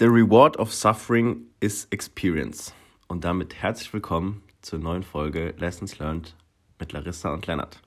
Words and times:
The 0.00 0.06
reward 0.06 0.58
of 0.58 0.72
suffering 0.72 1.42
is 1.60 1.86
experience. 1.90 2.72
Und 3.06 3.22
damit 3.22 3.56
herzlich 3.56 3.92
willkommen 3.92 4.42
zur 4.62 4.78
neuen 4.78 5.02
Folge 5.02 5.52
Lessons 5.58 5.98
Learned 5.98 6.34
mit 6.78 6.92
Larissa 6.92 7.34
und 7.34 7.46
Lennart. 7.46 7.82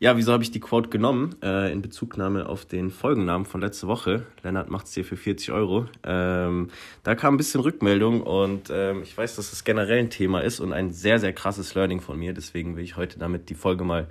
Ja, 0.00 0.16
wieso 0.16 0.32
habe 0.32 0.42
ich 0.42 0.50
die 0.50 0.58
Quote 0.58 0.88
genommen? 0.88 1.36
Äh, 1.44 1.70
in 1.70 1.82
Bezugnahme 1.82 2.48
auf 2.48 2.64
den 2.64 2.90
Folgennamen 2.90 3.46
von 3.46 3.60
letzte 3.60 3.86
Woche. 3.86 4.26
Lennart 4.42 4.70
macht 4.70 4.86
es 4.86 4.94
hier 4.94 5.04
für 5.04 5.16
40 5.16 5.52
Euro. 5.52 5.86
Ähm, 6.02 6.70
da 7.04 7.14
kam 7.14 7.34
ein 7.34 7.36
bisschen 7.36 7.60
Rückmeldung 7.60 8.22
und 8.22 8.68
ähm, 8.72 9.02
ich 9.04 9.16
weiß, 9.16 9.36
dass 9.36 9.44
es 9.44 9.50
das 9.52 9.64
generell 9.64 10.00
ein 10.00 10.10
Thema 10.10 10.40
ist 10.40 10.58
und 10.58 10.72
ein 10.72 10.90
sehr, 10.90 11.20
sehr 11.20 11.32
krasses 11.32 11.76
Learning 11.76 12.00
von 12.00 12.18
mir. 12.18 12.32
Deswegen 12.34 12.76
will 12.76 12.82
ich 12.82 12.96
heute 12.96 13.20
damit 13.20 13.50
die 13.50 13.54
Folge 13.54 13.84
mal 13.84 14.08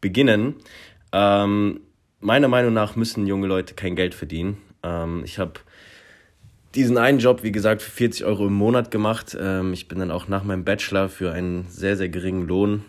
beginnen. 0.00 0.54
Ähm, 1.12 1.80
meiner 2.20 2.48
Meinung 2.48 2.72
nach 2.72 2.96
müssen 2.96 3.26
junge 3.26 3.46
Leute 3.46 3.74
kein 3.74 3.94
Geld 3.94 4.14
verdienen. 4.14 4.56
Ähm, 4.82 5.20
ich 5.22 5.38
habe 5.38 5.60
diesen 6.74 6.98
einen 6.98 7.18
Job, 7.18 7.42
wie 7.42 7.52
gesagt, 7.52 7.82
für 7.82 7.90
40 7.90 8.24
Euro 8.24 8.46
im 8.46 8.54
Monat 8.54 8.90
gemacht. 8.90 9.36
Ähm, 9.38 9.72
ich 9.72 9.88
bin 9.88 9.98
dann 9.98 10.10
auch 10.10 10.28
nach 10.28 10.44
meinem 10.44 10.64
Bachelor 10.64 11.08
für 11.08 11.32
einen 11.32 11.66
sehr, 11.68 11.96
sehr 11.96 12.08
geringen 12.08 12.46
Lohn 12.46 12.84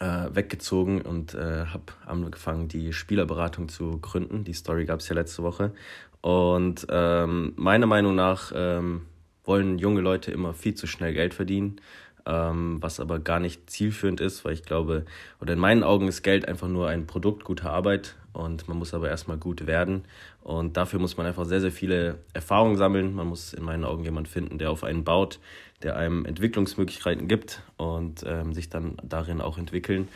äh, 0.00 0.28
weggezogen 0.32 1.00
und 1.02 1.34
äh, 1.34 1.66
habe 1.66 1.84
angefangen, 2.04 2.68
die 2.68 2.92
Spielerberatung 2.92 3.68
zu 3.68 3.98
gründen. 3.98 4.44
Die 4.44 4.52
Story 4.52 4.84
gab 4.84 5.00
es 5.00 5.08
ja 5.08 5.14
letzte 5.14 5.42
Woche. 5.42 5.72
Und 6.20 6.86
ähm, 6.90 7.52
meiner 7.56 7.86
Meinung 7.86 8.14
nach 8.14 8.52
ähm, 8.54 9.02
wollen 9.44 9.78
junge 9.78 10.00
Leute 10.00 10.32
immer 10.32 10.54
viel 10.54 10.74
zu 10.74 10.86
schnell 10.86 11.14
Geld 11.14 11.34
verdienen, 11.34 11.80
ähm, 12.26 12.78
was 12.80 12.98
aber 12.98 13.20
gar 13.20 13.38
nicht 13.38 13.70
zielführend 13.70 14.20
ist, 14.20 14.44
weil 14.44 14.54
ich 14.54 14.64
glaube, 14.64 15.04
oder 15.40 15.52
in 15.52 15.60
meinen 15.60 15.84
Augen 15.84 16.08
ist 16.08 16.22
Geld 16.22 16.48
einfach 16.48 16.68
nur 16.68 16.88
ein 16.88 17.06
Produkt 17.06 17.44
guter 17.44 17.70
Arbeit 17.70 18.16
und 18.36 18.68
man 18.68 18.76
muss 18.76 18.92
aber 18.92 19.08
erstmal 19.08 19.38
gut 19.38 19.66
werden. 19.66 20.04
Und 20.42 20.76
dafür 20.76 21.00
muss 21.00 21.16
man 21.16 21.26
einfach 21.26 21.46
sehr, 21.46 21.62
sehr 21.62 21.72
viele 21.72 22.18
Erfahrungen 22.34 22.76
sammeln. 22.76 23.14
Man 23.14 23.26
muss 23.26 23.54
in 23.54 23.64
meinen 23.64 23.84
Augen 23.84 24.04
jemanden 24.04 24.28
finden, 24.28 24.58
der 24.58 24.70
auf 24.70 24.84
einen 24.84 25.04
baut, 25.04 25.40
der 25.82 25.96
einem 25.96 26.26
Entwicklungsmöglichkeiten 26.26 27.28
gibt 27.28 27.62
und 27.78 28.24
ähm, 28.26 28.52
sich 28.52 28.68
dann 28.68 28.98
darin 29.02 29.40
auch 29.40 29.56
entwickeln. 29.56 30.08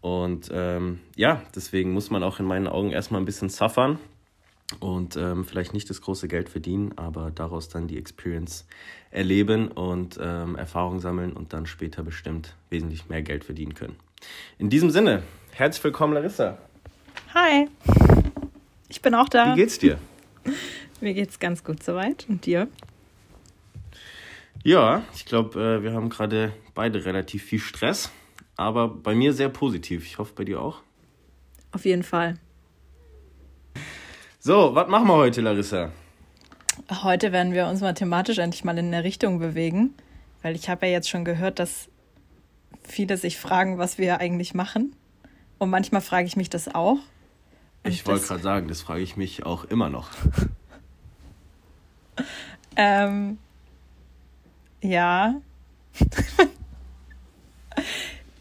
Und 0.00 0.50
ähm, 0.52 1.00
ja, 1.16 1.42
deswegen 1.56 1.92
muss 1.92 2.10
man 2.10 2.22
auch 2.22 2.38
in 2.38 2.46
meinen 2.46 2.68
Augen 2.68 2.92
erstmal 2.92 3.20
ein 3.20 3.24
bisschen 3.24 3.48
suffern 3.48 3.98
und 4.78 5.16
ähm, 5.16 5.44
vielleicht 5.44 5.74
nicht 5.74 5.90
das 5.90 6.00
große 6.00 6.28
Geld 6.28 6.48
verdienen, 6.48 6.92
aber 6.96 7.32
daraus 7.32 7.68
dann 7.68 7.88
die 7.88 7.98
Experience 7.98 8.66
erleben 9.10 9.68
und 9.68 10.18
ähm, 10.22 10.54
Erfahrung 10.54 11.00
sammeln 11.00 11.32
und 11.32 11.52
dann 11.52 11.66
später 11.66 12.04
bestimmt 12.04 12.54
wesentlich 12.70 13.08
mehr 13.08 13.22
Geld 13.22 13.44
verdienen 13.44 13.74
können. 13.74 13.96
In 14.58 14.70
diesem 14.70 14.90
Sinne, 14.90 15.22
herzlich 15.52 15.82
willkommen, 15.82 16.14
Larissa. 16.14 16.58
Hi, 17.34 17.68
ich 18.88 19.02
bin 19.02 19.12
auch 19.12 19.28
da. 19.28 19.50
Wie 19.50 19.56
geht's 19.56 19.80
dir? 19.80 19.98
Mir 21.00 21.14
geht's 21.14 21.40
ganz 21.40 21.64
gut 21.64 21.82
soweit. 21.82 22.26
Und 22.28 22.46
dir? 22.46 22.68
Ja, 24.62 25.02
ich 25.16 25.24
glaube, 25.24 25.60
äh, 25.60 25.82
wir 25.82 25.94
haben 25.94 26.10
gerade 26.10 26.52
beide 26.76 27.04
relativ 27.04 27.42
viel 27.42 27.58
Stress, 27.58 28.12
aber 28.54 28.86
bei 28.86 29.16
mir 29.16 29.32
sehr 29.32 29.48
positiv. 29.48 30.06
Ich 30.06 30.18
hoffe, 30.18 30.32
bei 30.36 30.44
dir 30.44 30.60
auch. 30.60 30.82
Auf 31.72 31.84
jeden 31.84 32.04
Fall. 32.04 32.38
So, 34.38 34.76
was 34.76 34.86
machen 34.86 35.08
wir 35.08 35.16
heute, 35.16 35.40
Larissa? 35.40 35.90
Heute 37.02 37.32
werden 37.32 37.52
wir 37.52 37.66
uns 37.66 37.80
mal 37.80 37.94
thematisch 37.94 38.38
endlich 38.38 38.62
mal 38.62 38.78
in 38.78 38.94
eine 38.94 39.02
Richtung 39.02 39.40
bewegen, 39.40 39.92
weil 40.42 40.54
ich 40.54 40.68
habe 40.68 40.86
ja 40.86 40.92
jetzt 40.92 41.10
schon 41.10 41.24
gehört, 41.24 41.58
dass 41.58 41.88
viele 42.84 43.16
sich 43.16 43.38
fragen, 43.38 43.76
was 43.76 43.98
wir 43.98 44.20
eigentlich 44.20 44.54
machen. 44.54 44.94
Und 45.58 45.70
manchmal 45.70 46.00
frage 46.00 46.28
ich 46.28 46.36
mich 46.36 46.48
das 46.48 46.72
auch. 46.72 46.98
Ich 47.84 48.06
wollte 48.06 48.26
gerade 48.26 48.42
sagen, 48.42 48.68
das 48.68 48.80
frage 48.80 49.02
ich 49.02 49.16
mich 49.16 49.44
auch 49.44 49.64
immer 49.64 49.90
noch. 49.90 50.08
ähm, 52.76 53.38
ja. 54.80 55.34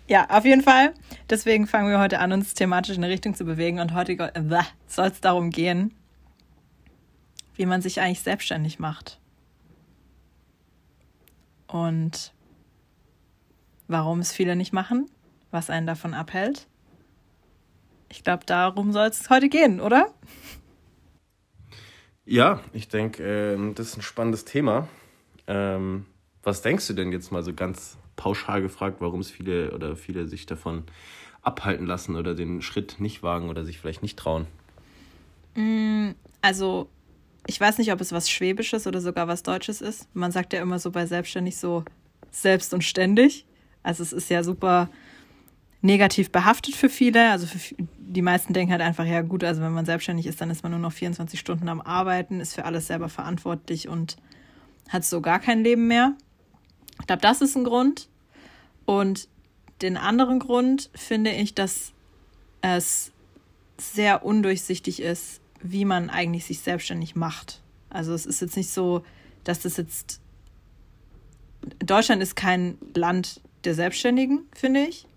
ja, 0.08 0.30
auf 0.30 0.46
jeden 0.46 0.64
Fall. 0.64 0.94
Deswegen 1.30 1.68
fangen 1.68 1.90
wir 1.90 2.00
heute 2.00 2.20
an, 2.20 2.32
uns 2.32 2.54
thematisch 2.54 2.96
in 2.96 3.04
eine 3.04 3.12
Richtung 3.12 3.36
zu 3.36 3.44
bewegen. 3.44 3.80
Und 3.80 3.94
heute 3.94 4.14
äh, 4.14 4.64
soll 4.88 5.08
es 5.08 5.20
darum 5.20 5.50
gehen, 5.50 5.94
wie 7.56 7.66
man 7.66 7.82
sich 7.82 8.00
eigentlich 8.00 8.22
selbstständig 8.22 8.80
macht. 8.80 9.20
Und 11.68 12.32
warum 13.90 14.20
es 14.20 14.32
viele 14.32 14.56
nicht 14.56 14.72
machen, 14.72 15.10
was 15.52 15.70
einen 15.70 15.86
davon 15.86 16.14
abhält 16.14 16.68
ich 18.14 18.24
glaube, 18.24 18.46
darum 18.46 18.94
soll 18.94 19.08
es 19.08 19.30
heute 19.32 19.50
gehen, 19.50 19.82
oder? 19.82 20.14
Ja, 22.26 22.62
ich 22.72 22.88
denke, 22.88 23.24
äh, 23.24 23.74
das 23.74 23.88
ist 23.88 23.98
ein 23.98 24.02
spannendes 24.04 24.46
Thema. 24.46 24.88
Ähm, 25.48 26.06
was 26.44 26.62
denkst 26.62 26.88
du 26.88 26.94
denn 26.94 27.12
jetzt 27.12 27.32
mal 27.32 27.42
so 27.42 27.54
ganz 27.54 27.98
pauschal 28.16 28.62
gefragt, 28.62 28.98
warum 29.00 29.20
es 29.20 29.32
viele 29.32 29.72
oder 29.72 29.96
viele 29.96 30.28
sich 30.28 30.46
davon 30.46 30.84
abhalten 31.42 31.88
lassen 31.88 32.16
oder 32.16 32.36
den 32.36 32.62
Schritt 32.62 32.98
nicht 33.00 33.24
wagen 33.24 33.50
oder 33.50 33.66
sich 33.66 33.80
vielleicht 33.80 34.04
nicht 34.04 34.18
trauen? 34.18 34.46
Mm, 35.56 36.12
also, 36.42 36.90
ich 37.48 37.60
weiß 37.60 37.80
nicht, 37.80 37.92
ob 37.92 38.00
es 38.00 38.12
was 38.12 38.30
Schwäbisches 38.30 38.86
oder 38.86 39.02
sogar 39.02 39.28
was 39.28 39.42
Deutsches 39.42 39.82
ist. 39.82 40.08
Man 40.14 40.32
sagt 40.32 40.54
ja 40.54 40.62
immer 40.62 40.78
so 40.78 40.92
bei 40.92 41.08
Selbstständig 41.08 41.58
so 41.58 41.84
selbst 42.30 42.76
und 42.76 42.84
ständig. 42.84 43.46
Also, 43.82 44.04
es 44.04 44.14
ist 44.14 44.30
ja 44.30 44.44
super 44.44 44.90
negativ 45.84 46.32
behaftet 46.32 46.76
für 46.76 46.90
viele. 46.90 47.30
Also 47.30 47.46
für 47.46 47.76
die 47.78 48.22
meisten 48.22 48.54
denken 48.54 48.72
halt 48.72 48.82
einfach, 48.82 49.06
ja 49.06 49.22
gut, 49.22 49.44
also 49.44 49.62
wenn 49.62 49.74
man 49.74 49.86
selbstständig 49.86 50.26
ist, 50.26 50.42
dann 50.42 50.50
ist 50.50 50.64
man 50.64 50.72
nur 50.72 50.80
noch 50.80 50.94
24 50.94 51.40
Stunden 51.40 51.68
am 51.68 51.82
Arbeiten, 51.82 52.40
ist 52.40 52.56
für 52.56 52.66
alles 52.66 52.88
selber 52.88 53.10
verantwortlich 53.10 53.90
und 53.90 54.16
hat 54.90 55.04
so 55.04 55.22
gar 55.22 55.40
kein 55.40 55.64
Leben 55.64 55.88
mehr. 55.88 56.16
Ich 57.02 57.08
glaube, 57.08 57.22
das 57.22 57.42
ist 57.42 57.56
ein 57.56 57.66
Grund. 57.66 58.08
Und 58.86 59.28
den 59.82 59.98
anderen 59.98 60.40
Grund 60.40 60.90
finde 60.96 61.32
ich, 61.32 61.54
dass 61.54 61.92
es 62.62 63.12
sehr 63.78 64.26
undurchsichtig 64.26 65.02
ist, 65.02 65.42
wie 65.62 65.84
man 65.84 66.10
eigentlich 66.10 66.46
sich 66.46 66.62
selbstständig 66.62 67.16
macht. 67.16 67.62
Also 67.90 68.14
es 68.14 68.26
ist 68.26 68.40
jetzt 68.40 68.56
nicht 68.56 68.70
so, 68.70 69.04
dass 69.44 69.60
das 69.62 69.78
jetzt 69.78 70.22
Deutschland 71.80 72.22
ist 72.22 72.36
kein 72.36 72.78
Land 72.94 73.42
der 73.66 73.74
Selbstständigen, 73.74 74.46
finde 74.54 74.86
ich 74.86 75.08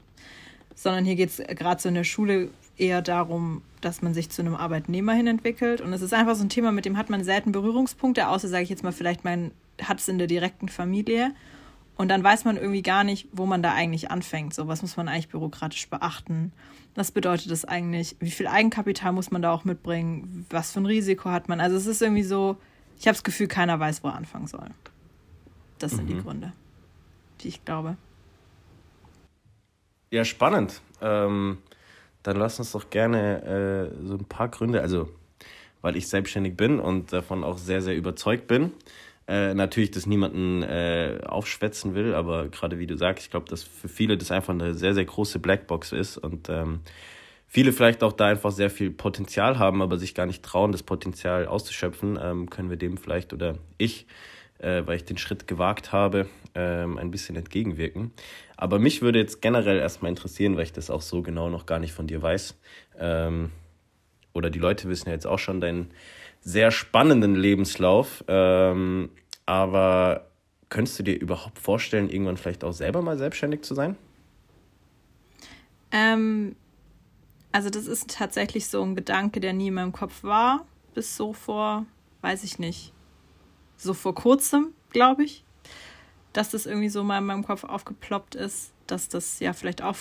sondern 0.76 1.04
hier 1.04 1.16
geht 1.16 1.30
es 1.30 1.38
gerade 1.38 1.82
so 1.82 1.88
in 1.88 1.96
der 1.96 2.04
Schule 2.04 2.50
eher 2.76 3.02
darum, 3.02 3.62
dass 3.80 4.02
man 4.02 4.14
sich 4.14 4.30
zu 4.30 4.42
einem 4.42 4.54
Arbeitnehmer 4.54 5.14
hin 5.14 5.26
entwickelt. 5.26 5.80
Und 5.80 5.92
es 5.92 6.02
ist 6.02 6.14
einfach 6.14 6.36
so 6.36 6.44
ein 6.44 6.48
Thema, 6.48 6.70
mit 6.70 6.84
dem 6.84 6.96
hat 6.96 7.10
man 7.10 7.24
selten 7.24 7.50
Berührungspunkte, 7.50 8.28
außer, 8.28 8.48
sage 8.48 8.62
ich 8.62 8.68
jetzt 8.68 8.84
mal, 8.84 8.92
vielleicht 8.92 9.24
man 9.24 9.50
hat 9.82 9.98
es 9.98 10.08
in 10.08 10.18
der 10.18 10.26
direkten 10.26 10.68
Familie. 10.68 11.34
Und 11.96 12.08
dann 12.08 12.22
weiß 12.22 12.44
man 12.44 12.56
irgendwie 12.56 12.82
gar 12.82 13.04
nicht, 13.04 13.26
wo 13.32 13.46
man 13.46 13.62
da 13.62 13.72
eigentlich 13.72 14.10
anfängt. 14.10 14.52
So, 14.52 14.68
was 14.68 14.82
muss 14.82 14.98
man 14.98 15.08
eigentlich 15.08 15.30
bürokratisch 15.30 15.88
beachten? 15.88 16.52
Was 16.94 17.10
bedeutet 17.10 17.50
das 17.50 17.64
eigentlich? 17.64 18.16
Wie 18.20 18.30
viel 18.30 18.46
Eigenkapital 18.46 19.12
muss 19.12 19.30
man 19.30 19.40
da 19.40 19.50
auch 19.50 19.64
mitbringen? 19.64 20.46
Was 20.50 20.72
für 20.72 20.80
ein 20.80 20.86
Risiko 20.86 21.30
hat 21.30 21.48
man? 21.48 21.60
Also 21.60 21.76
es 21.76 21.86
ist 21.86 22.02
irgendwie 22.02 22.22
so, 22.22 22.58
ich 22.98 23.06
habe 23.06 23.14
das 23.14 23.24
Gefühl, 23.24 23.48
keiner 23.48 23.80
weiß, 23.80 24.04
wo 24.04 24.08
er 24.08 24.14
anfangen 24.14 24.46
soll. 24.46 24.68
Das 25.78 25.92
sind 25.92 26.04
mhm. 26.04 26.08
die 26.08 26.22
Gründe, 26.22 26.52
die 27.40 27.48
ich 27.48 27.64
glaube. 27.64 27.96
Ja, 30.10 30.24
spannend. 30.24 30.80
Ähm, 31.00 31.58
dann 32.22 32.36
lass 32.36 32.58
uns 32.58 32.72
doch 32.72 32.90
gerne 32.90 33.90
äh, 34.00 34.06
so 34.06 34.14
ein 34.14 34.24
paar 34.24 34.48
Gründe, 34.48 34.80
also 34.80 35.08
weil 35.82 35.96
ich 35.96 36.08
selbstständig 36.08 36.56
bin 36.56 36.80
und 36.80 37.12
davon 37.12 37.44
auch 37.44 37.58
sehr, 37.58 37.82
sehr 37.82 37.96
überzeugt 37.96 38.46
bin. 38.48 38.72
Äh, 39.28 39.54
natürlich, 39.54 39.90
dass 39.90 40.06
niemanden 40.06 40.62
äh, 40.62 41.20
aufschwätzen 41.26 41.94
will, 41.94 42.14
aber 42.14 42.48
gerade 42.48 42.78
wie 42.78 42.86
du 42.86 42.96
sagst, 42.96 43.24
ich 43.24 43.30
glaube, 43.30 43.48
dass 43.48 43.62
für 43.64 43.88
viele 43.88 44.16
das 44.16 44.30
einfach 44.30 44.54
eine 44.54 44.74
sehr, 44.74 44.94
sehr 44.94 45.04
große 45.04 45.40
Blackbox 45.40 45.92
ist 45.92 46.16
und 46.18 46.48
ähm, 46.48 46.80
viele 47.48 47.72
vielleicht 47.72 48.02
auch 48.04 48.12
da 48.12 48.26
einfach 48.26 48.52
sehr 48.52 48.70
viel 48.70 48.90
Potenzial 48.90 49.58
haben, 49.58 49.82
aber 49.82 49.98
sich 49.98 50.14
gar 50.14 50.26
nicht 50.26 50.44
trauen, 50.44 50.72
das 50.72 50.84
Potenzial 50.84 51.46
auszuschöpfen, 51.46 52.18
ähm, 52.22 52.50
können 52.50 52.70
wir 52.70 52.76
dem 52.76 52.96
vielleicht 52.98 53.32
oder 53.32 53.56
ich, 53.78 54.06
äh, 54.58 54.82
weil 54.86 54.96
ich 54.96 55.04
den 55.04 55.18
Schritt 55.18 55.48
gewagt 55.48 55.92
habe, 55.92 56.28
ähm, 56.54 56.96
ein 56.98 57.10
bisschen 57.10 57.36
entgegenwirken. 57.36 58.12
Aber 58.56 58.78
mich 58.78 59.02
würde 59.02 59.18
jetzt 59.18 59.42
generell 59.42 59.78
erstmal 59.78 60.10
interessieren, 60.10 60.56
weil 60.56 60.64
ich 60.64 60.72
das 60.72 60.90
auch 60.90 61.02
so 61.02 61.22
genau 61.22 61.50
noch 61.50 61.66
gar 61.66 61.78
nicht 61.78 61.92
von 61.92 62.06
dir 62.06 62.22
weiß. 62.22 62.54
Ähm, 62.98 63.50
oder 64.32 64.50
die 64.50 64.58
Leute 64.58 64.88
wissen 64.88 65.08
ja 65.08 65.14
jetzt 65.14 65.26
auch 65.26 65.38
schon 65.38 65.60
deinen 65.60 65.90
sehr 66.40 66.70
spannenden 66.70 67.34
Lebenslauf. 67.34 68.24
Ähm, 68.28 69.10
aber 69.44 70.26
könntest 70.68 70.98
du 70.98 71.02
dir 71.02 71.18
überhaupt 71.18 71.58
vorstellen, 71.58 72.08
irgendwann 72.08 72.36
vielleicht 72.36 72.64
auch 72.64 72.72
selber 72.72 73.02
mal 73.02 73.18
selbstständig 73.18 73.62
zu 73.62 73.74
sein? 73.74 73.96
Ähm, 75.92 76.56
also 77.52 77.68
das 77.68 77.86
ist 77.86 78.10
tatsächlich 78.10 78.68
so 78.68 78.82
ein 78.82 78.96
Gedanke, 78.96 79.40
der 79.40 79.52
nie 79.52 79.68
in 79.68 79.74
meinem 79.74 79.92
Kopf 79.92 80.24
war, 80.24 80.66
bis 80.94 81.16
so 81.16 81.32
vor, 81.32 81.84
weiß 82.22 82.42
ich 82.44 82.58
nicht, 82.58 82.92
so 83.76 83.92
vor 83.92 84.14
kurzem, 84.14 84.72
glaube 84.90 85.24
ich 85.24 85.45
dass 86.36 86.50
das 86.50 86.66
irgendwie 86.66 86.90
so 86.90 87.02
mal 87.02 87.18
in 87.18 87.24
meinem 87.24 87.44
Kopf 87.44 87.64
aufgeploppt 87.64 88.34
ist, 88.34 88.72
dass 88.86 89.08
das 89.08 89.40
ja 89.40 89.52
vielleicht 89.52 89.82
auch 89.82 89.96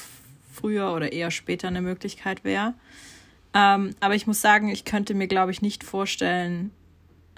früher 0.52 0.94
oder 0.94 1.14
eher 1.14 1.32
später 1.32 1.68
eine 1.70 1.82
Möglichkeit 1.82 2.44
wäre. 2.44 2.74
Ähm, 3.54 3.96
aber 4.02 4.16
ich 4.16 4.28
muss 4.28 4.42
sagen, 4.42 4.68
ich 4.68 4.84
könnte 4.84 5.14
mir, 5.14 5.28
glaube 5.28 5.52
ich, 5.52 5.62
nicht 5.62 5.84
vorstellen, 5.84 6.72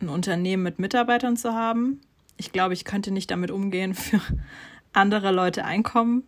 ein 0.02 0.10
Unternehmen 0.10 0.64
mit 0.64 0.80
Mitarbeitern 0.80 1.38
zu 1.38 1.54
haben. 1.54 2.02
Ich 2.38 2.52
glaube, 2.52 2.74
ich 2.74 2.86
könnte 2.86 3.12
nicht 3.12 3.30
damit 3.30 3.52
umgehen, 3.52 3.94
für 3.96 4.20
andere 4.94 5.32
Leute 5.32 5.64
Einkommen 5.64 6.24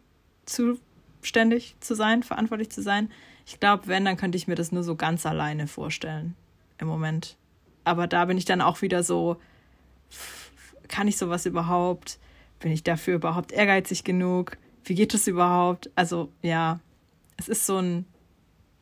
zuständig 0.45 1.75
zu 1.80 1.95
sein, 1.95 2.21
verantwortlich 2.21 2.69
zu 2.69 2.83
sein. 2.83 3.12
Ich 3.48 3.60
glaube, 3.60 3.88
wenn, 3.88 4.06
dann 4.06 4.18
könnte 4.18 4.38
ich 4.38 4.48
mir 4.48 4.56
das 4.56 4.71
nur 4.71 4.83
so 4.83 4.95
ganz 4.95 5.25
alleine 5.25 5.66
vorstellen 5.66 6.36
im 6.77 6.88
Moment. 6.88 7.36
Aber 7.83 8.06
da 8.06 8.25
bin 8.25 8.38
ich 8.38 8.45
dann 8.45 8.62
auch 8.62 8.83
wieder 8.83 9.01
so, 9.01 9.38
kann 10.88 11.07
ich 11.07 11.18
sowas 11.18 11.48
überhaupt? 11.48 12.19
Bin 12.59 12.71
ich 12.71 12.83
dafür 12.83 13.15
überhaupt 13.15 13.51
ehrgeizig 13.51 14.03
genug? 14.03 14.57
Wie 14.83 14.95
geht 14.95 15.13
das 15.13 15.27
überhaupt? 15.27 15.89
Also 15.95 16.31
ja, 16.41 16.79
es 17.38 17.47
ist 17.47 17.65
so 17.65 17.77
ein, 17.77 18.06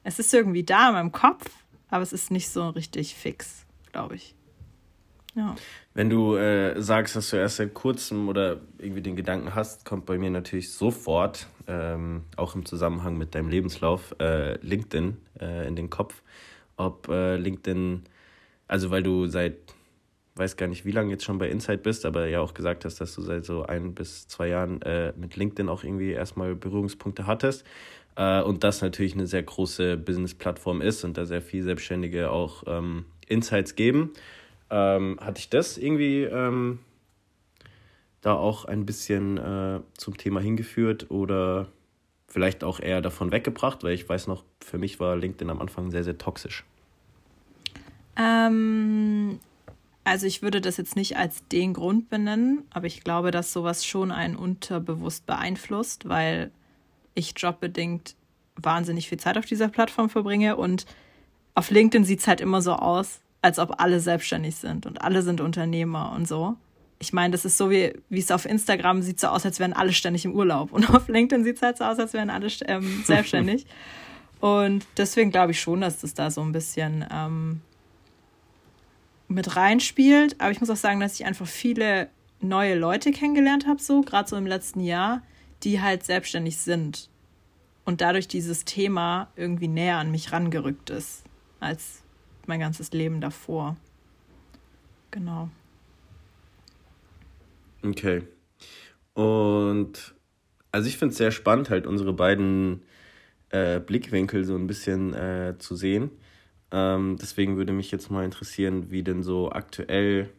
es 0.03 0.19
ist 0.19 0.33
irgendwie 0.33 0.63
da 0.63 0.89
in 0.89 0.93
meinem 0.93 1.11
Kopf, 1.11 1.49
aber 1.89 2.03
es 2.03 2.13
ist 2.13 2.31
nicht 2.31 2.49
so 2.49 2.69
richtig 2.69 3.15
fix, 3.15 3.65
glaube 3.91 4.15
ich. 4.15 4.35
Ja. 5.37 5.55
Wenn 5.93 6.09
du 6.09 6.35
äh, 6.35 6.81
sagst, 6.81 7.15
dass 7.15 7.29
du 7.29 7.37
erst 7.37 7.57
seit 7.57 7.75
kurzem 7.75 8.27
oder 8.27 8.59
irgendwie 8.79 9.01
den 9.01 9.15
Gedanken 9.15 9.53
hast, 9.53 9.85
kommt 9.85 10.07
bei 10.07 10.17
mir 10.17 10.31
natürlich 10.31 10.73
sofort, 10.73 11.47
ähm, 11.67 12.23
auch 12.35 12.55
im 12.55 12.65
Zusammenhang 12.65 13.17
mit 13.17 13.35
deinem 13.35 13.49
Lebenslauf, 13.49 14.15
äh, 14.19 14.57
LinkedIn 14.65 15.17
äh, 15.39 15.67
in 15.67 15.75
den 15.75 15.91
Kopf. 15.91 16.23
Ob 16.75 17.07
äh, 17.09 17.37
LinkedIn, 17.37 18.03
also 18.67 18.89
weil 18.89 19.03
du 19.03 19.27
seit, 19.27 19.57
weiß 20.37 20.57
gar 20.57 20.67
nicht, 20.67 20.85
wie 20.85 20.91
lange 20.91 21.11
jetzt 21.11 21.25
schon 21.25 21.37
bei 21.37 21.49
Insight 21.49 21.83
bist, 21.83 22.05
aber 22.05 22.27
ja 22.27 22.41
auch 22.41 22.53
gesagt 22.53 22.85
hast, 22.85 23.01
dass 23.01 23.15
du 23.15 23.21
seit 23.21 23.45
so 23.45 23.63
ein 23.63 23.93
bis 23.93 24.27
zwei 24.27 24.47
Jahren 24.49 24.81
äh, 24.81 25.13
mit 25.15 25.35
LinkedIn 25.35 25.69
auch 25.69 25.83
irgendwie 25.83 26.11
erstmal 26.11 26.55
Berührungspunkte 26.55 27.27
hattest. 27.27 27.65
Äh, 28.15 28.41
und 28.41 28.63
das 28.63 28.81
natürlich 28.81 29.13
eine 29.13 29.27
sehr 29.27 29.43
große 29.43 29.97
Business-Plattform 29.97 30.81
ist 30.81 31.03
und 31.03 31.17
da 31.17 31.25
sehr 31.25 31.41
viel 31.41 31.63
Selbstständige 31.63 32.31
auch 32.31 32.63
ähm, 32.67 33.05
Insights 33.27 33.75
geben 33.75 34.11
ähm, 34.69 35.17
hatte 35.21 35.39
ich 35.39 35.49
das 35.49 35.77
irgendwie 35.77 36.23
ähm, 36.23 36.79
da 38.21 38.33
auch 38.33 38.65
ein 38.65 38.85
bisschen 38.85 39.37
äh, 39.37 39.79
zum 39.97 40.17
Thema 40.17 40.41
hingeführt 40.41 41.09
oder 41.09 41.67
vielleicht 42.27 42.63
auch 42.63 42.79
eher 42.79 43.01
davon 43.01 43.31
weggebracht, 43.31 43.83
weil 43.83 43.93
ich 43.93 44.07
weiß 44.07 44.27
noch, 44.27 44.43
für 44.59 44.77
mich 44.77 44.99
war 44.99 45.15
LinkedIn 45.15 45.49
am 45.49 45.61
Anfang 45.61 45.91
sehr, 45.91 46.03
sehr 46.03 46.17
toxisch. 46.17 46.65
Ähm, 48.17 49.39
also 50.07 50.25
ich 50.25 50.41
würde 50.41 50.61
das 50.61 50.77
jetzt 50.77 50.95
nicht 50.95 51.17
als 51.17 51.45
den 51.51 51.73
Grund 51.73 52.09
benennen, 52.09 52.63
aber 52.69 52.87
ich 52.87 53.03
glaube, 53.03 53.29
dass 53.31 53.51
sowas 53.51 53.85
schon 53.85 54.13
einen 54.13 54.37
unterbewusst 54.37 55.25
beeinflusst, 55.25 56.07
weil 56.07 56.49
ich 57.13 57.33
jobbedingt 57.35 58.15
wahnsinnig 58.55 59.09
viel 59.09 59.19
Zeit 59.19 59.37
auf 59.37 59.45
dieser 59.45 59.67
Plattform 59.67 60.09
verbringe 60.09 60.55
und 60.55 60.85
auf 61.55 61.71
LinkedIn 61.71 62.05
sieht 62.05 62.21
es 62.21 62.27
halt 62.27 62.39
immer 62.39 62.61
so 62.61 62.71
aus, 62.73 63.19
als 63.41 63.59
ob 63.59 63.81
alle 63.81 63.99
selbstständig 63.99 64.55
sind 64.55 64.85
und 64.85 65.01
alle 65.01 65.23
sind 65.23 65.41
Unternehmer 65.41 66.13
und 66.15 66.25
so. 66.25 66.55
Ich 66.99 67.11
meine, 67.11 67.33
das 67.33 67.43
ist 67.43 67.57
so 67.57 67.69
wie, 67.69 67.93
wie 68.07 68.19
es 68.19 68.31
auf 68.31 68.45
Instagram 68.45 69.01
sieht 69.01 69.19
so 69.19 69.27
aus, 69.27 69.45
als 69.45 69.59
wären 69.59 69.73
alle 69.73 69.91
ständig 69.91 70.23
im 70.23 70.33
Urlaub. 70.33 70.71
Und 70.71 70.89
auf 70.89 71.09
LinkedIn 71.09 71.43
sieht 71.43 71.57
es 71.57 71.61
halt 71.61 71.77
so 71.77 71.83
aus, 71.83 71.99
als 71.99 72.13
wären 72.13 72.29
alle 72.29 72.47
ähm, 72.65 73.03
selbstständig. 73.05 73.65
und 74.39 74.85
deswegen 74.95 75.31
glaube 75.31 75.51
ich 75.51 75.59
schon, 75.59 75.81
dass 75.81 75.99
das 75.99 76.13
da 76.13 76.31
so 76.31 76.41
ein 76.41 76.53
bisschen 76.53 77.05
ähm, 77.11 77.61
mit 79.27 79.55
reinspielt. 79.55 80.39
Aber 80.39 80.51
ich 80.51 80.59
muss 80.59 80.69
auch 80.69 80.75
sagen, 80.77 80.99
dass 80.99 81.19
ich 81.19 81.25
einfach 81.25 81.47
viele 81.47 82.09
neue 82.39 82.75
Leute 82.75 83.11
kennengelernt 83.11 83.67
habe, 83.67 83.81
so, 83.81 84.01
gerade 84.01 84.29
so 84.29 84.35
im 84.35 84.45
letzten 84.45 84.79
Jahr, 84.79 85.21
die 85.63 85.81
halt 85.81 86.03
selbstständig 86.03 86.57
sind. 86.57 87.09
Und 87.85 88.01
dadurch 88.01 88.27
dieses 88.27 88.65
Thema 88.65 89.29
irgendwie 89.35 89.67
näher 89.67 89.97
an 89.97 90.11
mich 90.11 90.31
rangerückt 90.31 90.89
ist, 90.89 91.23
als 91.59 92.03
mein 92.45 92.59
ganzes 92.59 92.91
Leben 92.91 93.21
davor. 93.21 93.77
Genau. 95.11 95.49
Okay. 97.83 98.23
Und 99.13 100.13
also 100.71 100.87
ich 100.87 100.97
finde 100.97 101.13
es 101.13 101.17
sehr 101.17 101.31
spannend, 101.31 101.69
halt 101.69 101.87
unsere 101.87 102.13
beiden 102.13 102.83
äh, 103.49 103.79
Blickwinkel 103.79 104.43
so 104.43 104.55
ein 104.55 104.67
bisschen 104.67 105.13
äh, 105.13 105.55
zu 105.57 105.75
sehen. 105.75 106.11
Ähm, 106.71 107.17
deswegen 107.21 107.57
würde 107.57 107.73
mich 107.73 107.91
jetzt 107.91 108.11
mal 108.11 108.25
interessieren, 108.25 108.91
wie 108.91 109.03
denn 109.03 109.23
so 109.23 109.51
aktuell 109.51 110.29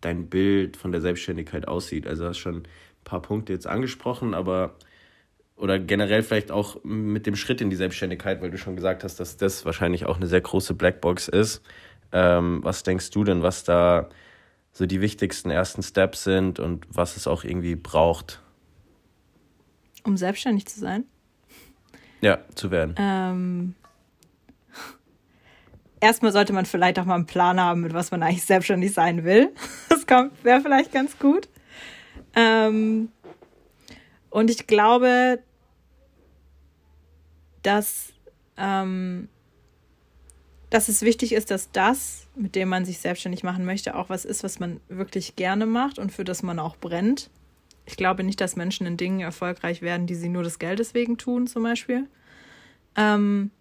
dein 0.00 0.28
Bild 0.28 0.76
von 0.76 0.92
der 0.92 1.00
Selbstständigkeit 1.00 1.68
aussieht. 1.68 2.06
Also 2.06 2.24
du 2.24 2.28
hast 2.30 2.38
schon 2.38 2.56
ein 2.56 2.68
paar 3.04 3.22
Punkte 3.22 3.52
jetzt 3.52 3.66
angesprochen, 3.66 4.34
aber 4.34 4.74
oder 5.56 5.78
generell 5.78 6.22
vielleicht 6.22 6.50
auch 6.50 6.82
mit 6.84 7.26
dem 7.26 7.36
Schritt 7.36 7.60
in 7.60 7.68
die 7.68 7.76
Selbstständigkeit, 7.76 8.40
weil 8.40 8.50
du 8.50 8.56
schon 8.56 8.76
gesagt 8.76 9.04
hast, 9.04 9.20
dass 9.20 9.36
das 9.36 9.66
wahrscheinlich 9.66 10.06
auch 10.06 10.16
eine 10.16 10.26
sehr 10.26 10.40
große 10.40 10.72
Blackbox 10.72 11.28
ist. 11.28 11.62
Ähm, 12.12 12.60
was 12.62 12.82
denkst 12.82 13.10
du 13.10 13.24
denn, 13.24 13.42
was 13.42 13.62
da 13.62 14.08
so 14.72 14.86
die 14.86 15.02
wichtigsten 15.02 15.50
ersten 15.50 15.82
Steps 15.82 16.24
sind 16.24 16.60
und 16.60 16.86
was 16.88 17.16
es 17.16 17.26
auch 17.26 17.44
irgendwie 17.44 17.76
braucht? 17.76 18.40
Um 20.04 20.16
selbstständig 20.16 20.66
zu 20.66 20.80
sein? 20.80 21.04
Ja, 22.22 22.38
zu 22.54 22.70
werden. 22.70 22.94
Ähm, 22.98 23.74
erstmal 26.00 26.32
sollte 26.32 26.52
man 26.52 26.66
vielleicht 26.66 26.98
auch 26.98 27.04
mal 27.04 27.14
einen 27.14 27.26
Plan 27.26 27.60
haben, 27.60 27.82
mit 27.82 27.92
was 27.92 28.10
man 28.10 28.22
eigentlich 28.22 28.44
selbstständig 28.44 28.92
sein 28.92 29.24
will. 29.24 29.50
Das 30.10 30.32
wäre 30.42 30.60
vielleicht 30.60 30.90
ganz 30.90 31.16
gut. 31.20 31.48
Ähm, 32.34 33.12
und 34.28 34.50
ich 34.50 34.66
glaube, 34.66 35.38
dass, 37.62 38.12
ähm, 38.56 39.28
dass 40.68 40.88
es 40.88 41.02
wichtig 41.02 41.32
ist, 41.32 41.52
dass 41.52 41.70
das, 41.70 42.26
mit 42.34 42.56
dem 42.56 42.68
man 42.68 42.84
sich 42.84 42.98
selbstständig 42.98 43.44
machen 43.44 43.64
möchte, 43.64 43.94
auch 43.94 44.08
was 44.08 44.24
ist, 44.24 44.42
was 44.42 44.58
man 44.58 44.80
wirklich 44.88 45.36
gerne 45.36 45.64
macht 45.64 46.00
und 46.00 46.10
für 46.10 46.24
das 46.24 46.42
man 46.42 46.58
auch 46.58 46.74
brennt. 46.74 47.30
Ich 47.86 47.96
glaube 47.96 48.24
nicht, 48.24 48.40
dass 48.40 48.56
Menschen 48.56 48.88
in 48.88 48.96
Dingen 48.96 49.20
erfolgreich 49.20 49.80
werden, 49.80 50.08
die 50.08 50.16
sie 50.16 50.28
nur 50.28 50.42
des 50.42 50.58
Geldes 50.58 50.92
wegen 50.94 51.18
tun, 51.18 51.46
zum 51.46 51.62
Beispiel. 51.62 52.08
Ähm, 52.96 53.52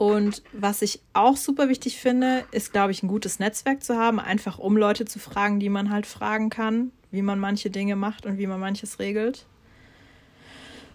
und 0.00 0.42
was 0.54 0.80
ich 0.80 1.02
auch 1.12 1.36
super 1.36 1.68
wichtig 1.68 1.98
finde, 1.98 2.46
ist, 2.52 2.72
glaube 2.72 2.90
ich, 2.90 3.02
ein 3.02 3.06
gutes 3.06 3.38
Netzwerk 3.38 3.84
zu 3.84 3.98
haben, 3.98 4.18
einfach 4.18 4.58
um 4.58 4.78
Leute 4.78 5.04
zu 5.04 5.18
fragen, 5.18 5.60
die 5.60 5.68
man 5.68 5.90
halt 5.90 6.06
fragen 6.06 6.48
kann, 6.48 6.90
wie 7.10 7.20
man 7.20 7.38
manche 7.38 7.68
Dinge 7.68 7.96
macht 7.96 8.24
und 8.24 8.38
wie 8.38 8.46
man 8.46 8.58
manches 8.58 8.98
regelt. 8.98 9.44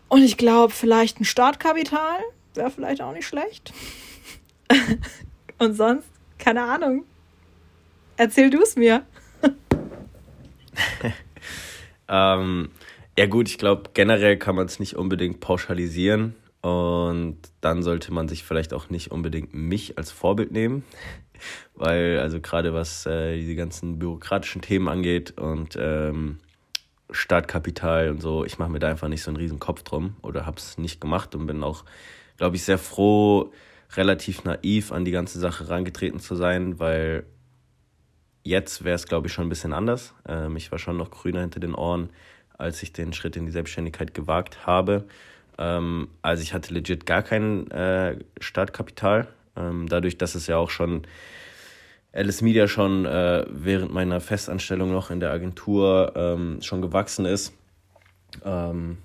Und 0.07 0.23
ich 0.23 0.37
glaube, 0.37 0.73
vielleicht 0.73 1.21
ein 1.21 1.23
Startkapital 1.23 2.17
wäre 2.55 2.71
vielleicht 2.71 3.03
auch 3.03 3.13
nicht 3.13 3.27
schlecht. 3.27 3.73
Und 5.59 5.75
sonst, 5.75 6.09
keine 6.39 6.63
Ahnung. 6.63 7.05
Erzähl 8.17 8.49
du 8.49 8.59
es 8.59 8.75
mir. 8.75 9.05
ähm, 12.09 12.71
ja 13.19 13.25
gut, 13.27 13.49
ich 13.49 13.59
glaube, 13.59 13.91
generell 13.93 14.37
kann 14.37 14.55
man 14.55 14.65
es 14.65 14.79
nicht 14.79 14.95
unbedingt 14.95 15.41
pauschalisieren. 15.41 16.33
Und 16.65 17.37
dann 17.61 17.83
sollte 17.83 18.11
man 18.11 18.27
sich 18.27 18.43
vielleicht 18.43 18.73
auch 18.73 18.89
nicht 18.89 19.11
unbedingt 19.11 19.53
mich 19.53 19.99
als 19.99 20.09
Vorbild 20.09 20.51
nehmen. 20.51 20.83
Weil, 21.75 22.17
also 22.17 22.41
gerade 22.41 22.73
was 22.73 23.05
äh, 23.05 23.37
diese 23.37 23.55
ganzen 23.55 23.99
bürokratischen 23.99 24.63
Themen 24.63 24.87
angeht 24.87 25.37
und 25.37 25.77
ähm, 25.79 26.39
Startkapital 27.11 28.09
und 28.09 28.19
so, 28.19 28.45
ich 28.45 28.57
mache 28.57 28.71
mir 28.71 28.79
da 28.79 28.87
einfach 28.87 29.09
nicht 29.09 29.21
so 29.21 29.29
einen 29.29 29.37
riesen 29.37 29.59
Kopf 29.59 29.83
drum 29.83 30.15
oder 30.23 30.47
habe 30.47 30.57
es 30.57 30.79
nicht 30.79 30.99
gemacht 30.99 31.35
und 31.35 31.45
bin 31.45 31.61
auch, 31.61 31.85
glaube 32.37 32.55
ich, 32.55 32.63
sehr 32.63 32.79
froh, 32.79 33.51
relativ 33.95 34.43
naiv 34.43 34.91
an 34.91 35.05
die 35.05 35.11
ganze 35.11 35.37
Sache 35.37 35.69
rangetreten 35.69 36.19
zu 36.19 36.35
sein, 36.35 36.79
weil 36.79 37.27
jetzt 38.41 38.83
wäre 38.83 38.95
es, 38.95 39.05
glaube 39.05 39.27
ich, 39.27 39.33
schon 39.33 39.45
ein 39.45 39.49
bisschen 39.49 39.73
anders. 39.73 40.15
Ähm, 40.27 40.55
ich 40.55 40.71
war 40.71 40.79
schon 40.79 40.97
noch 40.97 41.11
grüner 41.11 41.41
hinter 41.41 41.59
den 41.59 41.75
Ohren, 41.75 42.09
als 42.57 42.81
ich 42.81 42.91
den 42.91 43.13
Schritt 43.13 43.35
in 43.35 43.45
die 43.45 43.51
Selbstständigkeit 43.51 44.15
gewagt 44.15 44.65
habe. 44.65 45.05
Ähm, 45.57 46.09
also 46.21 46.43
ich 46.43 46.53
hatte 46.53 46.73
legit 46.73 47.05
gar 47.05 47.23
kein 47.23 47.69
äh, 47.71 48.17
Startkapital. 48.39 49.27
Ähm, 49.55 49.87
dadurch, 49.87 50.17
dass 50.17 50.35
es 50.35 50.47
ja 50.47 50.57
auch 50.57 50.69
schon 50.69 51.03
Alice 52.13 52.41
Media 52.41 52.67
schon 52.67 53.05
äh, 53.05 53.45
während 53.49 53.93
meiner 53.93 54.21
Festanstellung 54.21 54.91
noch 54.91 55.11
in 55.11 55.19
der 55.19 55.31
Agentur 55.31 56.13
ähm, 56.15 56.61
schon 56.61 56.81
gewachsen 56.81 57.25
ist, 57.25 57.53
ähm, 58.43 58.97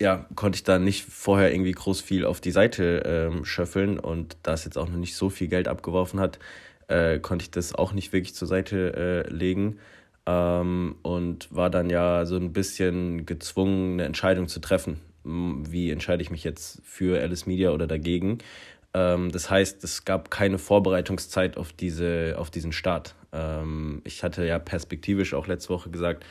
ja, 0.00 0.26
konnte 0.34 0.56
ich 0.56 0.64
da 0.64 0.78
nicht 0.78 1.04
vorher 1.04 1.52
irgendwie 1.52 1.72
groß 1.72 2.00
viel 2.00 2.24
auf 2.24 2.40
die 2.40 2.50
Seite 2.50 3.02
ähm, 3.06 3.44
schöffeln 3.44 4.00
und 4.00 4.36
da 4.42 4.54
es 4.54 4.64
jetzt 4.64 4.76
auch 4.76 4.88
noch 4.88 4.96
nicht 4.96 5.14
so 5.14 5.30
viel 5.30 5.46
Geld 5.46 5.68
abgeworfen 5.68 6.18
hat, 6.18 6.40
äh, 6.88 7.20
konnte 7.20 7.44
ich 7.44 7.50
das 7.52 7.74
auch 7.74 7.92
nicht 7.92 8.12
wirklich 8.12 8.34
zur 8.34 8.48
Seite 8.48 9.26
äh, 9.28 9.32
legen 9.32 9.78
ähm, 10.26 10.96
und 11.02 11.54
war 11.54 11.70
dann 11.70 11.90
ja 11.90 12.24
so 12.24 12.36
ein 12.36 12.52
bisschen 12.52 13.26
gezwungen, 13.26 13.94
eine 13.94 14.04
Entscheidung 14.04 14.48
zu 14.48 14.60
treffen. 14.60 15.00
Wie 15.24 15.90
entscheide 15.90 16.22
ich 16.22 16.30
mich 16.30 16.44
jetzt 16.44 16.82
für 16.84 17.20
Alice 17.20 17.46
Media 17.46 17.70
oder 17.70 17.86
dagegen? 17.86 18.38
Ähm, 18.94 19.32
das 19.32 19.50
heißt, 19.50 19.82
es 19.84 20.04
gab 20.04 20.30
keine 20.30 20.58
Vorbereitungszeit 20.58 21.56
auf, 21.56 21.72
diese, 21.72 22.36
auf 22.38 22.50
diesen 22.50 22.72
Start. 22.72 23.14
Ähm, 23.32 24.00
ich 24.04 24.22
hatte 24.22 24.46
ja 24.46 24.58
perspektivisch 24.58 25.34
auch 25.34 25.46
letzte 25.46 25.70
Woche 25.70 25.90
gesagt, 25.90 26.24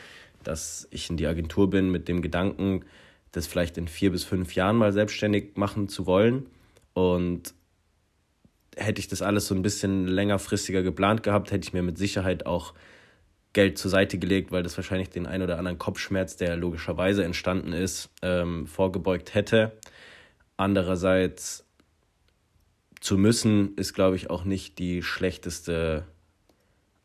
dass 0.44 0.88
ich 0.92 1.10
in 1.10 1.18
die 1.18 1.28
Agentur 1.28 1.70
bin 1.70 1.90
mit 1.92 2.08
dem 2.08 2.22
Gedanken, 2.22 2.86
das 3.32 3.48
vielleicht 3.48 3.78
in 3.78 3.88
vier 3.88 4.12
bis 4.12 4.24
fünf 4.24 4.56
Jahren 4.56 4.78
mal 4.78 4.94
selbstständig 4.94 5.56
machen 5.56 5.90
zu 5.90 6.06
wollen. 6.06 6.48
Und 6.94 7.54
hätte 8.76 9.00
ich 9.00 9.08
das 9.08 9.22
alles 9.22 9.48
so 9.48 9.56
ein 9.56 9.62
bisschen 9.62 10.08
längerfristiger 10.08 10.84
geplant 10.84 11.24
gehabt, 11.24 11.52
hätte 11.52 11.68
ich 11.68 11.74
mir 11.74 11.84
mit 11.84 11.98
Sicherheit 11.98 12.46
auch 12.46 12.74
Geld 13.54 13.78
zur 13.78 13.92
Seite 13.92 14.18
gelegt, 14.18 14.52
weil 14.52 14.64
das 14.64 14.76
wahrscheinlich 14.78 15.10
den 15.10 15.28
ein 15.28 15.42
oder 15.42 15.58
anderen 15.58 15.78
Kopfschmerz, 15.78 16.36
der 16.38 16.58
logischerweise 16.58 17.24
entstanden 17.24 17.72
ist, 17.72 18.10
ähm, 18.22 18.68
vorgebeugt 18.68 19.36
hätte. 19.36 19.72
Andererseits 20.58 21.66
zu 23.00 23.18
müssen, 23.18 23.76
ist, 23.76 23.94
glaube 23.94 24.16
ich, 24.16 24.30
auch 24.30 24.44
nicht 24.44 24.80
die 24.80 25.04
schlechteste 25.04 26.06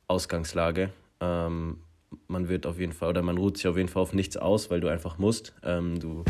Ausgangslage. 0.06 0.90
Ähm, 1.20 1.78
man 2.26 2.48
wird 2.48 2.66
auf 2.66 2.78
jeden 2.78 2.92
Fall, 2.92 3.10
oder 3.10 3.22
man 3.22 3.36
ruht 3.36 3.58
sich 3.58 3.66
auf 3.66 3.76
jeden 3.76 3.88
Fall 3.88 4.02
auf 4.02 4.14
nichts 4.14 4.36
aus, 4.36 4.70
weil 4.70 4.80
du 4.80 4.88
einfach 4.88 5.18
musst. 5.18 5.54
Ähm, 5.62 6.00
du 6.00 6.24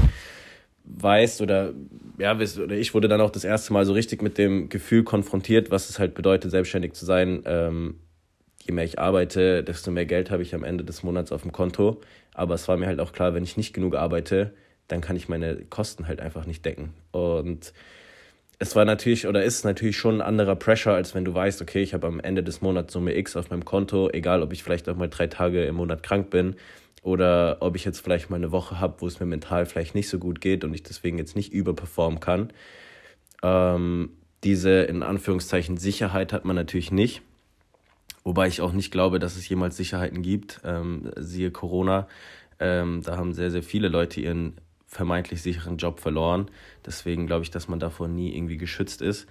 weißt 0.84 1.42
oder 1.42 1.74
ja, 2.18 2.34
oder 2.34 2.76
ich 2.76 2.94
wurde 2.94 3.08
dann 3.08 3.20
auch 3.20 3.30
das 3.30 3.44
erste 3.44 3.72
Mal 3.72 3.84
so 3.84 3.92
richtig 3.92 4.22
mit 4.22 4.38
dem 4.38 4.68
Gefühl 4.68 5.04
konfrontiert, 5.04 5.70
was 5.70 5.90
es 5.90 5.98
halt 5.98 6.14
bedeutet, 6.14 6.50
selbstständig 6.50 6.94
zu 6.94 7.04
sein. 7.04 7.42
Ähm, 7.44 8.00
je 8.68 8.74
mehr 8.74 8.84
ich 8.84 8.98
arbeite, 8.98 9.64
desto 9.64 9.90
mehr 9.90 10.06
Geld 10.06 10.30
habe 10.30 10.42
ich 10.42 10.54
am 10.54 10.62
Ende 10.62 10.84
des 10.84 11.02
Monats 11.02 11.32
auf 11.32 11.42
dem 11.42 11.52
Konto. 11.52 12.00
Aber 12.34 12.54
es 12.54 12.68
war 12.68 12.76
mir 12.76 12.86
halt 12.86 13.00
auch 13.00 13.12
klar, 13.12 13.34
wenn 13.34 13.42
ich 13.42 13.56
nicht 13.56 13.72
genug 13.72 13.96
arbeite, 13.96 14.52
dann 14.86 15.00
kann 15.00 15.16
ich 15.16 15.28
meine 15.28 15.56
Kosten 15.64 16.06
halt 16.06 16.20
einfach 16.20 16.46
nicht 16.46 16.64
decken. 16.64 16.92
Und 17.10 17.72
es 18.58 18.76
war 18.76 18.84
natürlich 18.84 19.26
oder 19.26 19.42
ist 19.42 19.64
natürlich 19.64 19.96
schon 19.96 20.16
ein 20.16 20.26
anderer 20.26 20.56
Pressure, 20.56 20.94
als 20.94 21.14
wenn 21.14 21.24
du 21.24 21.32
weißt, 21.32 21.62
okay, 21.62 21.82
ich 21.82 21.94
habe 21.94 22.06
am 22.06 22.20
Ende 22.20 22.42
des 22.42 22.60
Monats 22.60 22.92
Summe 22.92 23.16
X 23.16 23.36
auf 23.36 23.50
meinem 23.50 23.64
Konto, 23.64 24.10
egal 24.10 24.42
ob 24.42 24.52
ich 24.52 24.62
vielleicht 24.62 24.88
auch 24.88 24.96
mal 24.96 25.08
drei 25.08 25.28
Tage 25.28 25.64
im 25.64 25.76
Monat 25.76 26.02
krank 26.02 26.30
bin 26.30 26.56
oder 27.02 27.58
ob 27.60 27.76
ich 27.76 27.84
jetzt 27.84 28.00
vielleicht 28.00 28.30
mal 28.30 28.36
eine 28.36 28.52
Woche 28.52 28.80
habe, 28.80 29.00
wo 29.00 29.06
es 29.06 29.20
mir 29.20 29.26
mental 29.26 29.64
vielleicht 29.64 29.94
nicht 29.94 30.08
so 30.08 30.18
gut 30.18 30.40
geht 30.40 30.64
und 30.64 30.74
ich 30.74 30.82
deswegen 30.82 31.18
jetzt 31.18 31.36
nicht 31.36 31.52
überperformen 31.52 32.20
kann. 32.20 32.52
Ähm, 33.42 34.10
diese 34.44 34.82
in 34.82 35.02
Anführungszeichen 35.02 35.76
Sicherheit 35.76 36.32
hat 36.32 36.44
man 36.44 36.56
natürlich 36.56 36.90
nicht. 36.90 37.22
Wobei 38.28 38.46
ich 38.46 38.60
auch 38.60 38.74
nicht 38.74 38.90
glaube, 38.90 39.18
dass 39.18 39.36
es 39.36 39.48
jemals 39.48 39.78
Sicherheiten 39.78 40.20
gibt. 40.20 40.60
Ähm, 40.62 41.10
siehe 41.16 41.50
Corona, 41.50 42.06
ähm, 42.58 43.00
da 43.02 43.16
haben 43.16 43.32
sehr, 43.32 43.50
sehr 43.50 43.62
viele 43.62 43.88
Leute 43.88 44.20
ihren 44.20 44.58
vermeintlich 44.86 45.40
sicheren 45.40 45.78
Job 45.78 45.98
verloren. 45.98 46.50
Deswegen 46.84 47.26
glaube 47.26 47.44
ich, 47.44 47.50
dass 47.50 47.68
man 47.68 47.78
davor 47.78 48.06
nie 48.06 48.36
irgendwie 48.36 48.58
geschützt 48.58 49.00
ist. 49.00 49.26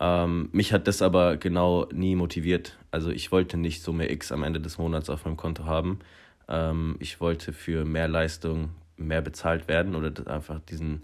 Ähm, 0.00 0.48
mich 0.50 0.72
hat 0.72 0.88
das 0.88 1.00
aber 1.00 1.36
genau 1.36 1.86
nie 1.92 2.16
motiviert. 2.16 2.76
Also 2.90 3.10
ich 3.10 3.30
wollte 3.30 3.56
nicht 3.56 3.84
Summe 3.84 4.10
X 4.10 4.32
am 4.32 4.42
Ende 4.42 4.60
des 4.60 4.78
Monats 4.78 5.10
auf 5.10 5.26
meinem 5.26 5.36
Konto 5.36 5.66
haben. 5.66 6.00
Ähm, 6.48 6.96
ich 6.98 7.20
wollte 7.20 7.52
für 7.52 7.84
mehr 7.84 8.08
Leistung 8.08 8.70
mehr 8.96 9.22
bezahlt 9.22 9.68
werden 9.68 9.94
oder 9.94 10.26
einfach 10.26 10.58
diesen 10.58 11.02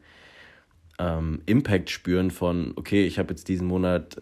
ähm, 0.98 1.42
Impact 1.46 1.90
spüren 1.90 2.32
von, 2.32 2.72
okay, 2.74 3.06
ich 3.06 3.20
habe 3.20 3.30
jetzt 3.30 3.46
diesen 3.46 3.68
Monat 3.68 4.20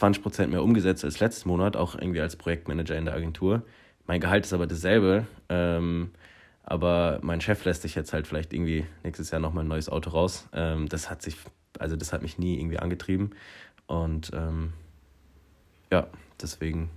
20% 0.00 0.48
mehr 0.48 0.62
umgesetzt 0.62 1.04
als 1.04 1.20
letzten 1.20 1.48
Monat, 1.48 1.76
auch 1.76 1.94
irgendwie 1.94 2.20
als 2.20 2.36
Projektmanager 2.36 2.96
in 2.96 3.04
der 3.04 3.14
Agentur. 3.14 3.62
Mein 4.06 4.20
Gehalt 4.20 4.44
ist 4.44 4.52
aber 4.52 4.66
dasselbe, 4.66 5.26
ähm, 5.48 6.10
aber 6.62 7.18
mein 7.22 7.40
Chef 7.40 7.64
lässt 7.64 7.82
sich 7.82 7.94
jetzt 7.94 8.12
halt 8.12 8.26
vielleicht 8.26 8.52
irgendwie 8.52 8.86
nächstes 9.02 9.30
Jahr 9.30 9.40
nochmal 9.40 9.64
ein 9.64 9.68
neues 9.68 9.88
Auto 9.88 10.10
raus. 10.10 10.48
Ähm, 10.52 10.88
das 10.88 11.10
hat 11.10 11.22
sich, 11.22 11.36
also 11.78 11.96
das 11.96 12.12
hat 12.12 12.22
mich 12.22 12.38
nie 12.38 12.58
irgendwie 12.58 12.78
angetrieben 12.78 13.30
und 13.86 14.30
ähm, 14.34 14.72
ja, 15.90 16.06
deswegen 16.40 16.90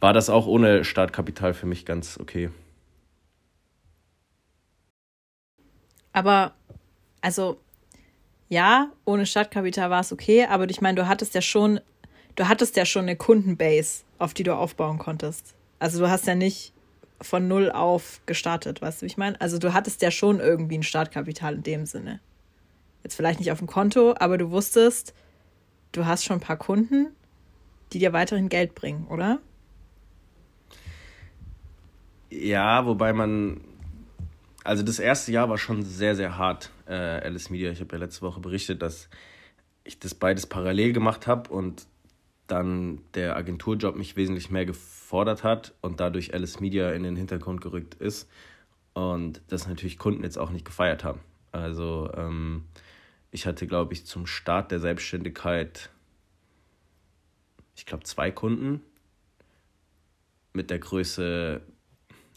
war 0.00 0.12
das 0.12 0.30
auch 0.30 0.46
ohne 0.46 0.84
Startkapital 0.84 1.54
für 1.54 1.66
mich 1.66 1.84
ganz 1.84 2.18
okay. 2.18 2.50
Aber, 6.12 6.52
also, 7.20 7.60
ja, 8.48 8.90
ohne 9.04 9.26
Startkapital 9.26 9.90
war 9.90 10.00
es 10.00 10.12
okay, 10.12 10.46
aber 10.46 10.68
ich 10.68 10.80
meine, 10.80 10.96
du 10.96 11.06
hattest 11.06 11.34
ja 11.34 11.42
schon 11.42 11.80
du 12.36 12.48
hattest 12.48 12.76
ja 12.76 12.84
schon 12.84 13.02
eine 13.02 13.16
Kundenbase, 13.16 14.04
auf 14.18 14.34
die 14.34 14.42
du 14.42 14.54
aufbauen 14.54 14.98
konntest. 14.98 15.54
Also 15.78 15.98
du 16.00 16.10
hast 16.10 16.26
ja 16.26 16.34
nicht 16.34 16.72
von 17.20 17.48
null 17.48 17.70
auf 17.70 18.20
gestartet, 18.26 18.80
weißt 18.80 19.00
du, 19.00 19.02
wie 19.02 19.08
ich 19.08 19.16
meine? 19.16 19.40
Also 19.40 19.58
du 19.58 19.72
hattest 19.74 20.02
ja 20.02 20.10
schon 20.10 20.40
irgendwie 20.40 20.78
ein 20.78 20.82
Startkapital 20.82 21.54
in 21.54 21.62
dem 21.62 21.86
Sinne. 21.86 22.20
Jetzt 23.02 23.14
vielleicht 23.14 23.40
nicht 23.40 23.52
auf 23.52 23.58
dem 23.58 23.66
Konto, 23.66 24.14
aber 24.18 24.38
du 24.38 24.50
wusstest, 24.50 25.14
du 25.92 26.06
hast 26.06 26.24
schon 26.24 26.38
ein 26.38 26.42
paar 26.42 26.56
Kunden, 26.56 27.08
die 27.92 27.98
dir 27.98 28.12
weiterhin 28.12 28.48
Geld 28.48 28.74
bringen, 28.74 29.06
oder? 29.08 29.38
Ja, 32.30 32.86
wobei 32.86 33.12
man, 33.12 33.60
also 34.62 34.82
das 34.82 34.98
erste 34.98 35.32
Jahr 35.32 35.48
war 35.48 35.58
schon 35.58 35.82
sehr, 35.82 36.14
sehr 36.14 36.38
hart, 36.38 36.70
äh, 36.86 36.94
Alice 36.94 37.50
Media. 37.50 37.70
Ich 37.70 37.80
habe 37.80 37.92
ja 37.92 37.98
letzte 37.98 38.22
Woche 38.22 38.40
berichtet, 38.40 38.82
dass 38.82 39.08
ich 39.82 39.98
das 39.98 40.14
beides 40.14 40.46
parallel 40.46 40.92
gemacht 40.92 41.26
habe 41.26 41.50
und 41.50 41.86
dann 42.50 43.00
der 43.14 43.36
Agenturjob 43.36 43.96
mich 43.96 44.16
wesentlich 44.16 44.50
mehr 44.50 44.66
gefordert 44.66 45.44
hat 45.44 45.74
und 45.80 46.00
dadurch 46.00 46.34
Alice 46.34 46.60
Media 46.60 46.90
in 46.92 47.02
den 47.02 47.16
Hintergrund 47.16 47.60
gerückt 47.60 47.94
ist 47.94 48.28
und 48.92 49.40
das 49.48 49.68
natürlich 49.68 49.98
Kunden 49.98 50.24
jetzt 50.24 50.38
auch 50.38 50.50
nicht 50.50 50.64
gefeiert 50.64 51.04
haben. 51.04 51.20
Also 51.52 52.10
ähm, 52.14 52.64
ich 53.30 53.46
hatte, 53.46 53.66
glaube 53.66 53.92
ich, 53.92 54.06
zum 54.06 54.26
Start 54.26 54.70
der 54.70 54.80
Selbstständigkeit, 54.80 55.90
ich 57.76 57.86
glaube, 57.86 58.04
zwei 58.04 58.30
Kunden 58.30 58.80
mit 60.52 60.70
der 60.70 60.80
Größe, 60.80 61.60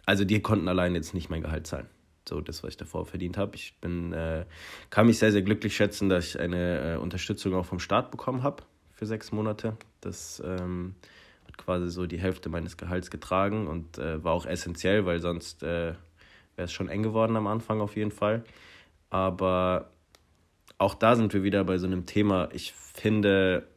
also 0.06 0.26
die 0.26 0.42
konnten 0.42 0.68
allein 0.68 0.94
jetzt 0.96 1.14
nicht 1.14 1.30
mein 1.30 1.42
Gehalt 1.42 1.68
zahlen. 1.68 1.88
So 2.30 2.40
das, 2.40 2.64
was 2.64 2.72
ich 2.72 2.78
davor 2.78 3.06
verdient 3.06 3.38
habe. 3.38 3.56
Ich 3.56 3.76
bin, 3.82 4.14
äh, 4.14 4.46
kann 4.90 5.08
mich 5.08 5.20
sehr, 5.20 5.32
sehr 5.32 5.42
glücklich 5.42 5.76
schätzen, 5.76 6.08
dass 6.08 6.28
ich 6.28 6.40
eine 6.40 6.94
äh, 6.94 6.98
Unterstützung 6.98 7.54
auch 7.56 7.66
vom 7.66 7.80
Staat 7.80 8.12
bekommen 8.12 8.44
habe 8.44 8.64
für 8.94 9.06
sechs 9.06 9.32
Monate. 9.32 9.78
Das 10.02 10.42
ähm, 10.46 10.96
hat 11.48 11.58
quasi 11.58 11.90
so 11.90 12.06
die 12.06 12.20
Hälfte 12.20 12.50
meines 12.50 12.78
Gehalts 12.78 13.12
getragen 13.12 13.68
und 13.68 13.98
äh, 13.98 14.24
war 14.24 14.34
auch 14.34 14.46
essentiell, 14.46 15.06
weil 15.06 15.20
sonst 15.20 15.64
äh, 15.64 15.94
wäre 16.56 16.66
es 16.66 16.72
schon 16.72 16.90
eng 16.90 17.04
geworden 17.04 17.36
am 17.36 17.48
Anfang 17.48 17.82
auf 17.82 17.96
jeden 17.96 18.12
Fall. 18.12 18.44
Aber 19.10 19.90
auch 20.78 20.96
da 20.96 21.16
sind 21.16 21.34
wir 21.34 21.44
wieder 21.44 21.64
bei 21.64 21.78
so 21.78 21.88
einem 21.88 22.06
Thema. 22.06 22.50
Ich 22.52 22.74
finde, 22.74 23.68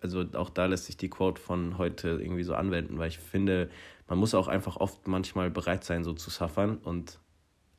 also 0.00 0.24
auch 0.34 0.50
da 0.50 0.66
lässt 0.66 0.86
sich 0.86 0.96
die 0.96 1.10
Quote 1.10 1.40
von 1.40 1.78
heute 1.78 2.10
irgendwie 2.10 2.42
so 2.42 2.54
anwenden, 2.54 2.98
weil 2.98 3.08
ich 3.08 3.18
finde, 3.18 3.70
man 4.08 4.18
muss 4.18 4.34
auch 4.34 4.48
einfach 4.48 4.76
oft 4.76 5.06
manchmal 5.06 5.50
bereit 5.50 5.84
sein, 5.84 6.04
so 6.04 6.12
zu 6.12 6.30
suffern 6.30 6.78
und 6.78 7.18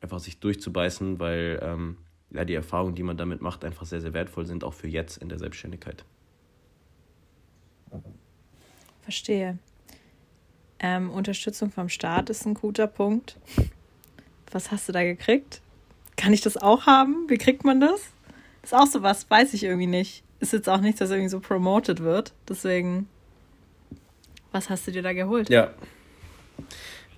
einfach 0.01 0.19
sich 0.19 0.39
durchzubeißen, 0.39 1.19
weil 1.19 1.59
ähm, 1.61 1.97
ja, 2.31 2.45
die 2.45 2.55
Erfahrungen, 2.55 2.95
die 2.95 3.03
man 3.03 3.17
damit 3.17 3.41
macht, 3.41 3.63
einfach 3.63 3.85
sehr, 3.85 4.01
sehr 4.01 4.13
wertvoll 4.13 4.45
sind, 4.45 4.63
auch 4.63 4.73
für 4.73 4.87
jetzt 4.87 5.17
in 5.17 5.29
der 5.29 5.39
Selbstständigkeit. 5.39 6.03
Verstehe. 9.01 9.57
Ähm, 10.79 11.09
Unterstützung 11.11 11.71
vom 11.71 11.89
Staat 11.89 12.29
ist 12.29 12.45
ein 12.45 12.53
guter 12.53 12.87
Punkt. 12.87 13.37
Was 14.51 14.71
hast 14.71 14.87
du 14.87 14.91
da 14.91 15.03
gekriegt? 15.03 15.61
Kann 16.15 16.33
ich 16.33 16.41
das 16.41 16.57
auch 16.57 16.85
haben? 16.85 17.25
Wie 17.27 17.37
kriegt 17.37 17.63
man 17.63 17.79
das? 17.79 18.01
Ist 18.61 18.73
auch 18.73 18.87
sowas, 18.87 19.29
weiß 19.29 19.53
ich 19.53 19.63
irgendwie 19.63 19.87
nicht. 19.87 20.23
Ist 20.39 20.53
jetzt 20.53 20.69
auch 20.69 20.79
nichts, 20.81 20.99
das 20.99 21.09
irgendwie 21.09 21.29
so 21.29 21.39
promoted 21.39 22.01
wird. 22.01 22.33
Deswegen, 22.47 23.07
was 24.51 24.69
hast 24.69 24.87
du 24.87 24.91
dir 24.91 25.01
da 25.01 25.13
geholt? 25.13 25.49
Ja. 25.49 25.71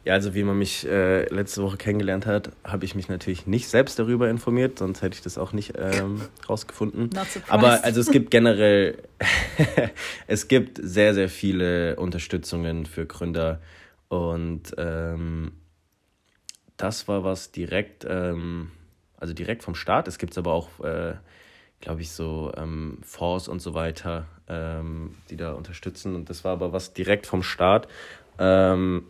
Ja, 0.05 0.13
also 0.13 0.35
wie 0.35 0.43
man 0.43 0.55
mich 0.59 0.85
äh, 0.85 1.25
letzte 1.33 1.63
Woche 1.63 1.77
kennengelernt 1.77 2.27
hat, 2.27 2.51
habe 2.63 2.85
ich 2.85 2.93
mich 2.93 3.09
natürlich 3.09 3.47
nicht 3.47 3.67
selbst 3.67 3.97
darüber 3.97 4.29
informiert, 4.29 4.77
sonst 4.77 5.01
hätte 5.01 5.15
ich 5.15 5.24
das 5.24 5.39
auch 5.39 5.51
nicht 5.51 5.74
ähm, 5.79 6.21
rausgefunden. 6.50 7.09
Aber 7.47 7.83
also 7.83 8.01
es 8.01 8.12
gibt 8.12 8.29
generell, 8.29 9.00
es 10.27 10.47
gibt 10.47 10.79
sehr, 10.79 11.15
sehr 11.15 11.27
viele 11.27 11.95
Unterstützungen 11.95 12.85
für 12.85 13.07
Gründer 13.07 13.62
und 14.07 14.75
ähm, 14.77 15.53
das 16.77 17.07
war 17.07 17.24
was 17.24 17.51
direkt, 17.51 18.05
ähm, 18.07 18.69
also 19.17 19.33
direkt 19.33 19.63
vom 19.63 19.74
Staat. 19.74 20.07
Es 20.07 20.19
gibt 20.19 20.38
aber 20.38 20.53
auch, 20.53 20.69
äh, 20.81 21.15
glaube 21.81 22.01
ich, 22.01 22.12
so 22.12 22.53
ähm, 22.55 23.00
Fonds 23.01 23.47
und 23.47 23.59
so 23.59 23.74
weiter, 23.74 24.27
ähm, 24.47 25.15
die 25.31 25.35
da 25.35 25.53
unterstützen 25.53 26.13
und 26.13 26.29
das 26.29 26.43
war 26.43 26.51
aber 26.51 26.74
was 26.74 26.93
direkt 26.93 27.25
vom 27.25 27.41
Staat. 27.41 27.88
Ähm, 28.38 29.05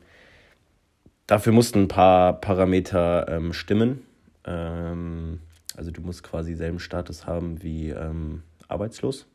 Dafür 1.28 1.54
mussten 1.54 1.84
ein 1.84 1.88
paar 1.88 2.40
Parameter 2.40 3.28
ähm, 3.28 3.54
stimmen. 3.54 4.06
Ähm, 4.46 5.40
also 5.76 5.92
du 5.92 6.02
musst 6.02 6.24
quasi 6.24 6.54
selben 6.54 6.80
Status 6.80 7.26
haben 7.26 7.64
wie 7.64 7.90
ähm, 7.90 8.44
arbeitslos. 8.68 9.26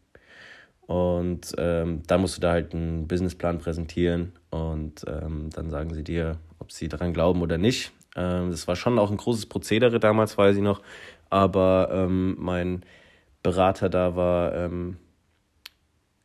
Und 0.87 1.53
ähm, 1.59 2.03
da 2.07 2.19
musst 2.19 2.37
du 2.37 2.41
da 2.41 2.53
halt 2.53 2.75
einen 2.75 3.07
Businessplan 3.07 3.59
präsentieren 3.59 4.33
und 4.51 5.05
ähm, 5.07 5.51
dann 5.51 5.71
sagen 5.71 5.95
sie 5.95 6.03
dir, 6.03 6.39
ob 6.59 6.73
sie 6.73 6.89
daran 6.89 7.13
glauben 7.13 7.43
oder 7.43 7.59
nicht. 7.59 7.93
Ähm, 8.17 8.51
das 8.51 8.67
war 8.67 8.75
schon 8.75 8.99
auch 8.99 9.11
ein 9.11 9.17
großes 9.17 9.47
Prozedere 9.47 10.01
damals, 10.01 10.37
weiß 10.37 10.57
ich 10.57 10.63
noch. 10.63 10.83
Aber 11.29 12.09
mein 12.11 12.83
Berater 13.45 13.89
da 13.89 14.17
war 14.17 14.69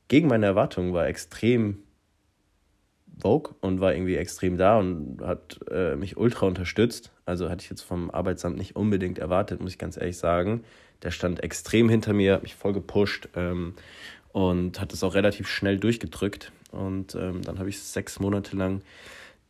gegen 0.07 0.27
meine 0.27 0.47
Erwartungen, 0.47 0.93
war 0.93 1.05
extrem 1.07 1.84
Vogue 3.19 3.55
und 3.61 3.79
war 3.79 3.93
irgendwie 3.93 4.15
extrem 4.15 4.57
da 4.57 4.77
und 4.77 5.21
hat 5.21 5.59
äh, 5.71 5.95
mich 5.95 6.17
ultra 6.17 6.45
unterstützt. 6.45 7.11
Also 7.25 7.49
hatte 7.49 7.63
ich 7.63 7.69
jetzt 7.69 7.81
vom 7.81 8.11
Arbeitsamt 8.11 8.57
nicht 8.57 8.75
unbedingt 8.75 9.19
erwartet, 9.19 9.61
muss 9.61 9.71
ich 9.71 9.77
ganz 9.77 9.97
ehrlich 9.97 10.17
sagen. 10.17 10.63
Der 11.03 11.11
stand 11.11 11.43
extrem 11.43 11.89
hinter 11.89 12.13
mir, 12.13 12.33
hat 12.33 12.43
mich 12.43 12.55
voll 12.55 12.73
gepusht. 12.73 13.29
Ähm, 13.35 13.75
und 14.35 14.81
hat 14.81 14.91
es 14.91 15.01
auch 15.01 15.13
relativ 15.13 15.47
schnell 15.47 15.79
durchgedrückt. 15.79 16.51
Und 16.71 17.15
ähm, 17.15 17.41
dann 17.41 17.57
habe 17.57 17.69
ich 17.69 17.79
sechs 17.79 18.19
Monate 18.19 18.57
lang 18.57 18.81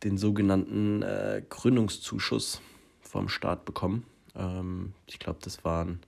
den 0.04 0.16
sogenannten 0.16 1.02
äh, 1.02 1.42
Gründungszuschuss 1.48 2.60
vom 3.00 3.28
Staat 3.28 3.64
bekommen. 3.64 4.04
Ähm, 4.36 4.92
ich 5.08 5.18
glaube, 5.18 5.40
das 5.42 5.64
waren. 5.64 5.98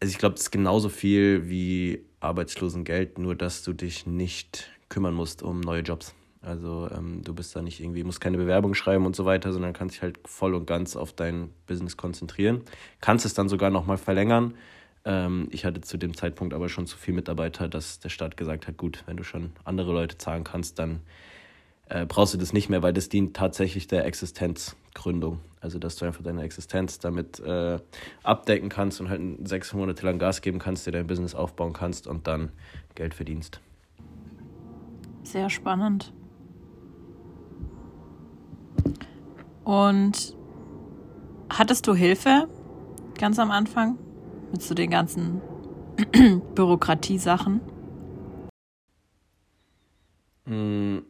Also 0.00 0.12
ich 0.12 0.18
glaube, 0.18 0.36
das 0.36 0.42
ist 0.42 0.50
genauso 0.52 0.88
viel 0.88 1.48
wie 1.48 2.04
Arbeitslosengeld, 2.20 3.18
nur 3.18 3.34
dass 3.34 3.64
du 3.64 3.72
dich 3.72 4.06
nicht 4.06 4.70
kümmern 4.88 5.14
musst 5.14 5.42
um 5.42 5.60
neue 5.60 5.82
Jobs. 5.82 6.14
Also 6.46 6.88
ähm, 6.96 7.22
du 7.24 7.34
bist 7.34 7.56
da 7.56 7.62
nicht 7.62 7.80
irgendwie, 7.80 8.04
musst 8.04 8.20
keine 8.20 8.36
Bewerbung 8.36 8.74
schreiben 8.74 9.04
und 9.04 9.16
so 9.16 9.24
weiter, 9.24 9.52
sondern 9.52 9.72
kannst 9.72 9.96
dich 9.96 10.02
halt 10.02 10.18
voll 10.26 10.54
und 10.54 10.66
ganz 10.66 10.94
auf 10.94 11.12
dein 11.12 11.50
Business 11.66 11.96
konzentrieren. 11.96 12.62
Kannst 13.00 13.26
es 13.26 13.34
dann 13.34 13.48
sogar 13.48 13.70
nochmal 13.70 13.96
verlängern. 13.96 14.54
Ähm, 15.04 15.48
ich 15.50 15.64
hatte 15.64 15.80
zu 15.80 15.96
dem 15.96 16.16
Zeitpunkt 16.16 16.54
aber 16.54 16.68
schon 16.68 16.86
zu 16.86 16.96
viele 16.96 17.16
Mitarbeiter, 17.16 17.68
dass 17.68 17.98
der 17.98 18.10
Staat 18.10 18.36
gesagt 18.36 18.68
hat, 18.68 18.76
gut, 18.76 19.02
wenn 19.06 19.16
du 19.16 19.24
schon 19.24 19.50
andere 19.64 19.92
Leute 19.92 20.18
zahlen 20.18 20.44
kannst, 20.44 20.78
dann 20.78 21.00
äh, 21.88 22.06
brauchst 22.06 22.34
du 22.34 22.38
das 22.38 22.52
nicht 22.52 22.68
mehr, 22.68 22.82
weil 22.82 22.92
das 22.92 23.08
dient 23.08 23.34
tatsächlich 23.34 23.88
der 23.88 24.04
Existenzgründung. 24.04 25.40
Also 25.60 25.80
dass 25.80 25.96
du 25.96 26.04
einfach 26.04 26.22
deine 26.22 26.42
Existenz 26.42 27.00
damit 27.00 27.40
äh, 27.40 27.80
abdecken 28.22 28.68
kannst 28.68 29.00
und 29.00 29.08
halt 29.08 29.20
sechs 29.48 29.72
Monate 29.72 30.06
lang 30.06 30.20
Gas 30.20 30.42
geben 30.42 30.60
kannst, 30.60 30.86
dir 30.86 30.92
dein 30.92 31.08
Business 31.08 31.34
aufbauen 31.34 31.72
kannst 31.72 32.06
und 32.06 32.28
dann 32.28 32.52
Geld 32.94 33.14
verdienst. 33.14 33.60
Sehr 35.36 35.50
spannend. 35.50 36.14
Und 39.64 40.34
hattest 41.50 41.86
du 41.86 41.94
Hilfe 41.94 42.48
ganz 43.18 43.38
am 43.38 43.50
Anfang 43.50 43.98
mit 44.50 44.62
so 44.62 44.74
den 44.74 44.88
ganzen 44.88 45.42
Bürokratiesachen? 46.54 47.60
Hm, 50.46 51.04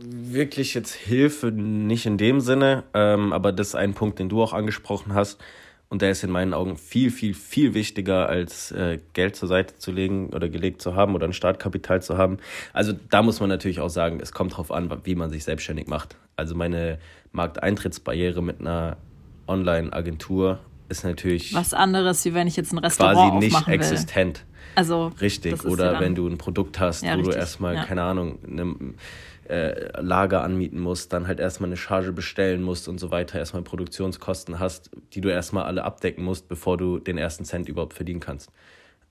wirklich 0.00 0.74
jetzt 0.74 0.94
Hilfe 0.94 1.52
nicht 1.52 2.06
in 2.06 2.18
dem 2.18 2.40
Sinne, 2.40 2.82
ähm, 2.92 3.32
aber 3.32 3.52
das 3.52 3.68
ist 3.68 3.74
ein 3.76 3.94
Punkt, 3.94 4.18
den 4.18 4.28
du 4.28 4.42
auch 4.42 4.52
angesprochen 4.52 5.14
hast. 5.14 5.40
Und 5.88 6.02
der 6.02 6.10
ist 6.10 6.24
in 6.24 6.30
meinen 6.30 6.52
Augen 6.52 6.76
viel, 6.76 7.10
viel, 7.10 7.32
viel 7.32 7.74
wichtiger, 7.74 8.28
als 8.28 8.72
äh, 8.72 8.98
Geld 9.12 9.36
zur 9.36 9.48
Seite 9.48 9.78
zu 9.78 9.92
legen 9.92 10.30
oder 10.30 10.48
gelegt 10.48 10.82
zu 10.82 10.96
haben 10.96 11.14
oder 11.14 11.26
ein 11.26 11.32
Startkapital 11.32 12.02
zu 12.02 12.18
haben. 12.18 12.38
Also 12.72 12.92
da 13.10 13.22
muss 13.22 13.38
man 13.38 13.48
natürlich 13.48 13.80
auch 13.80 13.88
sagen, 13.88 14.18
es 14.20 14.32
kommt 14.32 14.52
darauf 14.52 14.72
an, 14.72 14.90
wie 15.04 15.14
man 15.14 15.30
sich 15.30 15.44
selbstständig 15.44 15.86
macht. 15.86 16.16
Also 16.34 16.56
meine 16.56 16.98
Markteintrittsbarriere 17.32 18.42
mit 18.42 18.60
einer 18.60 18.96
Online-Agentur 19.46 20.58
ist 20.88 21.04
natürlich 21.04 21.54
was 21.54 21.72
anderes, 21.72 22.24
wie 22.24 22.34
wenn 22.34 22.46
ich 22.46 22.56
jetzt 22.56 22.72
ein 22.72 22.78
Restaurant 22.78 23.32
quasi 23.32 23.46
nicht 23.46 23.68
existent. 23.68 24.44
Also 24.74 25.12
richtig. 25.20 25.64
Oder 25.64 26.00
wenn 26.00 26.14
du 26.14 26.26
ein 26.28 26.38
Produkt 26.38 26.80
hast, 26.80 27.02
ja, 27.02 27.12
wo 27.12 27.18
richtig. 27.18 27.34
du 27.34 27.40
erstmal, 27.40 27.74
ja. 27.76 27.84
keine 27.84 28.02
Ahnung, 28.02 28.38
eine 28.46 28.74
äh, 29.48 30.00
Lager 30.00 30.42
anmieten 30.42 30.78
musst, 30.78 31.12
dann 31.12 31.26
halt 31.26 31.40
erstmal 31.40 31.68
eine 31.68 31.76
Charge 31.76 32.12
bestellen 32.12 32.62
musst 32.62 32.88
und 32.88 32.98
so 32.98 33.10
weiter, 33.10 33.38
erstmal 33.38 33.62
Produktionskosten 33.62 34.58
hast, 34.58 34.90
die 35.12 35.20
du 35.20 35.28
erstmal 35.28 35.64
alle 35.64 35.84
abdecken 35.84 36.24
musst, 36.24 36.48
bevor 36.48 36.76
du 36.76 36.98
den 36.98 37.18
ersten 37.18 37.44
Cent 37.44 37.68
überhaupt 37.68 37.94
verdienen 37.94 38.20
kannst. 38.20 38.50